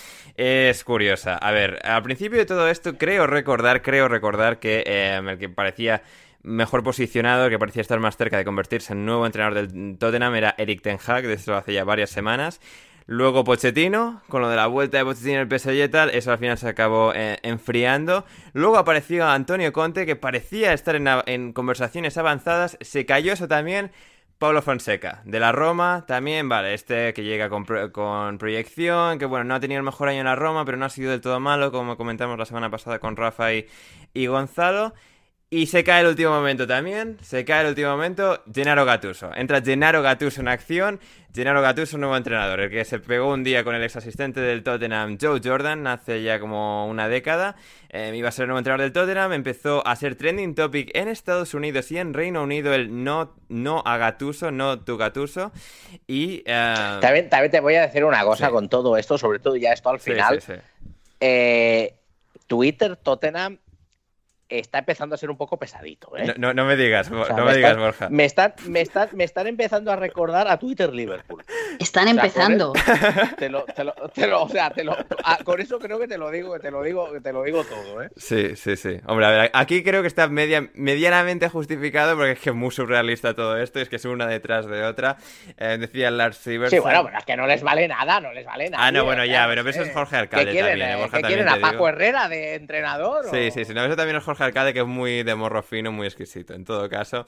[0.42, 1.38] es curiosa.
[1.38, 5.50] A ver, al principio de todo esto, creo recordar, creo recordar que eh, el que
[5.50, 6.02] parecía
[6.42, 10.56] mejor posicionado, que parecía estar más cerca de convertirse en nuevo entrenador del Tottenham era
[10.58, 12.60] Eric Ten Hag, de hace ya varias semanas.
[13.06, 16.38] Luego Pochettino, con lo de la vuelta de Pochettino el PSG y tal, eso al
[16.38, 18.26] final se acabó eh, enfriando.
[18.54, 23.92] Luego apareció Antonio Conte, que parecía estar en, en conversaciones avanzadas, se cayó eso también.
[24.42, 29.44] Pablo Fonseca, de la Roma, también, vale, este que llega con, con proyección, que bueno,
[29.44, 31.40] no ha tenido el mejor año en la Roma, pero no ha sido del todo
[31.40, 34.96] malo, como comentamos la semana pasada con Rafa y Gonzalo.
[35.54, 39.32] Y se cae el último momento también, se cae el último momento, Gennaro Gattuso.
[39.36, 41.02] Entra Gennaro Gattuso en acción,
[41.36, 44.64] Gennaro Gattuso, nuevo entrenador, el que se pegó un día con el ex asistente del
[44.64, 47.58] Tottenham, Joe Jordan, hace ya como una década.
[47.90, 51.10] Eh, iba a ser el nuevo entrenador del Tottenham, empezó a ser trending topic en
[51.10, 55.52] Estados Unidos y en Reino Unido el no, no a Gattuso, no tu Gattuso.
[56.08, 56.44] Y...
[56.46, 58.52] eh, También, también te voy a decir una cosa Sí.
[58.54, 60.40] con todo esto, sobre todo ya esto al final.
[60.42, 60.60] sí, sí.
[61.20, 61.94] Eh,
[62.48, 63.60] Twitter, Tottenham,
[64.60, 66.16] está empezando a ser un poco pesadito.
[66.18, 66.26] ¿eh?
[66.28, 68.10] No, no- no me digas, O sea, no me, me digas, están- Borja.
[68.10, 71.44] Me están, me, están, me están empezando a recordar a Twitter Liverpool.
[71.80, 72.74] Están O sea, con empezando.
[73.38, 74.96] Te lo, te lo, te lo- o sea, te lo,
[75.44, 78.10] con eso creo que te lo digo, te lo digo, te lo digo todo, ¿eh?
[78.18, 79.00] Sí, sí, sí.
[79.08, 82.72] Hombre, a ver, aquí creo que está media, medianamente justificado porque es que es muy
[82.72, 85.18] surrealista todo esto, es que es una detrás de otra.
[85.58, 86.78] Eh, decía Lars Siversen.
[86.80, 88.86] Sí, bueno, pero es que no les vale nada, no les vale nada.
[88.86, 90.98] Ah, no, bueno, ya, pero eso es Jorge Alcalde ¿Qué quieren, también, eh, eh?
[90.98, 91.50] Borja, ¿Qué quieren?
[91.50, 91.90] ¿A Paco digo.
[91.90, 93.26] Herrera de entrenador?
[93.26, 95.64] o- Sí, sí, sí, no, eso también es Jorge Arcade, que es muy de morro
[95.64, 96.54] fino, muy exquisito.
[96.54, 97.26] En todo caso,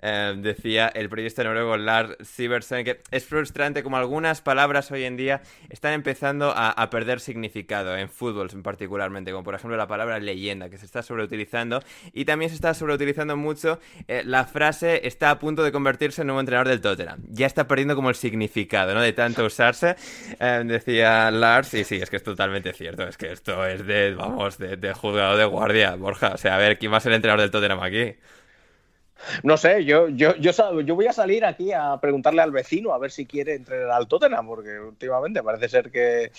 [0.00, 5.16] eh, decía el periodista noruego Lars Siversen que es frustrante como algunas palabras hoy en
[5.16, 10.68] día están empezando a, perder significado, en fútbol particularmente, como por ejemplo la palabra leyenda,
[10.68, 11.82] que se está sobreutilizando,
[12.12, 13.78] y también se está sobreutilizando mucho
[14.08, 17.20] eh, la frase está a punto de convertirse en nuevo entrenador del Tottenham.
[17.28, 19.00] Ya está perdiendo como el significado, ¿no?
[19.00, 19.96] De tanto usarse,
[20.38, 24.14] eh, decía Lars, y sí, es que es totalmente cierto, es que esto es de,
[24.14, 27.12] vamos, de, de juzgado de guardia, Borja, o sea, a ver, ¿quién va a ser
[27.12, 28.14] el entrenador del Tottenham aquí?
[29.42, 32.98] No sé, yo, yo, yo, yo, voy a salir aquí a preguntarle al vecino a
[32.98, 36.32] ver si quiere entrenar al Tottenham, porque últimamente parece ser que,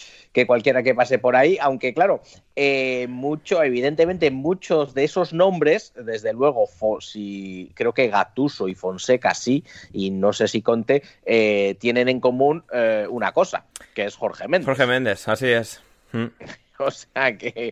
[0.46, 2.22] cualquiera que pase por ahí, aunque claro,
[2.56, 6.68] eh, mucho, evidentemente muchos de esos nombres, desde luego,
[7.00, 12.20] si, creo que Gatuso y Fonseca sí, y no sé si Conte, eh, tienen en
[12.20, 14.66] común eh, una cosa, que es Jorge Méndez.
[14.66, 15.82] Jorge Méndez, así es.
[16.12, 16.28] Mm.
[16.80, 17.72] O sea que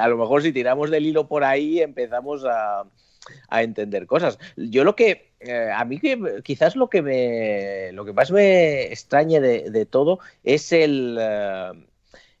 [0.00, 2.84] a lo mejor si tiramos del hilo por ahí empezamos a
[3.48, 4.38] a entender cosas.
[4.56, 8.84] Yo lo que, eh, a mí que quizás lo que me, lo que más me
[8.84, 11.72] extraña de, todo es el, eh,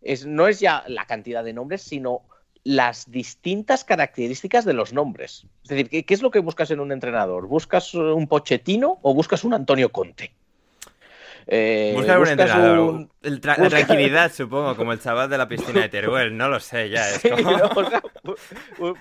[0.02, 2.22] es, no es ya la cantidad de nombres, sino
[2.64, 5.46] las distintas características de los nombres.
[5.62, 7.46] Es decir, ¿qué, ¿qué, es lo que buscas en un entrenador?
[7.46, 10.32] ¿Buscas un Pochettino o buscas un Antonio Conte?
[11.50, 13.08] Eh, Busca un entrenador.
[13.20, 17.04] La tranquilidad, supongo, como el chaval de la piscina de Teruel, no lo sé ya.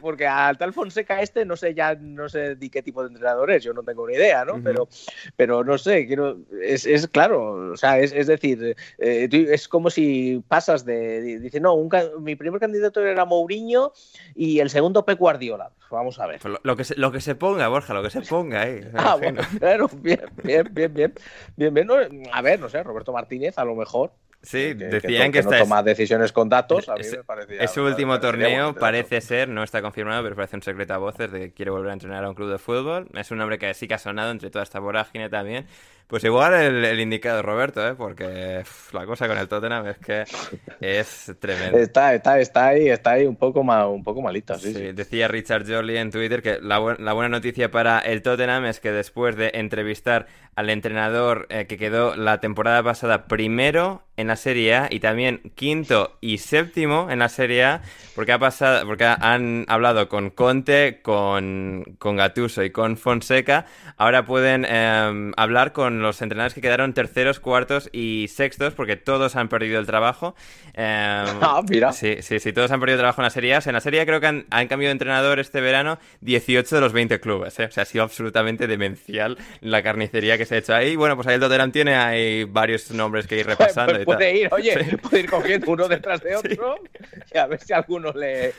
[0.02, 3.52] porque al tal Fonseca este, no sé ya, no sé de qué tipo de entrenador
[3.52, 4.60] es, yo no tengo ni idea, ¿no?
[4.64, 4.88] pero,
[5.36, 9.92] pero no sé, quiero, es, es claro, o sea, es, es decir, eh, es como
[9.92, 11.78] si pasas de, dice, no,
[12.20, 13.94] mi primer candidato era Mourinho
[14.34, 15.72] y el segundo Pep Guardiola.
[15.90, 16.40] Vamos a ver.
[16.42, 18.82] Pues lo, que se, lo que se ponga, Borja, lo que se ponga ahí.
[18.94, 21.14] Ah, bueno, claro, bien, bien, bien, bien,
[21.56, 21.90] bien, bien.
[22.34, 24.12] a ver, no sé, Roberto Martínez a lo mejor
[24.48, 26.88] Sí, decían que, está toma decisiones con datos.
[26.88, 30.56] A mí me parecía, es su último torneo, parece ser, no está confirmado, pero parece
[30.56, 33.10] un secreto a voces de que quiere volver a entrenar a un club de fútbol.
[33.14, 35.66] Es un nombre que sí que ha sonado entre toda esta vorágine también.
[36.08, 37.94] Pues igual el, indicado Roberto, ¿eh?
[37.94, 38.64] porque
[38.94, 40.24] la cosa con el Tottenham es que
[40.80, 41.78] es tremendo.
[41.78, 44.56] Está, está, está ahí, está ahí un poco, mal, un poco malito.
[44.56, 48.80] Sí, Decía Richard Jolly en Twitter que la, la, buena noticia para el Tottenham es
[48.80, 54.36] que después de entrevistar al entrenador eh, que quedó la temporada pasada primero en la
[54.36, 57.82] Serie A y también quinto y séptimo en la Serie A,
[58.16, 63.68] porque ha pasado, porque han hablado con Conte, con, con Gattuso y con Fonseca,
[63.98, 69.36] ahora pueden em, hablar con los entrenadores que quedaron terceros, cuartos y sextos, porque todos
[69.36, 70.36] han perdido el trabajo.
[70.74, 70.76] Em,
[71.42, 71.94] ah, mira.
[71.94, 73.62] Sí, sí, sí, todos han perdido el trabajo en la Serie A.
[73.66, 76.94] en la Serie A creo que han, cambiado de entrenador este verano 18 de los
[76.94, 77.60] 20 clubes.
[77.60, 77.66] ¿eh?
[77.66, 80.96] O sea, ha sido absolutamente demencial la carnicería que se ha hecho ahí.
[80.96, 83.94] Bueno, pues ahí el Tottenham tiene hay varios nombres que ir repasando.
[83.94, 86.76] Pues puede ir, oye, puede ir cogiendo uno detrás de otro
[87.34, 88.54] y a ver si alguno le,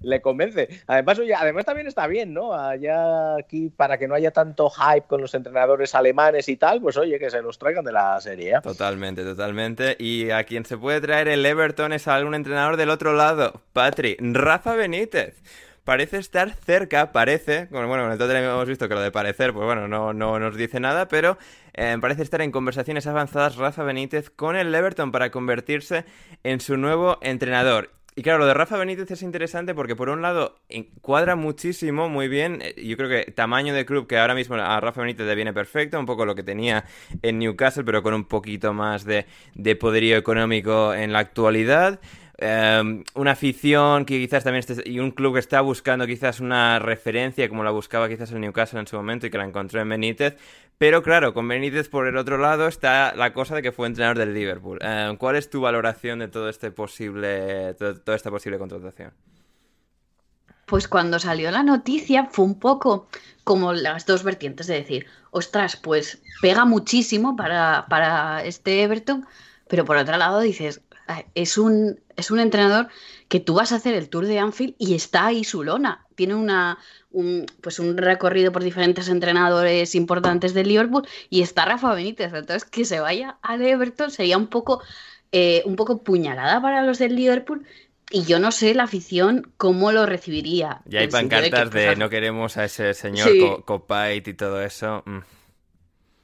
[0.00, 0.68] le, convence.
[0.86, 2.54] Además, oye, además también está bien, ¿no?
[2.54, 6.07] Allá aquí, para que no haya tanto hype con los entrenadores alemanes
[6.46, 8.54] y tal, pues oye, que se los traigan de la serie.
[8.54, 8.60] ¿eh?
[8.62, 9.96] Totalmente, totalmente.
[9.98, 14.16] Y a quien se puede traer el Everton es algún entrenador del otro lado, Patri,
[14.20, 15.42] Rafa Benítez
[15.88, 19.88] parece estar cerca, parece, bueno, el Tottenham hemos visto que lo de parecer, pues bueno,
[19.88, 21.38] no, no nos dice nada, pero
[21.72, 26.04] eh, parece estar en conversaciones avanzadas Rafa Benítez con el Everton para convertirse
[26.44, 27.97] en su nuevo entrenador.
[28.18, 30.56] Y claro, lo de Rafa Benítez es interesante porque por un lado
[31.02, 32.58] cuadra muchísimo, muy bien.
[32.62, 35.52] Eh, yo creo que tamaño de club que ahora mismo a Rafa Benítez le viene
[35.52, 36.84] perfecto, un poco lo que tenía
[37.22, 42.00] en Newcastle, pero con un poquito más de, de poderío económico en la actualidad.
[42.40, 47.48] Em, una afición que quizás también y un club que está buscando quizás una referencia
[47.48, 50.36] como la buscaba quizás el Newcastle en su momento y que la encontró en Benítez.
[50.78, 54.18] Pero claro, con Benítez por el otro lado está la cosa de que fue entrenador
[54.18, 54.78] del Liverpool.
[54.82, 59.12] Em, ¿Cuál es tu valoración de todo este posible, toda esta posible contratación?
[60.66, 63.08] Pues cuando salió la noticia fue un poco
[63.42, 69.26] como las dos vertientes de decir, ostras, pues pega muchísimo para, para este Everton,
[69.66, 70.82] pero por otro lado dices,
[71.34, 72.88] es un, es un entrenador
[73.28, 76.06] que tú vas a hacer el Tour de Anfield y está ahí su lona.
[76.14, 76.78] Tiene una,
[77.10, 82.32] un, pues un recorrido por diferentes entrenadores importantes del Liverpool y está Rafa Benítez.
[82.32, 84.82] Entonces, que se vaya al Everton sería un poco,
[85.32, 87.64] eh, un poco puñalada para los del Liverpool.
[88.10, 90.80] Y yo no sé la afición cómo lo recibiría.
[90.88, 95.02] Y hay pancartas de, pues, no queremos a ese señor Copait y todo eso.
[95.04, 95.18] Mm.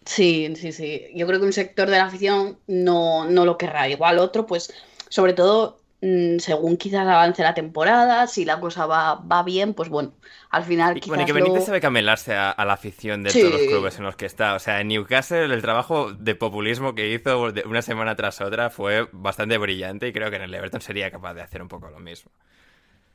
[0.04, 1.06] Sí, sí, sí.
[1.14, 3.88] Yo creo que un sector de la afición no, no lo querrá.
[3.88, 4.72] Igual otro, pues,
[5.08, 9.88] sobre todo mm, según quizás avance la temporada, si la cosa va, va bien, pues
[9.88, 10.12] bueno,
[10.50, 13.62] al final quizás Bueno, y que Benítez sabe camelarse a, la afición de todos los
[13.62, 14.54] clubes en los que está.
[14.54, 18.70] O sea, en Newcastle el trabajo de populismo que hizo de una semana tras otra
[18.70, 21.88] fue bastante brillante y creo que en el Everton sería capaz de hacer un poco
[21.88, 22.30] lo mismo.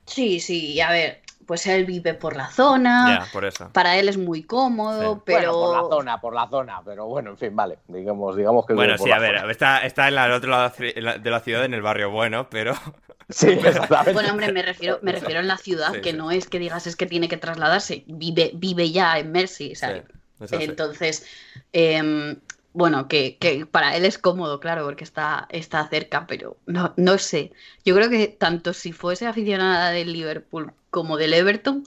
[0.09, 3.27] Sí, sí, a ver, pues él vive por la zona.
[3.33, 3.69] por eso.
[3.73, 5.51] Para él es muy cómodo, pero.
[5.53, 7.79] por la zona, por la zona, pero bueno, en fin, vale.
[7.87, 8.73] Digamos, digamos que.
[8.73, 11.81] Bueno, sí, a ver, está, está en el otro lado de la ciudad, en el
[11.81, 12.75] barrio bueno, pero.
[13.31, 14.13] Sí, exactamente.
[14.13, 16.95] Bueno, hombre, me refiero, me refiero en la ciudad, que no es que digas es
[16.95, 20.03] que tiene que trasladarse, vive, vive ya en Mercy, ¿sabes?
[20.49, 21.27] Entonces,
[21.71, 22.37] em,
[22.73, 27.51] bueno, que, para él es cómodo, claro, porque está, está cerca, pero no, no sé.
[27.85, 31.83] Yo creo que tanto si fuese aficionada del Liverpool como del Everton,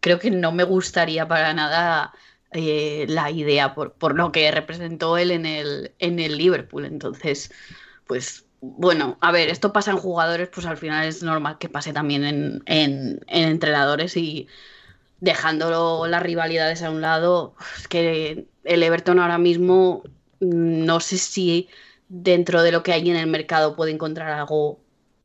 [0.00, 2.12] creo que no me gustaría para nada
[2.52, 6.84] eh, la idea por, por, lo que representó él en el, en el Liverpool.
[6.86, 7.52] Entonces,
[8.06, 11.92] pues bueno, a ver, esto pasa en jugadores, pues al final es normal que pase
[11.92, 14.48] también en, en, en entrenadores y
[15.20, 20.02] dejándolo las rivalidades a un lado, es que el Everton ahora mismo
[20.40, 21.68] no sé si
[22.08, 24.78] dentro de lo que hay en el mercado puede encontrar algo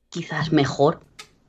[0.09, 1.01] quizás mejor.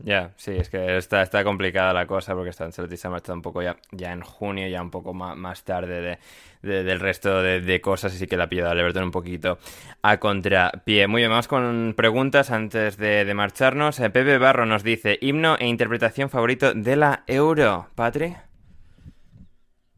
[0.04, 3.34] Ya, sí, es que está, está complicada la cosa porque está Ancelotti se ha marchado
[3.34, 6.18] un poco ya, ya en junio, ya un poco más, más tarde
[6.62, 9.58] de, del resto de, cosas, así que la pillado al Everton un poquito
[10.02, 11.06] a contrapié.
[11.06, 14.00] Muy bien, vamos con preguntas antes de, marcharnos.
[14.00, 17.86] Eh, Pepe Barro nos dice, himno e interpretación favorito de la Euro.
[17.94, 18.34] Patri.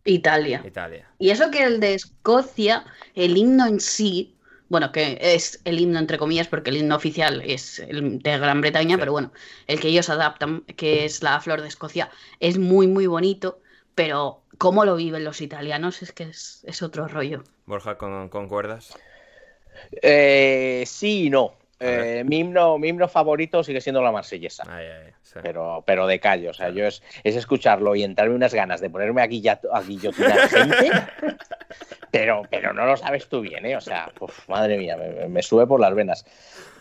[0.05, 0.63] Italia.
[0.65, 1.09] Italia.
[1.19, 4.35] Y eso que el de Escocia, el himno en sí,
[4.69, 8.61] bueno, que es el himno entre comillas, porque el himno oficial es el de Gran
[8.61, 9.33] Bretaña, pero bueno,
[9.67, 12.11] el que ellos adaptan, que es la flor de Escocia,
[12.41, 13.61] es muy, muy bonito,
[13.95, 17.45] pero cómo lo viven los italianos es que es, otro rollo.
[17.67, 18.97] Borja, ¿concuerdas?
[20.03, 21.55] Eh, sí y no.
[21.81, 24.65] Eh, mi, himno, favorito sigue siendo la marsellesa.
[25.43, 26.49] Pero, pero de calle.
[26.49, 30.91] O sea, yo es, escucharlo y entrarme unas ganas de ponerme a, a guillotinar gente.
[32.11, 33.77] pero, pero no lo sabes tú bien, ¿eh?
[33.77, 34.11] O sea,
[34.49, 34.97] madre mía,
[35.29, 36.25] me, sube por las venas.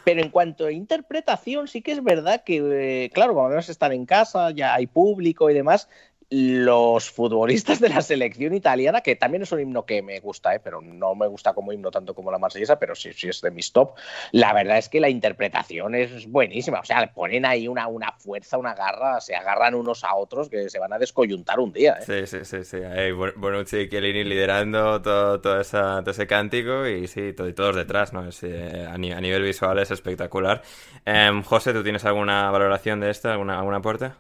[0.04, 3.94] Pero en cuanto a interpretación, sí que es verdad que, eh, claro, cuando a estar
[3.94, 5.88] en casa, ya hay público y demás,
[6.34, 10.60] los futbolistas de la selección italiana, que también es un himno que me gusta, ¿eh?
[10.60, 13.52] pero no me gusta como himno tanto como la marsellesa, pero sí, sí es de
[13.52, 13.92] mis top.
[14.32, 16.80] La verdad es que la interpretación es buenísima.
[16.80, 20.72] O sea, ponen ahí una, una fuerza, una garra, se agarran unos a otros que
[20.72, 22.00] se van a descoyuntar un día.
[22.00, 22.26] ¿eh?
[22.26, 22.78] Sí, sí, sí, sí.
[22.78, 28.28] Hay Bonucci y liderando todo, todo, ese cántico y sí, todos detrás, ¿no?
[28.42, 30.64] Eh, a, nivel visual es espectacular.
[31.06, 33.30] Em, José, ¿tú tienes alguna valoración de esto?
[33.30, 34.12] ¿Alguna, alguna aporte?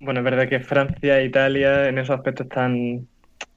[0.00, 3.08] Bueno, es verdad que Francia e Italia en esos aspectos están,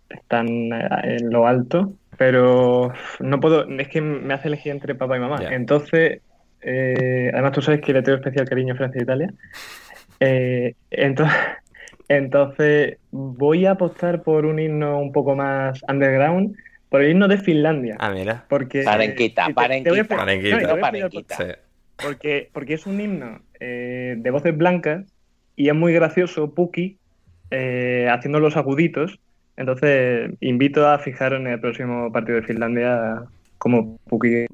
[0.09, 5.17] están eh, en lo alto, pero no puedo, es que me hace elegir entre papá
[5.17, 5.39] y mamá.
[5.51, 6.21] Entonces,
[6.61, 9.33] eh, además tú sabes que le tengo especial cariño a Francia e Italia.
[10.19, 11.37] Eh, entonces,
[12.07, 16.55] entonces, voy a apostar por un himno un poco más underground,
[16.89, 17.97] por el himno de Finlandia.
[17.99, 18.45] Ah, mira.
[18.49, 20.17] Porque, parenquita, parenquita.
[20.79, 21.59] parenquita.
[22.01, 25.05] Porque, porque es un himno de voces blancas
[25.55, 26.97] y es muy gracioso Puki
[27.51, 29.19] eh, haciendo los aguditos.
[29.57, 33.23] Entonces, invito a fijar en el próximo partido de Finlandia
[33.57, 34.47] como Puki.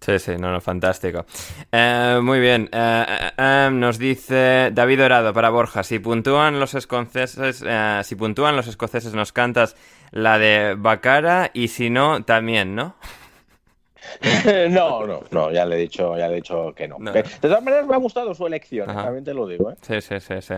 [0.00, 1.26] Sí, sí, no, no, fantástico.
[1.70, 2.68] Eh, muy bien.
[2.72, 7.64] Eh, nos dice David Dorado para Borja, si puntúan los escoceses,
[8.02, 9.76] si puntúan los escoceses nos cantas
[10.10, 12.96] la de Bacara y si no, también, ¿no?
[14.70, 16.98] no, no, no, ya le he dicho, ya le he dicho que no.
[16.98, 19.76] De todas maneras me ha gustado su elección, también te lo digo, ¿eh?
[19.82, 20.54] Sí, sí, sí, sí.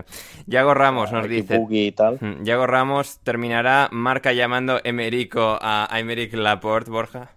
[0.47, 1.61] Yago Ramos nos dice.
[1.69, 2.19] Y tal.
[2.43, 7.34] Yago Ramos terminará marca llamando Emerico a, a Emeric Laporte, Borja.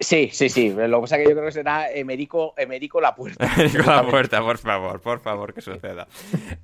[0.00, 0.70] Sí, sí, sí.
[0.70, 3.46] Lo que pasa es que yo creo que será Emerico, Emerico la puerta.
[3.56, 6.06] Emerico la puerta, por favor, por favor, que suceda.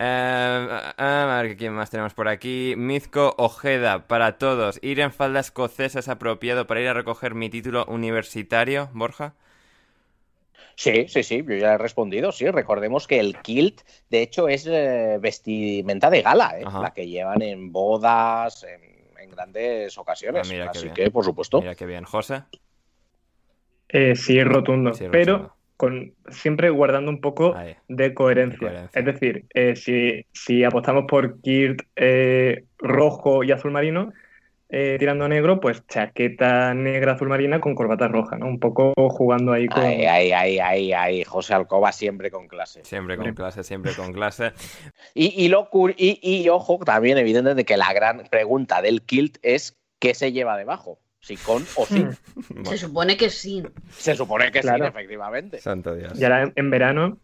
[0.03, 2.75] Eh, a ver, ¿quién más tenemos por aquí?
[2.77, 4.79] Mizco Ojeda, para todos.
[4.83, 9.35] ¿Ir en falda escocesa es apropiado para ir a recoger mi título universitario, Borja?
[10.75, 12.51] Sí, sí, sí, yo ya he respondido, sí.
[12.51, 16.65] Recordemos que el kilt, de hecho, es eh, vestimenta de gala, ¿eh?
[16.65, 20.51] la que llevan en bodas, en, grandes ocasiones.
[20.51, 21.61] Ah, Así que, por supuesto.
[21.61, 22.05] Mira qué bien.
[22.05, 22.43] José.
[23.93, 27.55] Eh, sí, es rotundo, pero con, siempre guardando un poco
[27.89, 28.91] de coherencia.
[28.93, 34.13] Es decir, eh, si, si, apostamos por Kirt eh, rojo y azul marino,
[34.69, 38.47] eh, tirando a negro, pues chaqueta negra azul marina con corbata roja, ¿no?
[38.47, 39.83] Un poco jugando ahí con...
[39.83, 41.25] Ahí, ahí, ahí, ahí, ahí.
[41.25, 42.85] José Alcoba siempre con clase.
[42.85, 44.53] Siempre con clase, siempre con clase.
[45.15, 49.81] y, y, lo, y, y ojo, también evidentemente que la gran pregunta del kilt es
[49.99, 50.99] ¿qué se lleva debajo?
[51.21, 52.09] Si con o sin.
[52.51, 52.65] Hmm.
[52.65, 53.63] Se supone que sí.
[53.91, 55.59] Se supone que sí, efectivamente.
[55.59, 56.19] Santo Dios.
[56.19, 57.19] Y ahora en verano.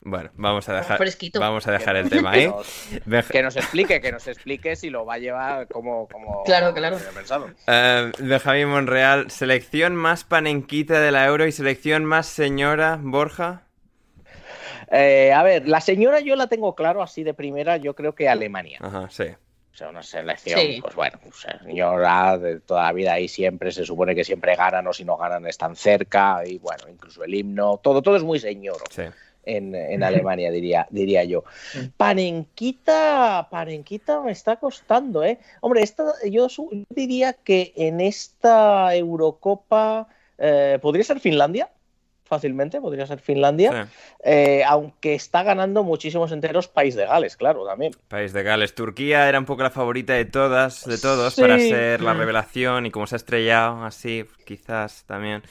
[0.00, 1.00] Bueno, vamos a dejar,
[1.34, 2.46] vamos a dejar el tema ahí.
[3.30, 6.98] Que nos, explique, que nos explique si lo va a llevar como, como claro, claro.
[7.14, 7.46] pensado.
[7.66, 13.64] Uh, Benjamín Monreal, selección más panenquita de la Euro y selección más señora Borja.
[14.90, 18.28] Eh, a ver, la señora yo la tengo claro así de primera, yo creo que
[18.28, 18.78] Alemania.
[18.80, 19.24] Ajá, sí.
[19.78, 21.20] O sea, una selección, pues bueno,
[21.62, 25.16] señora de toda la vida ahí siempre se supone que siempre ganan o si no
[25.16, 28.78] ganan están cerca y bueno, incluso el himno, todo, todo es muy señor.
[28.90, 29.04] Sí
[29.44, 31.44] en, Alemania, diría, diría yo.
[31.96, 35.38] Panenquita, Panenquita me está costando, ¿eh?
[35.62, 36.48] Hombre, esta, yo,
[36.90, 41.70] diría que en esta Eurocopa eh, podría ser Finlandia
[42.28, 43.88] fácilmente, podría ser Finlandia,
[44.22, 47.92] eh, aunque está ganando muchísimos enteros País de Gales, claro, también.
[48.08, 52.02] País de Gales, Turquía era un poco la favorita de todas, de todos, para ser
[52.02, 55.42] la revelación y como se ha estrellado así, quizás también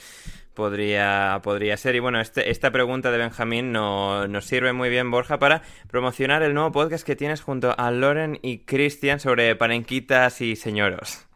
[0.57, 1.95] podría, podría ser.
[1.95, 6.41] Y bueno, este, esta pregunta de Benjamín no, nos sirve muy bien, Borja, para promocionar
[6.41, 11.26] el nuevo podcast que tienes junto a Loren y Cristian sobre panenquitas y señoros.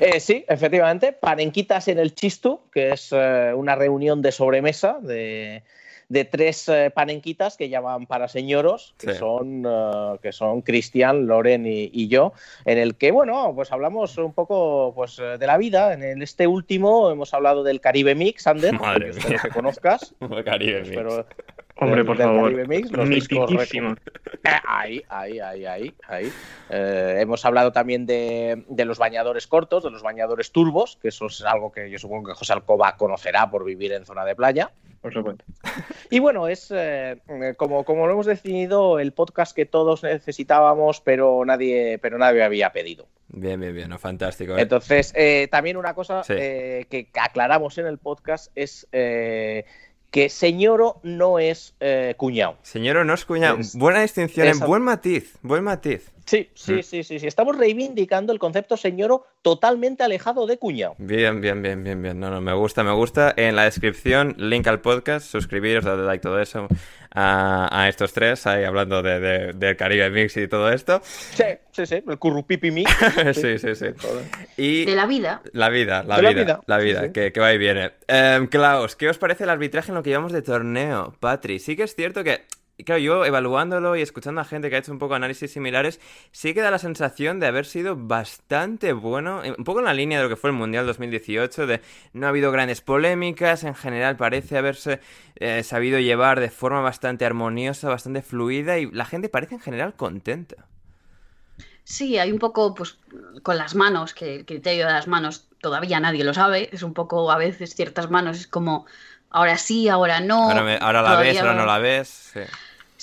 [0.00, 5.62] Eh, sí, efectivamente, panenquitas en el Chistu, que es eh, una reunión de sobremesa de,
[6.08, 11.64] de tres eh, panenquitas que llaman para señoros, que son eh, que son Cristian, Loren
[11.66, 12.32] y, yo,
[12.64, 15.94] en el que bueno, pues hablamos un poco pues de la vida.
[15.94, 20.14] En este último hemos hablado del Caribe Mix, Ander, que espero que conozcas.
[20.44, 21.24] Caribe Mix.
[21.80, 22.42] Hombre, por favor.
[22.42, 23.96] Caribe Mix, los discos eh,
[24.66, 26.32] ahí, ahí, ahí, ahí, ahí.
[26.68, 31.42] hemos hablado también de, de, los bañadores cortos, de los bañadores turbos, que eso es
[31.42, 34.70] algo que yo supongo que José Alcoba conocerá por vivir en zona de playa
[35.00, 35.44] por supuesto.
[36.10, 37.20] Y bueno, es eh,
[37.56, 42.72] como, como lo hemos definido, el podcast que todos necesitábamos, pero nadie, pero nadie había
[42.72, 43.06] pedido.
[43.28, 44.56] Bien, bien, bien, fantástico.
[44.56, 44.62] ¿eh?
[44.62, 48.88] Entonces, eh, también una cosa que aclaramos en el podcast es
[50.10, 51.74] que señoro no es
[52.16, 52.56] cuñado.
[52.62, 53.58] Señoro no es cuñado.
[53.74, 56.10] Buena distinción, en buen matiz, buen matiz.
[56.26, 56.82] Sí, sí, mm.
[56.82, 57.26] sí, sí, sí.
[57.26, 60.94] Estamos reivindicando el concepto señoro totalmente alejado de cuñado.
[60.98, 62.20] Bien, bien, bien, bien, bien.
[62.20, 63.32] No, no, me gusta, me gusta.
[63.36, 66.68] En la descripción, link al podcast, suscribiros, dadle like, todo eso
[67.12, 71.00] a, estos tres, ahí hablando de, del Caribe Mix y todo esto.
[71.02, 72.90] Sí, sí, sí, el currupipi mix.
[73.34, 73.86] sí, sí, sí.
[74.56, 75.42] Y de la vida.
[75.52, 77.92] La vida, la vida, la vida, que, va y viene.
[78.06, 81.58] Eh, Klaus, ¿qué os parece el arbitraje en lo que llevamos de torneo, Patri?
[81.58, 82.42] Sí que es cierto que
[82.84, 86.00] claro, yo evaluándolo y escuchando a gente que ha hecho un poco análisis similares,
[86.32, 90.18] sí que da la sensación de haber sido bastante bueno, un poco en la línea
[90.18, 91.80] de lo que fue el Mundial 2018, de
[92.12, 95.00] no ha habido grandes polémicas, en general parece haberse
[95.36, 99.94] eh, sabido llevar de forma bastante armoniosa, bastante fluida y la gente parece en general
[99.94, 100.66] contenta.
[101.84, 102.98] Sí, hay un poco, pues,
[103.42, 106.94] con las manos, que el criterio de las manos todavía nadie lo sabe, es un
[106.94, 108.86] poco a veces ciertas manos, es como
[109.30, 110.50] ahora sí, ahora no.
[110.50, 112.08] Ahora, la ves, ahora no la ves.
[112.32, 112.40] Sí.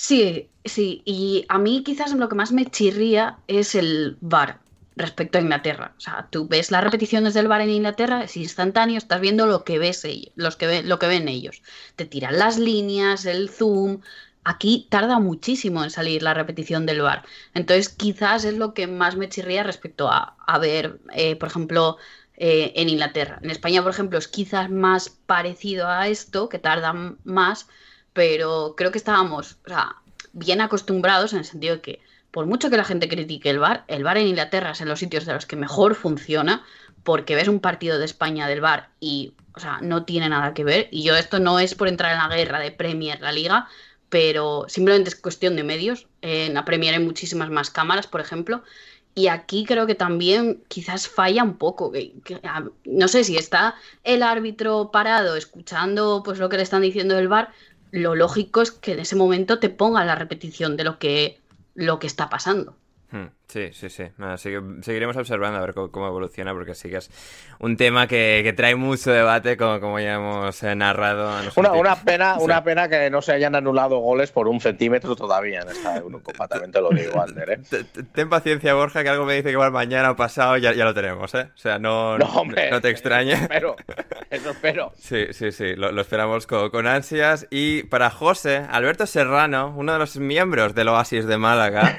[0.00, 4.60] Sí, sí, y a mí quizás lo que más me chirría es el VAR
[4.94, 5.94] respecto a Inglaterra.
[5.98, 9.64] O sea, tú ves las repeticiones del VAR en Inglaterra, es instantáneo, estás viendo lo
[9.64, 11.62] que ves ellos, los que ven, lo que ven ellos.
[11.96, 14.00] Te tiran las líneas, el zoom.
[14.44, 17.24] Aquí tarda muchísimo en salir la repetición del VAR.
[17.54, 21.96] Entonces, quizás es lo que más me chirría respecto a, ver, eh, por ejemplo,
[22.36, 23.40] eh, en Inglaterra.
[23.42, 26.92] En España, por ejemplo, es quizás más parecido a esto, que tarda
[27.24, 27.66] más,
[28.18, 29.58] pero creo que estábamos
[30.32, 32.00] bien acostumbrados en el sentido de que
[32.32, 34.98] por mucho que la gente critique el bar, el bar en Inglaterra es en los
[34.98, 36.64] sitios de los que mejor funciona,
[37.04, 40.64] porque ves un partido de España del bar y, o sea, no tiene nada que
[40.64, 40.88] ver.
[40.90, 43.68] Y yo esto no es por entrar en la guerra de Premier, la liga,
[44.08, 46.08] pero simplemente es cuestión de medios.
[46.20, 48.64] En la Premier hay muchísimas más cámaras, por ejemplo.
[49.14, 51.92] Y aquí creo que también quizás falla un poco.
[52.84, 57.28] no sé si está el árbitro parado escuchando pues lo que le están diciendo del
[57.28, 57.52] bar,
[57.90, 61.40] lo lógico es que en ese momento te ponga la repetición de lo que,
[61.74, 62.76] lo que está pasando.
[63.10, 63.26] Hmm.
[63.48, 64.04] Sí, sí, sí.
[64.82, 67.10] seguiremos observando a ver cómo, evoluciona, porque sí que es
[67.58, 71.30] un tema que, trae mucho debate, como, como ya hemos eh, narrado.
[71.56, 75.62] Una, una, pena, una pena que no se hayan anulado goles por un centímetro todavía
[75.62, 77.50] en esta Eurocopa, también te lo digo, Ander.
[77.50, 77.84] ¿eh?
[78.12, 80.92] Ten paciencia, Borja, que algo me dice que va mañana o pasado ya, ya lo
[80.92, 81.48] tenemos, ¿eh?
[81.54, 82.28] O sea, no, no,
[82.82, 83.32] te extrañe.
[83.32, 83.76] Eso espero,
[84.28, 84.92] eso espero.
[84.98, 87.46] Sí, sí, sí, lo, esperamos con, con, ansias.
[87.50, 91.98] Y para José, Alberto Serrano, uno de los miembros del Oasis de Málaga,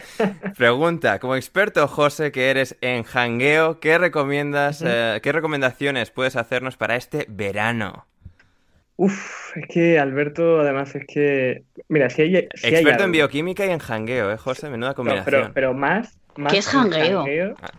[0.55, 6.77] pregunta, ¿cómo experto, José, que eres en jangueo, ¿qué recomiendas, eh, qué recomendaciones puedes hacernos
[6.77, 8.05] para este verano?
[8.99, 11.63] Uf, es que Alberto, además, es que.
[11.87, 12.35] Mira, si hay.
[12.35, 14.69] Experto en bioquímica y en jangueo, ¿eh, José?
[14.69, 15.51] Menuda combinación.
[15.53, 17.23] pero, más, ¿Qué es jangueo?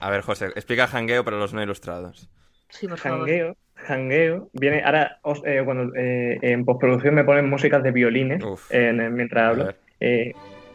[0.00, 2.30] A, ver, José, explica jangueo para los no ilustrados.
[2.70, 3.54] Sí, por favor.
[3.74, 4.82] Jangueo, viene.
[4.82, 9.74] Ahora, eh, cuando eh, en postproducción me ponen músicas de violines mientras hablo.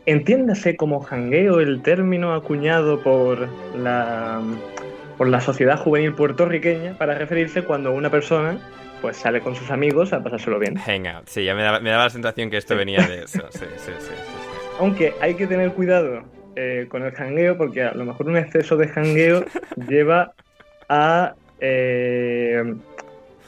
[0.06, 4.42] Entiéndase como jangueo el término acuñado por la,
[5.18, 8.60] por la sociedad juvenil puertorriqueña para referirse cuando una persona
[9.02, 10.76] pues sale con sus amigos a pasárselo bien.
[10.76, 13.44] Hangout, sí, ya me daba, la sensación que esto venía de eso.
[13.50, 14.14] Sí, sí, sí,
[14.80, 16.24] Aunque hay que tener cuidado
[16.56, 19.44] eh, con el jangueo, porque a lo mejor un exceso de jangueo
[19.90, 20.34] lleva
[20.88, 22.64] a eh,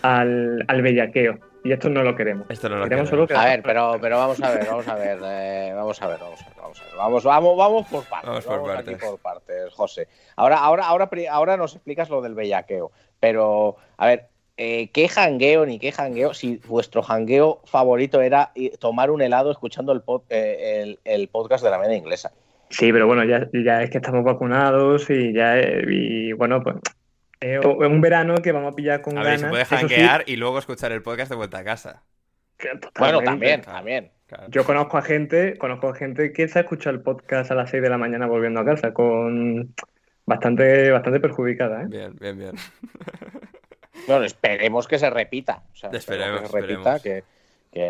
[0.01, 1.39] al, al bellaqueo.
[1.67, 2.49] Y esto no lo queremos.
[2.49, 3.09] Esto no lo queremos.
[3.09, 6.17] Solo a ver, pero, pero vamos a ver, vamos a ver, eh, vamos a ver,
[6.17, 6.95] vamos a ver, vamos a ver.
[6.95, 8.29] Vamos, vamos, vamos por partes.
[8.29, 8.97] Vamos por partes.
[8.97, 10.07] por partes, José.
[10.37, 12.91] Ahora, ahora, ahora, ahora nos explicas lo del bellaqueo.
[13.19, 16.33] Pero, a ver, eh, ¿qué jangueo ni qué jangueo?
[16.33, 21.79] Si vuestro jangueo favorito era tomar un helado escuchando el, eh, el, podcast de la
[21.79, 22.31] media inglesa.
[22.69, 26.77] Sí, pero bueno, ya, ya es que estamos vacunados y ya, y bueno, pues
[27.39, 29.41] es un verano que vamos a pillar con a ganas.
[29.41, 32.03] Ver, se puede janguear y luego escuchar el podcast de vuelta a casa.
[32.97, 34.11] Bueno, también, también.
[34.49, 37.69] Yo conozco a gente, conozco a gente que se ha escuchado el podcast a las
[37.69, 39.73] 6 de la mañana volviendo a casa con
[40.25, 41.85] bastante, bastante perjudicada, ¿eh?
[41.87, 42.55] Bien, bien, bien.
[44.07, 45.63] bueno, esperemos que se repita.
[45.91, 47.23] esperemos, que se repita, que,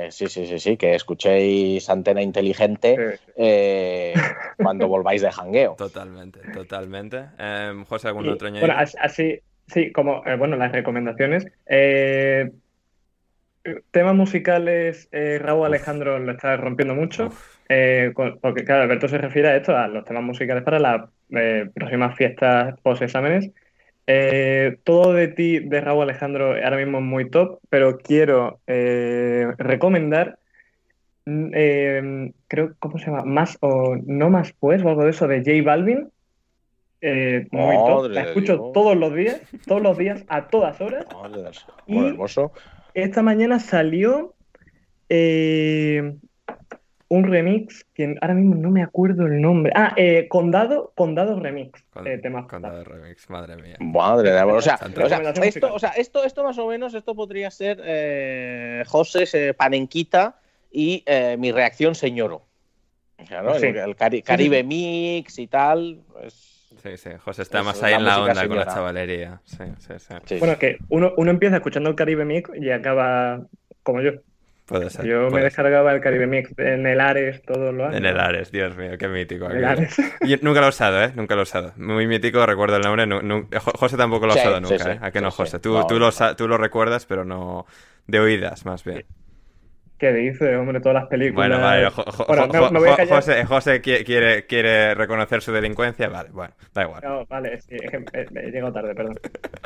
[0.10, 4.14] sí, sí, sí, sí, que escuchéis Antena Inteligente eh,
[4.58, 5.76] cuando volváis de jangueo.
[5.78, 7.26] Totalmente, totalmente.
[7.38, 8.68] Em, José, ¿algún otro añadido?
[8.68, 11.48] Bueno, así, sí, como, eh, bueno, las recomendaciones.
[11.66, 12.52] Eh,
[13.92, 17.32] temas musicales, Raúl Alejandro lo está rompiendo mucho.
[18.16, 21.10] porque, claro, Alberto se refiere a esto, a los temas musicales para las
[21.74, 23.52] próximas fiestas post-exámenes.
[24.10, 29.48] Eh, todo de ti, de Raúl Alejandro, ahora mismo es muy top, pero quiero eh,
[29.58, 30.40] recomendar,
[31.26, 33.26] mm, eh, creo, ¿cómo se llama?
[33.26, 36.10] Más o no más pues, o algo de eso, de J Balvin.
[37.52, 38.10] muy top.
[38.12, 41.06] La escucho todos los días, todos los días, a todas horas.
[41.86, 42.54] y hermoso.
[42.94, 44.36] Esta mañana salió
[47.10, 49.72] un remix que ahora mismo no me acuerdo el nombre.
[49.76, 51.84] Ah, eh, Condado, Condado Remix.
[52.06, 53.78] eh, Condado Remix, madre mía.
[53.80, 57.16] Madre de o sea, o sea, esto, o sea, esto, esto más o menos, esto
[57.16, 60.40] podría ser eh, José Panenquita
[60.72, 62.44] y eh, mi reacción señoro.
[63.18, 66.02] El, Caribe Mix y tal.
[66.14, 69.42] Pues, Sí, sí, José está más ahí en la onda con la chavalería.
[69.46, 69.94] Sí, sí,
[70.26, 70.38] sí.
[70.38, 73.42] Bueno, que uno, uno empieza escuchando el Caribe Mix y acaba
[73.84, 74.12] como yo.
[74.68, 75.06] Puede ser.
[75.06, 77.98] Yo me descargaba el Caribe Mix en el Ares todos los años.
[77.98, 79.48] En el Ares, Dios mío, qué mítico.
[80.41, 81.14] nunca lo he usado, ¿eh?
[81.15, 81.72] Nunca lo he usado.
[81.77, 83.60] Muy mítico, recuerdo el nombre.
[83.60, 84.99] José tampoco lo ha usado nunca, ¿eh?
[85.02, 85.60] ¿A qué no, José?
[85.60, 87.65] Tú, tú, lo, tú lo recuerdas, pero no
[88.07, 89.06] de oídas, más bien.
[89.98, 90.80] ¿Qué dice, hombre?
[90.80, 91.49] Todas las películas.
[91.49, 96.07] Bueno, vale, José, José quiere, quiere reconocer su delincuencia.
[96.07, 97.02] Vale, bueno, da igual.
[97.03, 97.76] No, vale, sí,
[98.14, 99.19] he llegado tarde, perdón.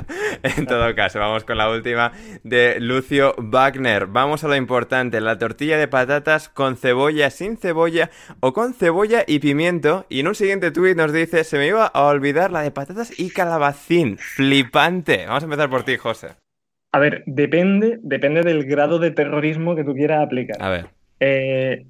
[0.43, 2.13] en todo caso, vamos con la última
[2.43, 4.07] de Lucio Wagner.
[4.07, 8.09] Vamos a lo importante: la tortilla de patatas con cebolla, sin cebolla
[8.39, 10.05] o con cebolla y pimiento.
[10.07, 13.19] Y en un siguiente tuit nos dice: Se me iba a olvidar la de patatas
[13.19, 14.17] y calabacín.
[14.17, 15.25] Flipante.
[15.25, 16.29] Vamos a empezar por ti, José.
[16.91, 20.57] A ver, depende, depende del grado de terrorismo que tú quieras aplicar.
[20.59, 20.88] A ver.
[21.19, 21.85] Eh,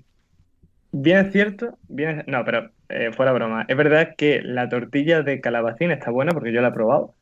[0.91, 3.65] bien es cierto, bien no, pero eh, fuera broma.
[3.67, 7.13] Es verdad que la tortilla de calabacín está buena porque yo la he probado.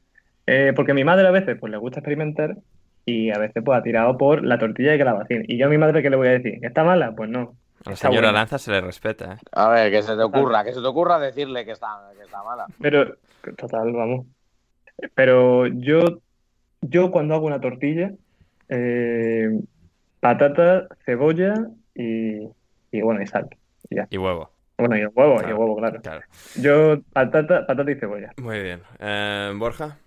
[0.46, 2.58] Eh, porque a mi madre a veces pues le gusta experimentar
[3.06, 5.46] y a veces pues ha tirado por la tortilla de calabacín.
[5.48, 6.60] Y yo a mi madre, ¿qué le voy a decir?
[6.62, 7.14] ¿Está mala?
[7.16, 7.54] Pues no.
[7.86, 9.36] A la señora Lanza se le respeta.
[9.36, 9.38] ¿eh?
[9.54, 12.44] A ver, que se te ocurra, que se te ocurra decirle que está, que está
[12.44, 12.66] mala.
[12.82, 13.16] Pero,
[13.56, 14.26] total, vamos.
[15.16, 16.20] Pero yo
[16.82, 18.14] yo cuando hago una tortilla,
[18.70, 19.60] eh,
[20.20, 21.54] patata, cebolla
[21.94, 22.48] y,
[23.02, 23.50] bueno, y sal.
[24.10, 24.52] Y, huevo.
[24.78, 26.22] Bueno, y el huevo, y el huevo, claro.
[26.56, 28.34] Yo, patata, patata y cebolla.
[28.38, 28.82] Muy bien.
[29.00, 29.98] Eh, Borja.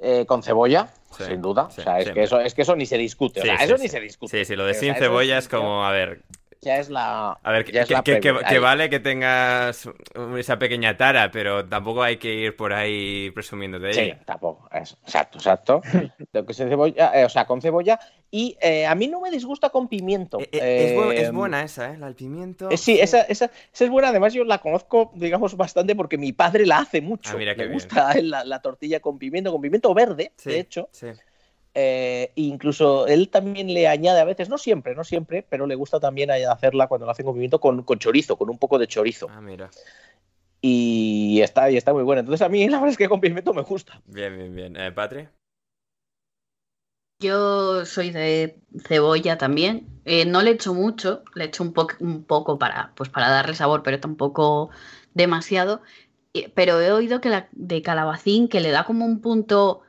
[0.00, 1.64] Eh, con cebolla, sin duda.
[1.64, 3.40] o sea, es, que eso, es que eso ni se discute.
[3.40, 4.38] o sea, eso ni se discute.
[4.38, 6.22] Sí, sí, lo de sin cebolla es como, a ver,
[6.60, 7.38] ya es la.
[7.42, 9.88] A ver, que, vale que tengas
[10.36, 14.16] esa pequeña tara, pero tampoco hay que ir por ahí presumiendo de ella.
[14.16, 14.68] Sí, tampoco.
[14.72, 15.82] exacto, exacto.
[16.52, 17.98] cebolla, eh, o sea, con cebolla.
[18.30, 20.38] Y eh, a mí no me disgusta con pimiento.
[20.52, 21.96] Eh, es, buena esa, ¿eh?
[21.96, 22.68] La del pimiento.
[22.76, 24.08] sí, esa, esa, es buena.
[24.08, 27.30] Además, yo la conozco, digamos, bastante porque mi padre la hace mucho.
[27.32, 30.88] Ah, mira me gusta la, la, tortilla con pimiento, con pimiento verde, de hecho.
[30.92, 31.06] Sí.
[31.80, 36.00] Eh, incluso él también le añade a veces, no siempre, no siempre, pero le gusta
[36.00, 39.28] también hacerla cuando lo hace con pimiento con, chorizo, con un poco de chorizo.
[39.30, 39.70] Ah, mira.
[40.60, 42.18] Y está, y está muy buena.
[42.18, 44.02] Entonces a mí la verdad es que con pimiento me gusta.
[44.06, 44.76] Bien, bien, bien.
[44.76, 45.28] Eh, Patri.
[47.20, 49.86] Yo soy de cebolla también.
[50.04, 53.84] Eh, no le echo mucho, le echo un, un poco para, pues para darle sabor,
[53.84, 54.70] pero tampoco
[55.14, 55.80] demasiado.
[56.56, 59.82] Pero he oído que la de calabacín, que le da como un punto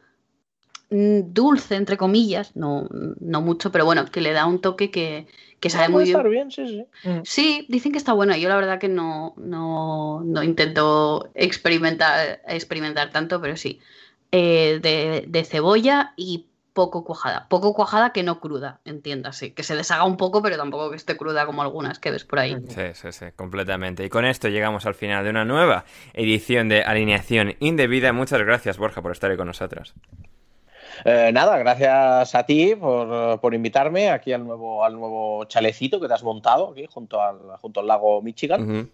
[0.90, 2.88] dulce, entre comillas, no,
[3.20, 5.28] no mucho, pero bueno, que le da un toque que,
[5.60, 6.30] que sabe muy bien.
[6.30, 7.08] bien sí, sí.
[7.08, 7.22] Mm.
[7.24, 8.36] Sí, dicen que está bueno.
[8.36, 13.80] Yo la verdad que no, no, no intento experimentar, experimentar tanto, pero sí.
[14.32, 17.48] Eh, de, de, cebolla y poco cuajada.
[17.50, 19.54] Poco cuajada que no cruda, entiéndase.
[19.54, 22.40] Que se deshaga un poco, pero tampoco que esté cruda como algunas que ves por
[22.40, 22.56] ahí.
[22.68, 24.06] Sí, sí, sí, completamente.
[24.06, 28.14] Y con esto llegamos al final de una nueva edición de Alineación Indebida.
[28.14, 29.96] Muchas gracias, Borja, por estar ahí con nosotros.
[31.06, 36.14] Eh, nada, gracias a ti por, invitarme aquí al nuevo, al nuevo chalecito que te
[36.14, 38.90] has montado aquí junto al, junto al lago Michigan.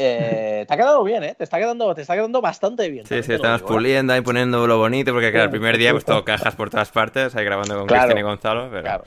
[0.00, 1.34] Eh, te ha quedado bien, ¿eh?
[1.36, 3.04] Te está quedando, te está quedando bastante bien.
[3.04, 3.64] Sí, sí, estamos ¿eh?
[3.66, 6.92] puliendo ahí poniendo lo bonito, porque claro, el primer día pues todo cajas por todas
[6.92, 9.02] partes, ahí grabando con Cristian y Gonzalo, Claro.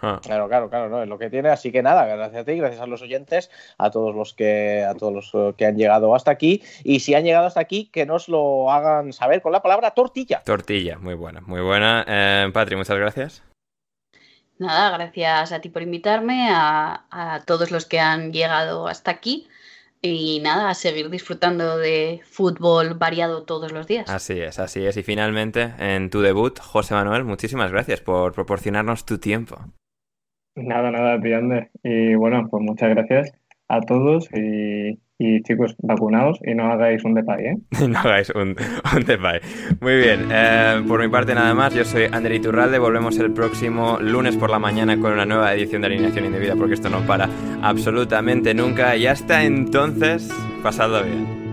[0.00, 0.20] Ah.
[0.22, 1.48] Claro, claro, claro, no, es lo que tiene.
[1.48, 4.94] Así que nada, gracias a ti, gracias a los oyentes, a todos los que, a
[4.94, 6.62] todos los eh, que han llegado hasta aquí.
[6.84, 10.42] Y si han llegado hasta aquí, que nos lo hagan saber con la palabra tortilla.
[10.44, 12.04] Tortilla, muy buena, muy buena.
[12.06, 13.42] Eh, Patri, muchas gracias.
[14.58, 19.48] Nada, gracias a ti por invitarme, a, a todos los que han llegado hasta aquí.
[20.02, 24.08] Y nada, a seguir disfrutando de fútbol variado todos los días.
[24.08, 24.96] Así es, así es.
[24.96, 29.58] Y finalmente, en tu debut, José Manuel, muchísimas gracias por proporcionarnos tu tiempo.
[30.56, 31.70] Nada, nada, Ander.
[31.82, 33.32] Y bueno, pues muchas gracias
[33.68, 37.56] a todos y, chicos, vacunados y no hagáis un depay, ¿eh?
[37.88, 38.56] no hagáis un,
[38.96, 39.40] un depay.
[39.80, 43.98] Muy bien, eh, por mi parte nada más, yo soy Ander Iturralde, volvemos el próximo
[44.00, 47.28] lunes por la mañana con una nueva edición de Alineación Indebida porque esto no para
[47.62, 51.45] absolutamente nunca y hasta entonces, pasado bien.